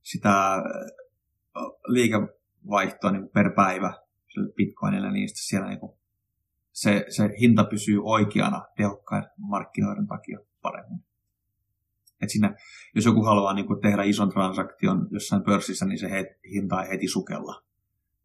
[0.03, 0.63] sitä
[1.87, 3.93] liikevaihtoa niin kuin per päivä
[4.29, 5.98] sille bitcoinille, niin sitten siellä niin kuin
[6.79, 11.05] se, se hinta pysyy oikeana tehokkaiden markkinoiden takia paremmin.
[12.23, 12.55] Et siinä,
[12.95, 16.91] jos joku haluaa niin kuin tehdä ison transaktion jossain pörssissä, niin se he, hinta ei
[16.91, 17.63] heti sukella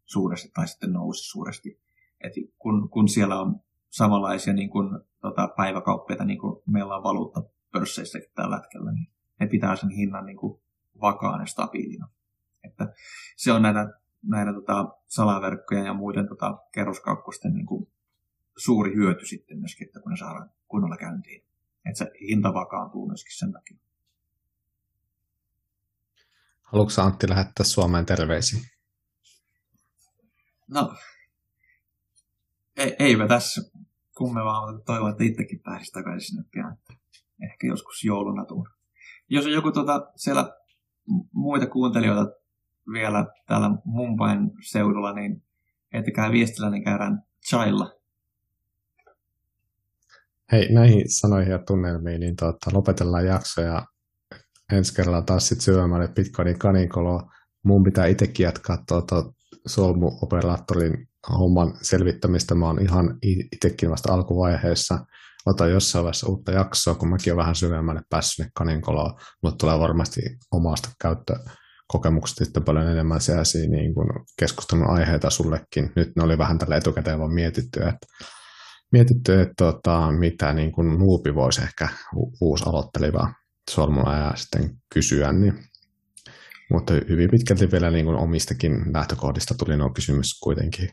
[0.04, 1.80] suuresti tai sitten nousi suuresti.
[2.20, 7.42] Et kun, kun siellä on samanlaisia niin kuin, tota, päiväkauppeita, niin kuin meillä on valuutta
[7.72, 9.08] pörsseissäkin tällä hetkellä, niin
[9.40, 10.60] ne pitää sen hinnan niin kuin
[11.00, 12.08] vakaan ja stabiilina.
[12.64, 12.92] Että
[13.36, 13.88] se on näitä,
[14.22, 17.88] näitä tota, salaverkkojen ja muiden tota, kerroskaupposten niin kuin,
[18.56, 21.44] suuri hyöty sitten myöskin, että kun ne saadaan kunnolla käyntiin.
[21.84, 23.76] Että se hinta vakaantuu myöskin sen takia.
[26.62, 28.60] Haluatko Antti lähettää Suomeen terveisiä?
[30.68, 30.94] No,
[32.76, 33.70] ei, eipä tässä
[34.16, 36.78] kumme vaan toivon, että itsekin pääsisi takaisin sinne pian.
[37.42, 38.68] Ehkä joskus jouluna tuun.
[39.28, 40.56] Jos on joku tuota, siellä
[41.32, 42.32] muita kuuntelijoita
[42.92, 45.42] vielä täällä Mumbain seudulla, niin
[45.92, 48.03] heittäkää viestillä, niin käydään chailla.
[50.54, 53.86] Hei, näihin sanoihin ja tunnelmiin, niin tuota, lopetellaan jakso ja
[54.72, 57.30] ensi kerralla taas sitten syömälle Bitcoinin kaninkoloa.
[57.64, 59.32] Mun pitää itsekin jatkaa tuota
[59.66, 61.08] solmuoperaattorin
[61.38, 62.54] homman selvittämistä.
[62.54, 63.18] Mä oon ihan
[63.52, 64.98] itsekin vasta alkuvaiheessa.
[65.46, 70.20] Otan jossain vaiheessa uutta jaksoa, kun mäkin olen vähän syvemmälle päässyt kaninkoloa, mutta tulee varmasti
[70.52, 73.94] omasta käyttökokemuksesta sitten paljon enemmän sellaisia niin
[74.38, 75.92] keskustelun aiheita sullekin.
[75.96, 78.06] Nyt ne oli vähän tällä etukäteen vaan mietitty, että
[78.94, 81.88] mietitty, että tota, mitä niin kuin nuupi voisi ehkä
[82.40, 83.32] uusi aloitteleva
[83.70, 85.54] solmulla ja sitten kysyä, niin
[86.70, 90.88] mutta hyvin pitkälti vielä niin kuin omistakin lähtökohdista tuli nuo kysymys kuitenkin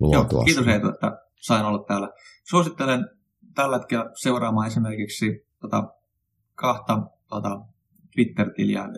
[0.00, 0.38] luotua.
[0.38, 2.08] Joo, kiitos Eetu, että sain olla täällä.
[2.44, 3.08] Suosittelen
[3.54, 5.94] tällä hetkellä seuraamaan esimerkiksi tota,
[6.54, 7.60] kahta tota,
[8.14, 8.88] Twitter-tiliä.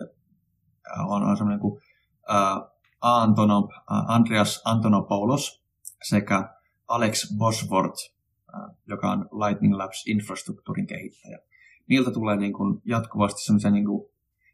[1.07, 2.71] On, on semmoinen kuin uh,
[3.01, 5.63] Antonop, uh, Andreas Antonopoulos
[6.03, 6.56] sekä
[6.87, 8.13] Alex Bosworth,
[8.53, 11.39] uh, joka on Lightning Labs infrastruktuurin kehittäjä.
[11.87, 14.09] Niiltä tulee niin kuin jatkuvasti semmoisia niin kuin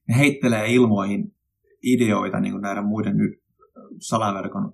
[0.07, 1.35] ne heittelee ilmoihin
[1.83, 3.15] ideoita niin kuin näiden muiden
[3.99, 4.73] salaverkon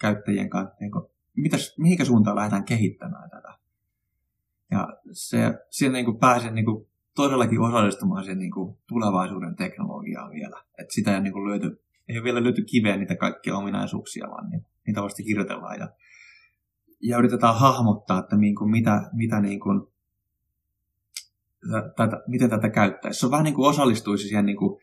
[0.00, 1.04] käyttäjien kanssa, niin kuin,
[1.36, 3.58] mitäs, mihinkä suuntaan lähdetään kehittämään tätä.
[4.70, 5.38] Ja se,
[5.70, 10.62] siihen niin kuin pääsen niin kuin todellakin osallistumaan siihen niin kuin tulevaisuuden teknologiaan vielä.
[10.78, 14.50] Et sitä ei, niin kuin löyty, ei ole vielä löyty kiveen niitä kaikkia ominaisuuksia, vaan
[14.50, 15.78] niin, niitä vasta kirjoitellaan.
[15.78, 15.88] Ja,
[17.02, 19.80] ja yritetään hahmottaa, että niin kuin mitä, mitä niin kuin,
[21.96, 23.20] tätä, miten tätä käyttäisi.
[23.20, 24.80] Se on vähän niin kuin osallistuisi siihen niin kuin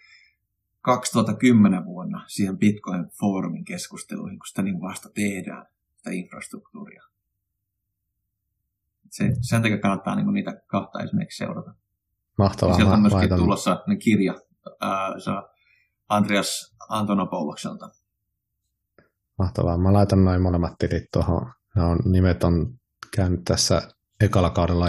[0.82, 5.66] 2010 vuonna siihen Bitcoin-foorumin keskusteluihin, kun sitä niin vasta tehdään,
[5.96, 7.04] sitä infrastruktuuria.
[9.10, 11.74] se, sen takia kannattaa niin kuin niitä kahta esimerkiksi seurata.
[12.38, 12.76] Mahtavaa.
[12.76, 14.34] Sieltä on myöskin laitan, tulossa ne kirja
[14.82, 15.10] ää,
[16.10, 17.90] Andreas Antonopoulokselta.
[19.40, 19.78] mahtavaa.
[19.78, 21.54] Mä laitan noin molemmat tilit tuohon.
[21.76, 22.74] Ne on, nimet on
[23.16, 23.82] käynyt tässä
[24.22, 24.88] ekalla kaudella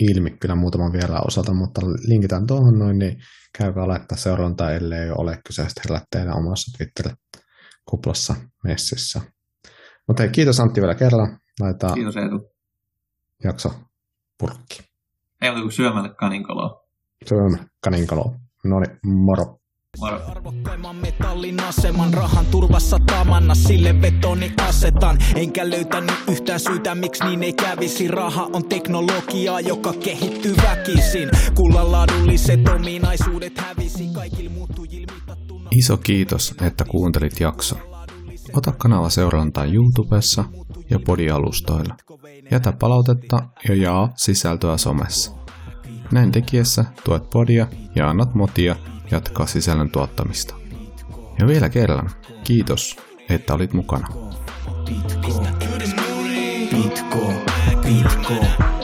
[0.00, 3.16] ilmi kyllä muutaman vielä osalta, mutta linkitän tuohon noin, niin
[3.58, 8.34] käykää laittaa seurantaa, ellei ole kyseistä herrat teidän omassa Twitter-kuplassa
[8.64, 9.20] messissä.
[10.08, 11.38] Mutta hei, kiitos Antti vielä kerran.
[11.60, 12.54] Laitetaan Kiitos Eetu.
[13.44, 13.68] jakso
[14.38, 14.82] purkki.
[15.42, 16.86] Ei muuta kuin syömälle kaninkoloa.
[17.24, 18.34] Se on kaninkalo.
[18.64, 19.58] No niin, moro.
[19.98, 20.20] Moro.
[20.30, 27.42] Arvokkaimman metallin aseman rahan turvassa tamanna sille vetoni asetan Enkä löytänyt yhtään syytä miksi niin
[27.42, 35.68] ei kävisi Raha on teknologiaa joka kehittyy väkisin Kullan laadulliset ominaisuudet hävisi Kaikilla muuttujilla mitattuna
[35.70, 37.78] Iso kiitos, että kuuntelit jakson.
[38.52, 40.44] Ota kanava seurantaan YouTubessa
[40.90, 41.96] ja podialustoilla.
[42.50, 45.32] Jätä palautetta ja jaa sisältöä somessa.
[46.12, 48.76] Näin tekiessä tuet podia ja annat motia
[49.10, 50.54] jatkaa sisällön tuottamista.
[51.38, 52.10] Ja vielä kerran,
[52.44, 52.96] kiitos,
[53.28, 54.08] että olit mukana.
[54.84, 56.02] Pitko, pitko,
[56.70, 57.32] pitko,
[57.82, 58.75] pitko.